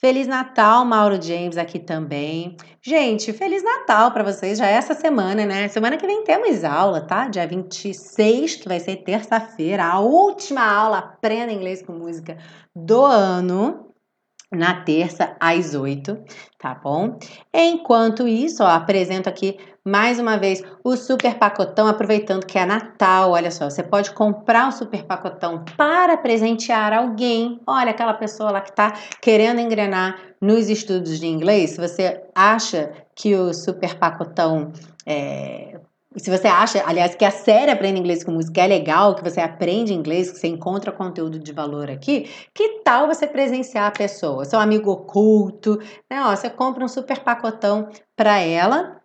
Feliz 0.00 0.26
Natal, 0.26 0.84
Mauro 0.84 1.22
James 1.22 1.56
aqui 1.56 1.78
também. 1.78 2.56
Gente, 2.82 3.32
Feliz 3.32 3.62
Natal 3.62 4.10
para 4.10 4.24
vocês 4.24 4.58
já 4.58 4.66
é 4.66 4.72
essa 4.72 4.92
semana, 4.92 5.46
né? 5.46 5.68
Semana 5.68 5.96
que 5.96 6.04
vem 6.04 6.24
temos 6.24 6.64
aula, 6.64 7.00
tá? 7.00 7.28
Dia 7.28 7.46
26, 7.46 8.56
que 8.56 8.68
vai 8.68 8.80
ser 8.80 8.96
terça-feira, 8.96 9.84
a 9.84 10.00
última 10.00 10.64
aula 10.64 10.98
Aprenda 10.98 11.52
Inglês 11.52 11.80
com 11.80 11.92
Música 11.92 12.36
do 12.74 13.04
ano 13.04 13.87
na 14.50 14.82
terça 14.82 15.36
às 15.38 15.74
8, 15.74 16.18
tá 16.58 16.74
bom? 16.74 17.18
Enquanto 17.52 18.26
isso, 18.26 18.62
ó, 18.62 18.66
apresento 18.66 19.28
aqui 19.28 19.58
mais 19.84 20.18
uma 20.18 20.36
vez 20.36 20.62
o 20.84 20.96
super 20.96 21.34
pacotão, 21.38 21.86
aproveitando 21.86 22.44
que 22.44 22.58
é 22.58 22.66
Natal, 22.66 23.30
olha 23.30 23.50
só, 23.50 23.70
você 23.70 23.82
pode 23.82 24.12
comprar 24.12 24.68
o 24.68 24.72
super 24.72 25.04
pacotão 25.04 25.64
para 25.76 26.16
presentear 26.16 26.92
alguém. 26.92 27.60
Olha, 27.66 27.90
aquela 27.90 28.14
pessoa 28.14 28.50
lá 28.50 28.60
que 28.60 28.70
está 28.70 28.92
querendo 29.20 29.60
engrenar 29.60 30.18
nos 30.40 30.68
estudos 30.68 31.18
de 31.18 31.26
inglês, 31.26 31.70
se 31.70 31.80
você 31.80 32.22
acha 32.34 32.92
que 33.14 33.34
o 33.34 33.52
super 33.54 33.98
pacotão 33.98 34.72
é, 35.06 35.80
se 36.16 36.30
você 36.30 36.48
acha, 36.48 36.82
aliás, 36.86 37.14
que 37.14 37.24
a 37.24 37.30
série 37.30 37.70
Aprenda 37.70 37.98
Inglês 37.98 38.24
com 38.24 38.32
Música 38.32 38.62
é 38.62 38.66
legal, 38.66 39.14
que 39.14 39.22
você 39.22 39.40
aprende 39.40 39.92
inglês, 39.92 40.30
que 40.30 40.38
você 40.38 40.48
encontra 40.48 40.90
conteúdo 40.90 41.38
de 41.38 41.52
valor 41.52 41.90
aqui, 41.90 42.30
que 42.54 42.80
tal 42.82 43.06
você 43.06 43.26
presenciar 43.26 43.86
a 43.86 43.90
pessoa? 43.90 44.44
Seu 44.44 44.58
amigo 44.58 44.90
oculto, 44.90 45.78
né? 46.10 46.22
Ó, 46.24 46.34
você 46.34 46.48
compra 46.48 46.84
um 46.84 46.88
super 46.88 47.20
pacotão 47.20 47.88
para 48.16 48.38
ela. 48.38 48.98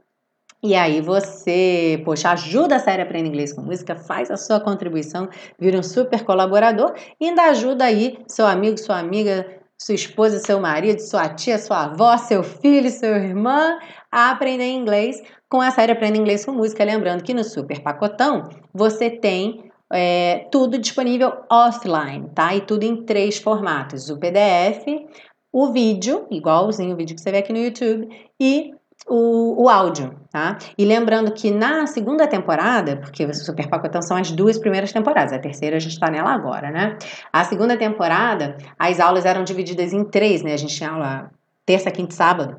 E 0.65 0.75
aí 0.75 1.01
você, 1.01 2.01
poxa, 2.05 2.31
ajuda 2.31 2.77
a 2.77 2.79
série 2.79 3.01
Aprenda 3.01 3.27
Inglês 3.27 3.51
com 3.51 3.61
Música, 3.61 3.97
faz 3.97 4.31
a 4.31 4.37
sua 4.37 4.61
contribuição, 4.61 5.27
vira 5.59 5.77
um 5.77 5.83
super 5.83 6.23
colaborador 6.23 6.93
e 7.19 7.27
ainda 7.27 7.43
ajuda 7.49 7.83
aí 7.83 8.17
seu 8.29 8.47
amigo, 8.47 8.77
sua 8.77 8.97
amiga, 8.97 9.45
sua 9.83 9.95
esposa, 9.95 10.39
seu 10.39 10.61
marido, 10.61 10.99
sua 10.99 11.27
tia, 11.27 11.57
sua 11.57 11.83
avó, 11.83 12.17
seu 12.17 12.41
filho, 12.41 12.89
sua 12.89 13.09
irmã 13.09 13.77
a 14.09 14.31
aprender 14.31 14.71
inglês 14.71 15.21
com 15.49 15.59
a 15.59 15.71
série 15.71 15.91
Aprenda 15.91 16.17
Inglês 16.17 16.45
com 16.45 16.53
Música. 16.53 16.85
Lembrando 16.85 17.21
que 17.21 17.33
no 17.33 17.43
Super 17.43 17.81
Pacotão 17.81 18.47
você 18.73 19.09
tem 19.09 19.69
é, 19.91 20.47
tudo 20.49 20.79
disponível 20.79 21.33
offline, 21.51 22.29
tá? 22.33 22.55
E 22.55 22.61
tudo 22.61 22.83
em 22.83 23.03
três 23.03 23.37
formatos: 23.39 24.09
o 24.09 24.17
PDF, 24.17 24.85
o 25.51 25.73
vídeo, 25.73 26.27
igualzinho 26.31 26.93
o 26.93 26.97
vídeo 26.97 27.15
que 27.15 27.21
você 27.21 27.31
vê 27.31 27.39
aqui 27.39 27.51
no 27.51 27.59
YouTube, 27.59 28.07
e 28.39 28.71
o, 29.07 29.63
o, 29.63 29.69
áudio, 29.69 30.15
tá? 30.31 30.57
E 30.77 30.85
lembrando 30.85 31.31
que 31.33 31.51
na 31.51 31.85
segunda 31.87 32.25
temporada, 32.27 32.97
porque 32.97 33.25
o 33.25 33.33
Super 33.33 33.67
Pacotão 33.67 34.01
são 34.01 34.15
as 34.17 34.31
duas 34.31 34.57
primeiras 34.57 34.91
temporadas, 34.91 35.33
a 35.33 35.39
terceira 35.39 35.75
a 35.75 35.79
gente 35.79 35.99
tá 35.99 36.09
nela 36.09 36.31
agora, 36.31 36.71
né? 36.71 36.97
A 37.31 37.43
segunda 37.43 37.77
temporada, 37.77 38.57
as 38.77 38.99
aulas 38.99 39.25
eram 39.25 39.43
divididas 39.43 39.93
em 39.93 40.03
três, 40.03 40.41
né? 40.41 40.53
A 40.53 40.57
gente 40.57 40.75
tinha 40.75 40.89
aula 40.89 41.31
terça, 41.65 41.91
quinta 41.91 42.13
e 42.13 42.15
sábado 42.15 42.57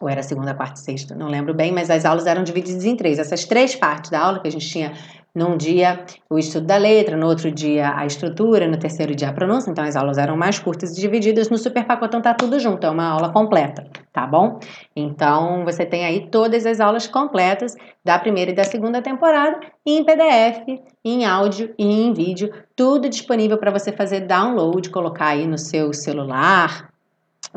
ou 0.00 0.08
era 0.08 0.22
segunda, 0.22 0.54
quarta 0.54 0.80
e 0.80 0.82
sexta, 0.82 1.14
não 1.14 1.28
lembro 1.28 1.54
bem, 1.54 1.72
mas 1.72 1.88
as 1.88 2.04
aulas 2.04 2.26
eram 2.26 2.42
divididas 2.42 2.84
em 2.84 2.96
três. 2.96 3.18
Essas 3.18 3.44
três 3.44 3.74
partes 3.74 4.10
da 4.10 4.20
aula 4.20 4.40
que 4.40 4.48
a 4.48 4.50
gente 4.50 4.68
tinha 4.68 4.92
num 5.34 5.56
dia 5.56 6.04
o 6.30 6.38
estudo 6.38 6.66
da 6.66 6.76
letra, 6.76 7.16
no 7.16 7.26
outro 7.26 7.50
dia 7.50 7.92
a 7.96 8.06
estrutura, 8.06 8.68
no 8.68 8.78
terceiro 8.78 9.14
dia 9.14 9.30
a 9.30 9.32
pronúncia, 9.32 9.70
então 9.70 9.82
as 9.84 9.96
aulas 9.96 10.16
eram 10.16 10.36
mais 10.36 10.58
curtas 10.58 10.96
e 10.96 11.00
divididas. 11.00 11.50
No 11.50 11.58
super 11.58 11.84
pacotão 11.84 12.22
tá 12.22 12.32
tudo 12.32 12.58
junto, 12.60 12.86
é 12.86 12.90
uma 12.90 13.08
aula 13.08 13.32
completa, 13.32 13.84
tá 14.12 14.26
bom? 14.26 14.60
Então 14.94 15.64
você 15.64 15.84
tem 15.84 16.04
aí 16.04 16.28
todas 16.30 16.64
as 16.64 16.78
aulas 16.78 17.06
completas 17.06 17.74
da 18.04 18.18
primeira 18.18 18.52
e 18.52 18.54
da 18.54 18.64
segunda 18.64 19.02
temporada 19.02 19.58
em 19.84 20.04
PDF, 20.04 20.80
em 21.04 21.24
áudio 21.24 21.74
e 21.78 21.84
em 21.84 22.12
vídeo, 22.12 22.52
tudo 22.76 23.08
disponível 23.08 23.58
para 23.58 23.72
você 23.72 23.90
fazer 23.90 24.20
download, 24.20 24.88
colocar 24.90 25.28
aí 25.28 25.46
no 25.46 25.58
seu 25.58 25.92
celular, 25.92 26.93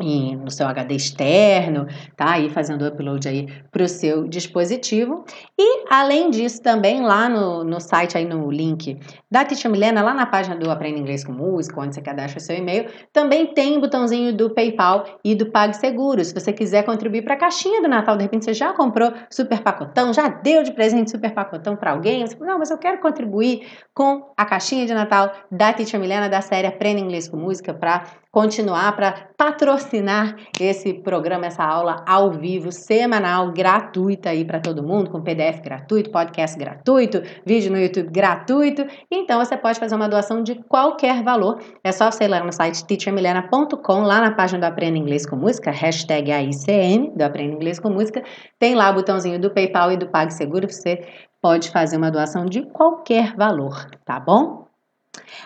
em, 0.00 0.36
no 0.36 0.50
seu 0.50 0.66
HD 0.66 0.94
externo, 0.94 1.86
tá? 2.16 2.32
Aí 2.32 2.48
fazendo 2.48 2.86
upload 2.86 3.28
aí 3.28 3.46
para 3.70 3.82
o 3.82 3.88
seu 3.88 4.26
dispositivo. 4.28 5.24
E 5.58 5.84
além 5.90 6.30
disso, 6.30 6.62
também 6.62 7.02
lá 7.02 7.28
no, 7.28 7.64
no 7.64 7.80
site, 7.80 8.16
aí 8.16 8.24
no 8.24 8.50
link 8.50 8.98
da 9.30 9.44
Teacher 9.44 9.70
Milena, 9.70 10.02
lá 10.02 10.14
na 10.14 10.26
página 10.26 10.56
do 10.56 10.70
Aprenda 10.70 10.98
Inglês 10.98 11.24
com 11.24 11.32
Música, 11.32 11.80
onde 11.80 11.94
você 11.94 12.00
cadastra 12.00 12.40
seu 12.40 12.56
e-mail, 12.56 12.86
também 13.12 13.52
tem 13.52 13.76
o 13.76 13.80
botãozinho 13.80 14.34
do 14.34 14.50
PayPal 14.50 15.04
e 15.22 15.34
do 15.34 15.50
PagSeguro. 15.50 16.24
Se 16.24 16.32
você 16.32 16.52
quiser 16.52 16.84
contribuir 16.84 17.22
para 17.22 17.34
a 17.34 17.38
caixinha 17.38 17.82
do 17.82 17.88
Natal, 17.88 18.16
de 18.16 18.22
repente 18.22 18.46
você 18.46 18.54
já 18.54 18.72
comprou 18.72 19.12
super 19.30 19.60
pacotão, 19.60 20.12
já 20.12 20.28
deu 20.28 20.62
de 20.62 20.72
presente 20.72 21.10
super 21.10 21.32
pacotão 21.32 21.76
para 21.76 21.90
alguém, 21.90 22.26
você 22.26 22.36
fala, 22.36 22.52
não, 22.52 22.58
mas 22.58 22.70
eu 22.70 22.78
quero 22.78 23.00
contribuir 23.00 23.66
com 23.94 24.32
a 24.36 24.44
caixinha 24.44 24.86
de 24.86 24.94
Natal 24.94 25.32
da 25.50 25.72
Teacher 25.72 26.00
Milena 26.00 26.28
da 26.28 26.40
série 26.40 26.66
Aprenda 26.66 27.00
Inglês 27.00 27.28
com 27.28 27.36
Música 27.36 27.74
para 27.74 28.04
continuar, 28.30 28.94
para 28.94 29.30
patrocinar 29.36 30.36
esse 30.60 30.94
programa, 30.94 31.46
essa 31.46 31.64
aula 31.64 32.04
ao 32.06 32.30
vivo, 32.30 32.70
semanal, 32.70 33.52
gratuita 33.52 34.30
aí 34.30 34.44
para 34.44 34.60
todo 34.60 34.82
mundo, 34.82 35.10
com 35.10 35.22
PDF 35.22 35.60
gratuito, 35.60 36.10
podcast 36.10 36.58
gratuito, 36.58 37.22
vídeo 37.44 37.72
no 37.72 37.78
YouTube 37.78 38.10
gratuito. 38.10 38.86
Então 39.18 39.44
você 39.44 39.56
pode 39.56 39.80
fazer 39.80 39.94
uma 39.96 40.08
doação 40.08 40.42
de 40.42 40.54
qualquer 40.54 41.22
valor. 41.22 41.60
É 41.82 41.90
só 41.90 42.10
você 42.10 42.24
ir 42.24 42.28
lá 42.28 42.42
no 42.42 42.52
site 42.52 42.84
teachermilena.com, 42.86 44.02
lá 44.02 44.20
na 44.20 44.30
página 44.30 44.60
do 44.60 44.64
Aprenda 44.64 44.96
Inglês 44.96 45.26
com 45.26 45.34
Música, 45.36 45.70
hashtag 45.70 46.30
AICM, 46.30 47.16
do 47.16 47.22
Aprenda 47.22 47.54
Inglês 47.54 47.80
com 47.80 47.90
Música, 47.90 48.22
tem 48.58 48.74
lá 48.74 48.90
o 48.90 48.94
botãozinho 48.94 49.40
do 49.40 49.50
PayPal 49.50 49.90
e 49.92 49.96
do 49.96 50.08
PagSeguro, 50.08 50.70
você 50.70 51.04
pode 51.42 51.70
fazer 51.70 51.96
uma 51.96 52.10
doação 52.10 52.46
de 52.46 52.62
qualquer 52.62 53.34
valor, 53.36 53.90
tá 54.04 54.20
bom? 54.20 54.68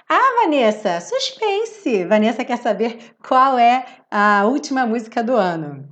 Ah, 0.08 0.42
Vanessa, 0.42 1.00
suspense! 1.00 2.04
Vanessa 2.04 2.44
quer 2.44 2.58
saber 2.58 3.14
qual 3.26 3.58
é 3.58 3.84
a 4.10 4.44
última 4.44 4.86
música 4.86 5.22
do 5.22 5.34
ano. 5.34 5.88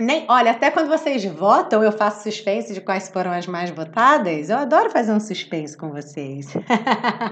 Nem, 0.00 0.24
olha, 0.26 0.52
até 0.52 0.70
quando 0.70 0.88
vocês 0.88 1.22
votam, 1.26 1.84
eu 1.84 1.92
faço 1.92 2.22
suspense 2.22 2.72
de 2.72 2.80
quais 2.80 3.10
foram 3.10 3.30
as 3.30 3.46
mais 3.46 3.68
votadas. 3.68 4.48
Eu 4.48 4.56
adoro 4.56 4.88
fazer 4.88 5.12
um 5.12 5.20
suspense 5.20 5.76
com 5.76 5.90
vocês. 5.90 6.46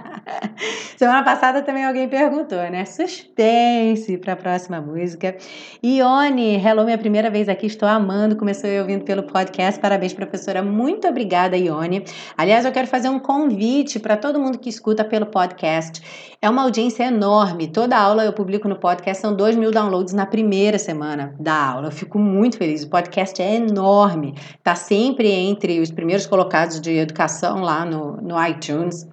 Semana 0.94 1.24
passada 1.24 1.62
também 1.62 1.86
alguém 1.86 2.06
perguntou, 2.06 2.58
né? 2.58 2.84
Suspense 2.84 4.18
para 4.18 4.34
a 4.34 4.36
próxima 4.36 4.78
música. 4.78 5.38
Ione, 5.82 6.56
hello, 6.56 6.84
minha 6.84 6.98
primeira 6.98 7.30
vez 7.30 7.48
aqui, 7.48 7.64
estou 7.64 7.88
amando. 7.88 8.36
Começou 8.36 8.68
eu 8.68 8.82
ouvindo 8.82 9.04
pelo 9.06 9.22
podcast. 9.22 9.80
Parabéns, 9.80 10.12
professora. 10.12 10.62
Muito 10.62 11.08
obrigada, 11.08 11.56
Ione. 11.56 12.04
Aliás, 12.36 12.66
eu 12.66 12.72
quero 12.72 12.86
fazer 12.86 13.08
um 13.08 13.18
convite 13.18 13.98
para 13.98 14.18
todo 14.18 14.38
mundo 14.38 14.58
que 14.58 14.68
escuta 14.68 15.02
pelo 15.02 15.24
podcast. 15.24 16.02
É 16.42 16.48
uma 16.48 16.62
audiência 16.62 17.04
enorme. 17.04 17.68
Toda 17.68 17.96
aula 17.98 18.24
eu 18.24 18.32
publico 18.34 18.68
no 18.68 18.76
podcast, 18.76 19.22
são 19.22 19.34
2 19.34 19.56
mil 19.56 19.70
downloads 19.70 20.12
na 20.12 20.26
primeira 20.26 20.78
semana 20.78 21.34
da 21.40 21.54
aula. 21.54 21.88
Eu 21.88 21.92
fico 21.92 22.18
muito 22.18 22.49
feliz. 22.56 22.84
O 22.84 22.90
podcast 22.90 23.40
é 23.40 23.56
enorme, 23.56 24.34
está 24.58 24.74
sempre 24.74 25.30
entre 25.30 25.80
os 25.80 25.90
primeiros 25.90 26.26
colocados 26.26 26.80
de 26.80 26.92
educação 26.96 27.60
lá 27.60 27.84
no, 27.84 28.16
no 28.16 28.46
iTunes. 28.46 29.06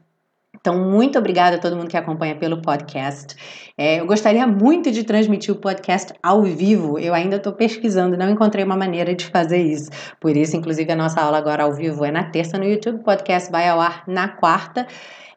Então, 0.59 0.77
muito 0.77 1.17
obrigada 1.17 1.55
a 1.55 1.59
todo 1.59 1.77
mundo 1.77 1.87
que 1.87 1.95
acompanha 1.95 2.35
pelo 2.35 2.61
podcast. 2.61 3.35
É, 3.77 4.01
eu 4.01 4.05
gostaria 4.05 4.45
muito 4.45 4.91
de 4.91 5.03
transmitir 5.03 5.53
o 5.53 5.57
podcast 5.57 6.13
ao 6.21 6.43
vivo. 6.43 6.99
Eu 6.99 7.13
ainda 7.13 7.37
estou 7.37 7.53
pesquisando, 7.53 8.17
não 8.17 8.29
encontrei 8.29 8.65
uma 8.65 8.75
maneira 8.75 9.15
de 9.15 9.25
fazer 9.27 9.61
isso. 9.61 9.89
Por 10.19 10.35
isso, 10.35 10.57
inclusive, 10.57 10.91
a 10.91 10.95
nossa 10.95 11.21
aula 11.21 11.37
agora 11.37 11.63
ao 11.63 11.73
vivo 11.73 12.03
é 12.03 12.11
na 12.11 12.25
terça 12.25 12.57
no 12.57 12.65
YouTube. 12.65 12.99
O 12.99 13.03
podcast 13.03 13.49
vai 13.49 13.69
ao 13.69 13.79
ar 13.79 14.03
na 14.07 14.27
quarta. 14.27 14.85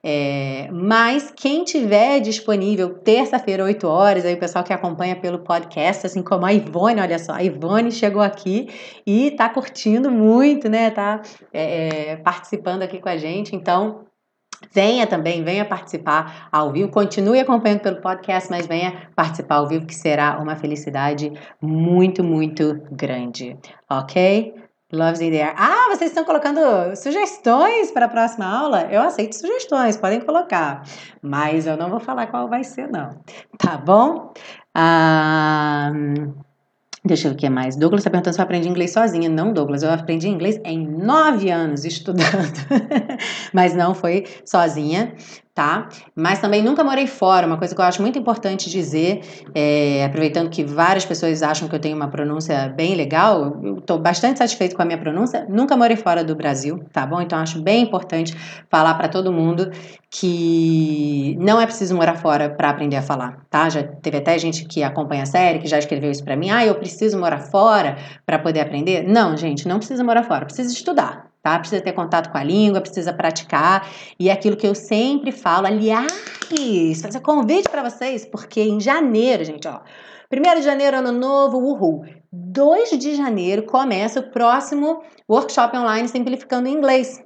É, 0.02 0.68
mas 0.72 1.30
quem 1.36 1.62
tiver 1.62 2.20
disponível 2.20 2.94
terça-feira, 2.94 3.64
8 3.64 3.86
horas, 3.86 4.24
aí 4.24 4.34
o 4.34 4.38
pessoal 4.38 4.64
que 4.64 4.72
acompanha 4.72 5.14
pelo 5.14 5.40
podcast, 5.40 6.06
assim 6.06 6.22
como 6.22 6.46
a 6.46 6.52
Ivone, 6.52 7.00
olha 7.00 7.18
só, 7.18 7.32
a 7.32 7.42
Ivone 7.42 7.92
chegou 7.92 8.22
aqui 8.22 8.68
e 9.06 9.30
tá 9.32 9.48
curtindo 9.48 10.10
muito, 10.10 10.68
né? 10.70 10.90
Tá 10.90 11.20
é, 11.52 12.12
é 12.12 12.16
participando 12.16 12.82
aqui 12.82 12.98
com 12.98 13.08
a 13.08 13.16
gente, 13.16 13.54
então. 13.54 14.06
Venha 14.74 15.06
também, 15.06 15.42
venha 15.42 15.64
participar 15.64 16.46
ao 16.52 16.70
vivo. 16.70 16.90
Continue 16.90 17.40
acompanhando 17.40 17.80
pelo 17.80 18.02
podcast, 18.02 18.50
mas 18.50 18.66
venha 18.66 19.08
participar 19.16 19.54
ao 19.54 19.66
vivo, 19.66 19.86
que 19.86 19.94
será 19.94 20.38
uma 20.38 20.54
felicidade 20.54 21.32
muito, 21.62 22.22
muito 22.22 22.78
grande. 22.92 23.56
Ok? 23.88 24.54
Loves 24.92 25.20
in 25.20 25.30
the 25.30 25.38
air. 25.38 25.54
Ah, 25.56 25.86
vocês 25.88 26.10
estão 26.10 26.24
colocando 26.24 26.60
sugestões 26.96 27.92
para 27.92 28.06
a 28.06 28.08
próxima 28.08 28.44
aula? 28.44 28.88
Eu 28.90 29.02
aceito 29.02 29.36
sugestões, 29.36 29.96
podem 29.96 30.20
colocar. 30.20 30.82
Mas 31.22 31.66
eu 31.66 31.76
não 31.76 31.88
vou 31.88 32.00
falar 32.00 32.26
qual 32.26 32.48
vai 32.48 32.64
ser, 32.64 32.88
não. 32.88 33.10
Tá 33.56 33.76
bom? 33.76 34.32
Deixa 37.04 37.28
eu 37.28 37.30
ver 37.30 37.36
o 37.36 37.38
que 37.38 37.48
mais. 37.48 37.76
Douglas 37.76 38.00
está 38.00 38.10
perguntando 38.10 38.34
se 38.34 38.40
eu 38.40 38.44
aprendi 38.44 38.68
inglês 38.68 38.92
sozinha. 38.92 39.28
Não, 39.28 39.52
Douglas, 39.52 39.82
eu 39.82 39.90
aprendi 39.92 40.28
inglês 40.28 40.60
em 40.64 40.86
nove 40.86 41.50
anos 41.50 41.84
estudando. 41.84 42.52
Mas 43.54 43.74
não 43.74 43.94
foi 43.94 44.26
sozinha 44.44 45.14
tá? 45.60 45.90
Mas 46.16 46.38
também 46.38 46.62
nunca 46.62 46.82
morei 46.82 47.06
fora, 47.06 47.46
uma 47.46 47.58
coisa 47.58 47.74
que 47.74 47.80
eu 47.82 47.84
acho 47.84 48.00
muito 48.00 48.18
importante 48.18 48.70
dizer, 48.70 49.20
é, 49.54 50.02
aproveitando 50.06 50.48
que 50.48 50.64
várias 50.64 51.04
pessoas 51.04 51.42
acham 51.42 51.68
que 51.68 51.74
eu 51.74 51.78
tenho 51.78 51.94
uma 51.94 52.08
pronúncia 52.08 52.72
bem 52.74 52.94
legal, 52.94 53.58
eu 53.62 53.76
estou 53.76 53.98
bastante 53.98 54.38
satisfeito 54.38 54.74
com 54.74 54.80
a 54.80 54.86
minha 54.86 54.96
pronúncia, 54.96 55.46
nunca 55.50 55.76
morei 55.76 55.98
fora 55.98 56.24
do 56.24 56.34
Brasil, 56.34 56.82
tá 56.94 57.04
bom? 57.04 57.20
Então 57.20 57.38
acho 57.38 57.60
bem 57.60 57.82
importante 57.82 58.34
falar 58.70 58.94
para 58.94 59.06
todo 59.06 59.30
mundo 59.30 59.70
que 60.10 61.36
não 61.38 61.60
é 61.60 61.66
preciso 61.66 61.94
morar 61.94 62.14
fora 62.14 62.48
para 62.48 62.70
aprender 62.70 62.96
a 62.96 63.02
falar, 63.02 63.44
tá? 63.50 63.68
Já 63.68 63.82
teve 63.82 64.16
até 64.16 64.38
gente 64.38 64.64
que 64.64 64.82
acompanha 64.82 65.24
a 65.24 65.26
série, 65.26 65.58
que 65.58 65.68
já 65.68 65.78
escreveu 65.78 66.10
isso 66.10 66.24
para 66.24 66.36
mim, 66.36 66.48
ah, 66.48 66.64
eu 66.64 66.74
preciso 66.76 67.18
morar 67.18 67.38
fora 67.38 67.98
para 68.24 68.38
poder 68.38 68.60
aprender. 68.60 69.06
Não, 69.06 69.36
gente, 69.36 69.68
não 69.68 69.76
precisa 69.76 70.02
morar 70.02 70.22
fora, 70.22 70.46
precisa 70.46 70.72
estudar, 70.72 71.29
tá? 71.42 71.58
Precisa 71.58 71.82
ter 71.82 71.92
contato 71.92 72.30
com 72.30 72.38
a 72.38 72.44
língua, 72.44 72.80
precisa 72.80 73.12
praticar. 73.12 73.88
E 74.18 74.28
é 74.28 74.32
aquilo 74.32 74.56
que 74.56 74.66
eu 74.66 74.74
sempre 74.74 75.32
falo, 75.32 75.66
aliás, 75.66 76.12
fazer 77.00 77.20
convite 77.20 77.68
para 77.68 77.88
vocês, 77.88 78.24
porque 78.26 78.60
em 78.60 78.80
janeiro, 78.80 79.44
gente, 79.44 79.66
ó, 79.68 79.80
1 80.32 80.54
de 80.56 80.62
janeiro, 80.62 80.98
ano 80.98 81.12
novo, 81.12 81.58
uhul. 81.58 82.04
2 82.32 82.90
de 82.98 83.16
janeiro 83.16 83.64
começa 83.64 84.20
o 84.20 84.30
próximo 84.30 85.02
workshop 85.28 85.76
online 85.76 86.08
simplificando 86.08 86.68
inglês 86.68 87.20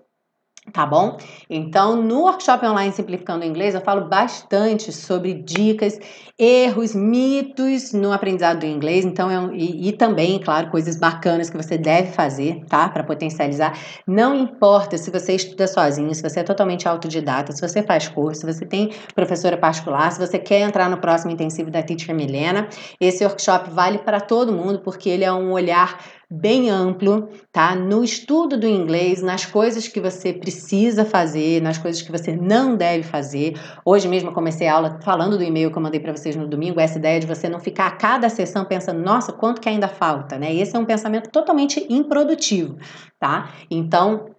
tá 0.72 0.86
bom? 0.86 1.18
Então, 1.48 1.96
no 2.00 2.22
workshop 2.22 2.64
online 2.66 2.92
Simplificando 2.92 3.44
o 3.44 3.48
Inglês, 3.48 3.74
eu 3.74 3.80
falo 3.80 4.08
bastante 4.08 4.92
sobre 4.92 5.34
dicas, 5.34 5.98
erros, 6.38 6.94
mitos 6.94 7.92
no 7.92 8.12
aprendizado 8.12 8.60
do 8.60 8.66
inglês, 8.66 9.04
então, 9.04 9.30
é 9.30 9.54
e, 9.54 9.88
e, 9.88 9.92
também, 9.92 10.38
claro, 10.40 10.70
coisas 10.70 10.96
bacanas 10.96 11.48
que 11.48 11.56
você 11.56 11.78
deve 11.78 12.10
fazer, 12.12 12.64
tá? 12.68 12.88
Para 12.88 13.04
potencializar. 13.04 13.78
Não 14.06 14.34
importa 14.34 14.98
se 14.98 15.10
você 15.10 15.34
estuda 15.34 15.66
sozinho, 15.66 16.12
se 16.14 16.22
você 16.22 16.40
é 16.40 16.42
totalmente 16.42 16.88
autodidata, 16.88 17.52
se 17.52 17.60
você 17.60 17.82
faz 17.82 18.08
curso, 18.08 18.40
se 18.40 18.46
você 18.52 18.66
tem 18.66 18.90
professora 19.14 19.56
particular, 19.56 20.10
se 20.10 20.18
você 20.18 20.38
quer 20.38 20.60
entrar 20.60 20.90
no 20.90 20.98
próximo 20.98 21.30
intensivo 21.30 21.70
da 21.70 21.82
Teacher 21.82 22.14
Milena, 22.14 22.68
esse 23.00 23.24
workshop 23.24 23.70
vale 23.70 23.98
para 23.98 24.20
todo 24.20 24.52
mundo, 24.52 24.80
porque 24.80 25.08
ele 25.08 25.24
é 25.24 25.32
um 25.32 25.52
olhar 25.52 25.98
bem 26.34 26.68
amplo, 26.68 27.28
tá? 27.52 27.74
No 27.74 28.02
estudo 28.02 28.58
do 28.58 28.66
inglês, 28.66 29.22
nas 29.22 29.46
coisas 29.46 29.86
que 29.86 30.00
você 30.00 30.32
precisa 30.32 31.04
fazer, 31.04 31.62
nas 31.62 31.78
coisas 31.78 32.02
que 32.02 32.10
você 32.10 32.34
não 32.34 32.76
deve 32.76 33.04
fazer. 33.04 33.54
Hoje 33.84 34.08
mesmo 34.08 34.30
eu 34.30 34.34
comecei 34.34 34.66
a 34.66 34.74
aula 34.74 34.98
falando 35.02 35.38
do 35.38 35.44
e-mail 35.44 35.70
que 35.70 35.78
eu 35.78 35.82
mandei 35.82 36.00
para 36.00 36.14
vocês 36.14 36.34
no 36.34 36.48
domingo, 36.48 36.80
essa 36.80 36.98
ideia 36.98 37.20
de 37.20 37.26
você 37.26 37.48
não 37.48 37.60
ficar 37.60 37.86
a 37.86 37.92
cada 37.92 38.28
sessão 38.28 38.64
pensando, 38.64 39.00
nossa, 39.00 39.32
quanto 39.32 39.60
que 39.60 39.68
ainda 39.68 39.88
falta, 39.88 40.38
né? 40.38 40.54
Esse 40.54 40.76
é 40.76 40.78
um 40.78 40.84
pensamento 40.84 41.30
totalmente 41.30 41.86
improdutivo, 41.88 42.76
tá? 43.18 43.50
Então, 43.70 44.33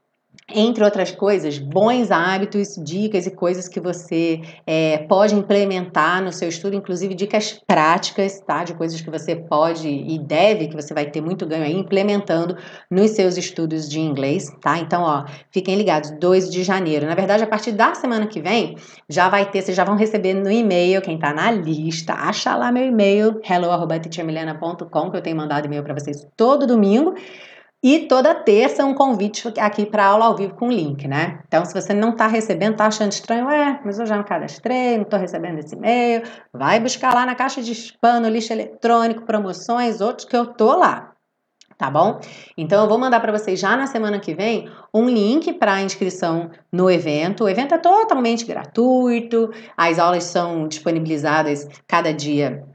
entre 0.54 0.84
outras 0.84 1.10
coisas, 1.10 1.58
bons 1.58 2.12
hábitos, 2.12 2.76
dicas 2.78 3.26
e 3.26 3.32
coisas 3.32 3.68
que 3.68 3.80
você 3.80 4.42
é, 4.66 5.00
pode 5.00 5.34
implementar 5.34 6.24
no 6.24 6.32
seu 6.32 6.48
estudo, 6.48 6.76
inclusive 6.76 7.16
dicas 7.16 7.60
práticas, 7.66 8.40
tá? 8.42 8.64
De 8.64 8.76
coisas 8.76 9.02
que 9.02 9.10
você 9.10 9.36
pode 9.36 9.88
e 9.88 10.20
deve, 10.20 10.68
que 10.68 10.76
você 10.76 10.94
vai 10.94 11.10
ter 11.10 11.20
muito 11.20 11.48
ganho 11.48 11.64
aí 11.64 11.74
implementando 11.74 12.56
nos 12.92 13.12
seus 13.12 13.38
estudos 13.38 13.90
de 13.90 14.00
inglês, 14.00 14.46
tá? 14.62 14.78
Então, 14.78 15.02
ó, 15.02 15.26
fiquem 15.50 15.76
ligados, 15.76 16.12
2 16.20 16.52
de 16.52 16.64
janeiro. 16.64 17.08
Na 17.08 17.16
verdade, 17.16 17.44
a 17.44 17.48
partir 17.48 17.72
da 17.72 17.96
semana 17.96 18.28
que 18.28 18.40
vem, 18.40 18.78
já 19.10 19.28
vai 19.30 19.50
ter, 19.50 19.64
vocês 19.64 19.76
já 19.76 19.84
vão 19.84 19.96
receber 19.96 20.36
no 20.36 20.52
e-mail, 20.52 21.02
quem 21.02 21.18
tá 21.18 21.34
na 21.34 21.50
lista, 21.50 22.14
acha 22.14 22.56
lá 22.56 22.72
meu 22.72 22.86
e-mail, 22.86 23.42
hello.teachermilena.com, 23.44 25.10
que 25.10 25.18
eu 25.18 25.22
tenho 25.22 25.38
mandado 25.38 25.66
e-mail 25.66 25.84
para 25.84 25.96
vocês 25.96 26.28
todo 26.38 26.68
domingo. 26.68 27.16
E 27.88 28.08
toda 28.08 28.34
terça 28.34 28.84
um 28.84 28.96
convite 28.96 29.48
aqui 29.60 29.86
para 29.86 30.08
aula 30.08 30.26
ao 30.26 30.36
vivo 30.36 30.56
com 30.56 30.72
link, 30.72 31.08
né? 31.08 31.44
Então, 31.48 31.64
se 31.64 31.72
você 31.72 31.94
não 31.94 32.10
está 32.10 32.26
recebendo, 32.26 32.72
está 32.72 32.88
achando 32.88 33.12
estranho, 33.12 33.48
é, 33.48 33.80
mas 33.86 34.00
eu 34.00 34.08
já 34.08 34.18
me 34.18 34.24
cadastrei, 34.24 34.96
não 34.96 35.04
estou 35.04 35.20
recebendo 35.20 35.60
esse 35.60 35.76
e-mail, 35.76 36.24
vai 36.52 36.80
buscar 36.80 37.14
lá 37.14 37.28
na 37.28 37.36
caixa 37.36 37.62
de 37.62 37.74
spam, 37.74 38.22
no 38.22 38.28
lixo 38.28 38.52
eletrônico, 38.52 39.22
promoções, 39.22 40.02
outros 40.02 40.28
que 40.28 40.36
eu 40.36 40.48
tô 40.48 40.76
lá, 40.76 41.14
tá 41.78 41.88
bom? 41.88 42.20
Então 42.58 42.82
eu 42.82 42.90
vou 42.90 42.98
mandar 42.98 43.20
para 43.20 43.32
vocês 43.32 43.60
já 43.60 43.78
na 43.78 43.86
semana 43.86 44.20
que 44.20 44.34
vem 44.34 44.68
um 44.92 45.08
link 45.08 45.54
para 45.54 45.84
inscrição 45.84 46.50
no 46.72 46.90
evento. 46.90 47.44
O 47.44 47.50
evento 47.50 47.76
é 47.76 47.78
totalmente 47.78 48.46
gratuito, 48.46 49.52
as 49.78 50.00
aulas 50.00 50.24
são 50.24 50.68
disponibilizadas 50.68 51.70
cada 51.88 52.12
dia 52.12 52.66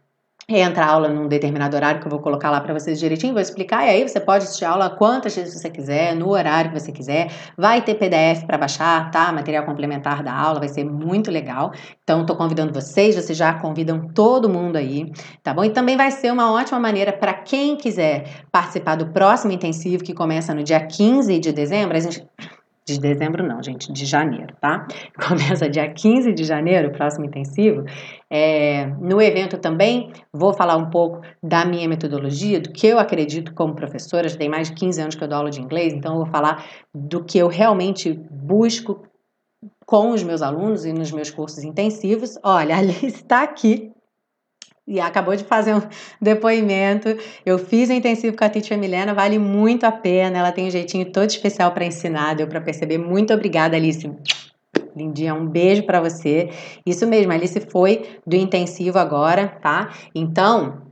entra 0.57 0.84
a 0.84 0.88
aula 0.88 1.09
num 1.09 1.28
determinado 1.28 1.76
horário 1.76 2.01
que 2.01 2.07
eu 2.07 2.11
vou 2.11 2.20
colocar 2.20 2.51
lá 2.51 2.61
para 2.61 2.72
vocês 2.72 2.98
direitinho, 2.98 3.32
vou 3.32 3.42
explicar, 3.42 3.86
e 3.86 3.90
aí 3.90 4.09
você 4.09 4.18
pode 4.18 4.44
assistir 4.44 4.64
a 4.64 4.70
aula 4.70 4.90
quantas 4.90 5.36
vezes 5.36 5.61
você 5.61 5.70
quiser, 5.70 6.14
no 6.14 6.30
horário 6.30 6.72
que 6.72 6.80
você 6.80 6.92
quiser. 6.92 7.30
Vai 7.57 7.82
ter 7.82 7.94
PDF 7.94 8.44
para 8.46 8.59
baixar, 8.59 9.11
tá? 9.11 9.32
Material 9.32 9.64
complementar 9.64 10.22
da 10.22 10.32
aula, 10.32 10.59
vai 10.59 10.68
ser 10.68 10.84
muito 10.84 11.30
legal. 11.30 11.72
Então, 12.03 12.22
estou 12.22 12.36
convidando 12.36 12.72
vocês, 12.72 13.14
vocês 13.14 13.36
já 13.36 13.55
convidam 13.55 14.09
todo 14.14 14.48
mundo 14.48 14.76
aí, 14.76 15.11
tá 15.42 15.55
bom? 15.55 15.64
E 15.64 15.70
também 15.70 15.96
vai 15.96 16.11
ser 16.11 16.32
uma 16.32 16.53
ótima 16.53 16.78
maneira 16.78 17.12
para 17.12 17.34
quem 17.34 17.76
quiser 17.76 18.44
participar 18.51 18.96
do 18.96 19.07
próximo 19.09 19.53
intensivo 19.53 20.03
que 20.03 20.14
começa 20.14 20.55
no 20.55 20.62
dia 20.62 20.80
15 20.80 21.38
de 21.38 21.53
dezembro. 21.53 21.96
A 21.96 22.01
gente 22.01 22.26
De 22.87 22.99
dezembro 22.99 23.47
não, 23.47 23.62
gente, 23.62 23.93
de 23.93 24.05
janeiro, 24.05 24.55
tá? 24.61 24.87
Começa 25.28 25.68
dia 25.68 25.89
15 25.89 26.33
de 26.33 26.45
janeiro, 26.45 26.91
próximo 26.91 27.24
intensivo. 27.24 27.85
É, 28.28 28.87
no 29.01 29.20
evento 29.20 29.59
também 29.59 30.12
vou 30.33 30.53
falar 30.53 30.76
um 30.76 30.91
pouco 30.91 31.20
da 31.43 31.64
minha 31.64 31.89
metodologia, 31.89 32.61
do 32.61 32.72
que 32.72 32.87
eu 32.87 32.99
acredito 32.99 33.55
como 33.55 33.74
professora. 33.74 34.28
Já 34.28 34.37
tem 34.37 34.49
mais 34.49 34.68
de 34.68 34.74
15 34.74 35.01
anos 35.01 35.14
que 35.14 35.22
eu 35.22 35.28
dou 35.28 35.39
aula 35.39 35.51
de 35.51 35.61
inglês, 35.61 35.93
então 35.93 36.12
eu 36.12 36.18
vou 36.24 36.26
falar 36.26 36.66
do 36.95 37.22
que 37.22 37.39
eu 37.39 37.49
realmente 37.49 38.12
busco 38.31 39.03
com 39.85 40.11
os 40.11 40.22
meus 40.22 40.41
alunos 40.41 40.85
e 40.85 40.93
nos 40.93 41.12
meus 41.12 41.31
cursos 41.31 41.62
intensivos. 41.62 42.39
Olha, 42.43 42.76
a 42.76 42.83
está 42.83 43.43
aqui 43.43 43.93
e 44.91 44.99
acabou 44.99 45.36
de 45.36 45.45
fazer 45.45 45.72
um 45.72 45.82
depoimento. 46.20 47.16
Eu 47.47 47.59
fiz 47.59 47.88
o 47.88 47.93
intensivo 47.93 48.36
com 48.36 48.45
a 48.45 48.49
Teacher 48.49 48.76
Milena, 48.76 49.14
vale 49.14 49.38
muito 49.38 49.84
a 49.84 49.93
pena. 49.93 50.38
Ela 50.38 50.51
tem 50.51 50.66
um 50.66 50.70
jeitinho 50.70 51.07
todo 51.12 51.30
especial 51.30 51.70
para 51.70 51.84
ensinar, 51.84 52.34
deu 52.34 52.49
para 52.49 52.61
perceber. 52.61 52.99
Muito 52.99 53.32
obrigada, 53.32 53.76
Alice. 53.76 54.11
Lindinha, 54.97 55.32
um 55.32 55.47
beijo 55.47 55.84
para 55.84 56.01
você. 56.01 56.51
Isso 56.84 57.07
mesmo, 57.07 57.32
Alice 57.32 57.61
foi 57.61 58.18
do 58.26 58.34
intensivo 58.34 58.99
agora, 58.99 59.47
tá? 59.62 59.95
Então, 60.12 60.82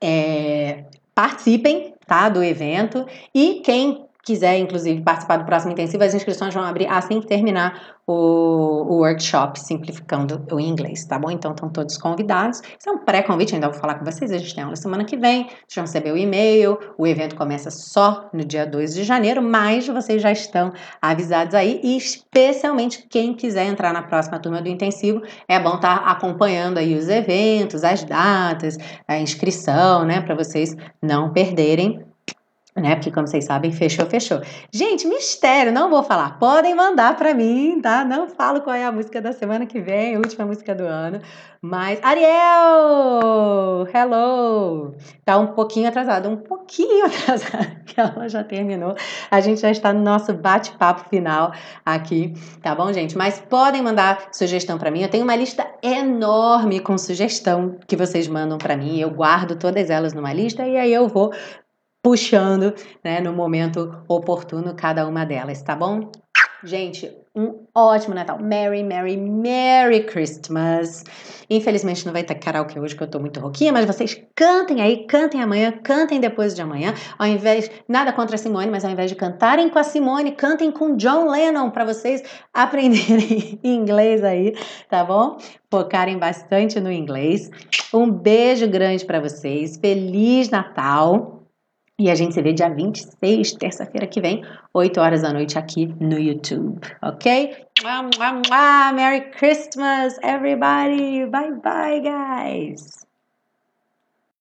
é, 0.00 0.84
participem, 1.14 1.94
tá, 2.06 2.30
do 2.30 2.42
evento. 2.42 3.06
E 3.34 3.60
quem 3.62 4.06
quiser, 4.24 4.58
inclusive, 4.58 5.02
participar 5.02 5.38
do 5.38 5.44
próximo 5.44 5.72
intensivo, 5.72 6.02
as 6.04 6.14
inscrições 6.14 6.54
vão 6.54 6.62
abrir 6.62 6.86
assim 6.86 7.20
que 7.20 7.26
terminar 7.26 7.98
o, 8.06 8.12
o 8.12 8.96
workshop 8.98 9.60
Simplificando 9.60 10.44
o 10.50 10.58
Inglês, 10.58 11.04
tá 11.04 11.18
bom? 11.18 11.30
Então, 11.30 11.52
estão 11.52 11.68
todos 11.68 11.96
convidados. 11.96 12.60
Isso 12.60 12.88
é 12.88 12.92
um 12.92 12.98
pré-convite, 12.98 13.54
ainda 13.54 13.68
vou 13.68 13.78
falar 13.78 13.94
com 13.94 14.04
vocês. 14.04 14.32
A 14.32 14.38
gente 14.38 14.54
tem 14.54 14.64
aula 14.64 14.76
semana 14.76 15.04
que 15.04 15.16
vem, 15.16 15.44
vocês 15.44 15.74
vão 15.76 15.84
receber 15.84 16.12
o 16.12 16.16
e-mail. 16.16 16.78
O 16.98 17.06
evento 17.06 17.36
começa 17.36 17.70
só 17.70 18.28
no 18.32 18.44
dia 18.44 18.66
2 18.66 18.94
de 18.94 19.04
janeiro, 19.04 19.40
mas 19.40 19.86
vocês 19.86 20.20
já 20.20 20.32
estão 20.32 20.72
avisados 21.00 21.54
aí. 21.54 21.80
E 21.82 21.96
especialmente 21.96 23.06
quem 23.08 23.34
quiser 23.34 23.66
entrar 23.66 23.92
na 23.92 24.02
próxima 24.02 24.38
turma 24.38 24.60
do 24.60 24.68
intensivo, 24.68 25.22
é 25.48 25.58
bom 25.58 25.76
estar 25.76 26.00
tá 26.00 26.10
acompanhando 26.10 26.78
aí 26.78 26.96
os 26.96 27.08
eventos, 27.08 27.84
as 27.84 28.02
datas, 28.04 28.76
a 29.06 29.18
inscrição, 29.18 30.04
né? 30.04 30.20
Para 30.20 30.34
vocês 30.34 30.76
não 31.02 31.32
perderem 31.32 32.09
né? 32.76 32.94
Porque, 32.94 33.10
como 33.10 33.26
vocês 33.26 33.44
sabem, 33.44 33.72
fechou, 33.72 34.06
fechou. 34.06 34.40
Gente, 34.72 35.06
mistério, 35.06 35.72
não 35.72 35.90
vou 35.90 36.02
falar. 36.02 36.38
Podem 36.38 36.74
mandar 36.74 37.16
para 37.16 37.34
mim, 37.34 37.80
tá? 37.80 38.04
Não 38.04 38.28
falo 38.28 38.60
qual 38.60 38.74
é 38.74 38.84
a 38.84 38.92
música 38.92 39.20
da 39.20 39.32
semana 39.32 39.66
que 39.66 39.80
vem, 39.80 40.16
última 40.16 40.44
música 40.46 40.74
do 40.74 40.84
ano. 40.84 41.20
Mas, 41.62 42.00
Ariel! 42.02 43.86
Hello! 43.92 44.94
Tá 45.24 45.36
um 45.36 45.48
pouquinho 45.48 45.88
atrasado, 45.88 46.28
um 46.28 46.36
pouquinho 46.36 47.04
atrasado, 47.06 47.84
que 47.84 48.00
ela 48.00 48.28
já 48.28 48.42
terminou. 48.42 48.94
A 49.30 49.40
gente 49.40 49.60
já 49.60 49.70
está 49.70 49.92
no 49.92 50.02
nosso 50.02 50.32
bate-papo 50.32 51.08
final 51.10 51.52
aqui, 51.84 52.32
tá 52.62 52.74
bom, 52.74 52.90
gente? 52.92 53.16
Mas 53.16 53.40
podem 53.40 53.82
mandar 53.82 54.28
sugestão 54.32 54.78
para 54.78 54.90
mim. 54.90 55.02
Eu 55.02 55.10
tenho 55.10 55.24
uma 55.24 55.36
lista 55.36 55.66
enorme 55.82 56.80
com 56.80 56.96
sugestão 56.96 57.76
que 57.86 57.96
vocês 57.96 58.26
mandam 58.26 58.56
para 58.56 58.76
mim. 58.76 58.98
Eu 58.98 59.10
guardo 59.10 59.54
todas 59.56 59.90
elas 59.90 60.14
numa 60.14 60.32
lista 60.32 60.66
e 60.66 60.76
aí 60.78 60.92
eu 60.92 61.08
vou 61.08 61.30
puxando, 62.02 62.74
né, 63.04 63.20
no 63.20 63.32
momento 63.32 64.02
oportuno 64.08 64.74
cada 64.74 65.06
uma 65.06 65.24
delas, 65.24 65.62
tá 65.62 65.76
bom? 65.76 66.10
Gente, 66.62 67.10
um 67.34 67.64
ótimo 67.74 68.14
Natal. 68.14 68.38
Merry, 68.38 68.82
Merry, 68.82 69.16
Merry 69.16 70.04
Christmas. 70.04 71.04
Infelizmente 71.48 72.04
não 72.04 72.12
vai 72.12 72.22
ter 72.22 72.34
karaokê 72.34 72.78
hoje 72.78 72.94
que 72.94 73.02
eu 73.02 73.06
tô 73.06 73.18
muito 73.18 73.40
rouquinha, 73.40 73.72
mas 73.72 73.86
vocês 73.86 74.20
cantem 74.34 74.82
aí, 74.82 75.06
cantem 75.06 75.42
amanhã, 75.42 75.72
cantem 75.72 76.20
depois 76.20 76.54
de 76.54 76.60
amanhã. 76.60 76.92
Ao 77.18 77.26
invés, 77.26 77.70
nada 77.88 78.12
contra 78.12 78.34
a 78.36 78.38
Simone, 78.38 78.70
mas 78.70 78.84
ao 78.84 78.90
invés 78.90 79.10
de 79.10 79.16
cantarem 79.16 79.70
com 79.70 79.78
a 79.78 79.84
Simone, 79.84 80.32
cantem 80.32 80.70
com 80.70 80.96
John 80.96 81.30
Lennon 81.30 81.70
para 81.70 81.84
vocês 81.84 82.22
aprenderem 82.52 83.58
inglês 83.64 84.22
aí, 84.22 84.54
tá 84.88 85.02
bom? 85.02 85.38
Focarem 85.70 86.18
bastante 86.18 86.78
no 86.78 86.92
inglês. 86.92 87.50
Um 87.94 88.10
beijo 88.10 88.68
grande 88.68 89.04
para 89.04 89.18
vocês. 89.18 89.78
Feliz 89.78 90.50
Natal. 90.50 91.39
E 92.00 92.10
a 92.10 92.14
gente 92.14 92.32
se 92.32 92.40
vê 92.40 92.54
dia 92.54 92.70
26, 92.70 93.52
terça-feira 93.52 94.06
que 94.06 94.22
vem, 94.22 94.42
8 94.72 94.98
horas 94.98 95.20
da 95.20 95.34
noite 95.34 95.58
aqui 95.58 95.84
no 96.00 96.18
YouTube, 96.18 96.80
ok? 97.02 97.66
Merry 98.94 99.30
Christmas, 99.32 100.18
everybody! 100.22 101.26
Bye 101.26 101.60
bye, 101.62 102.00
guys! 102.00 103.09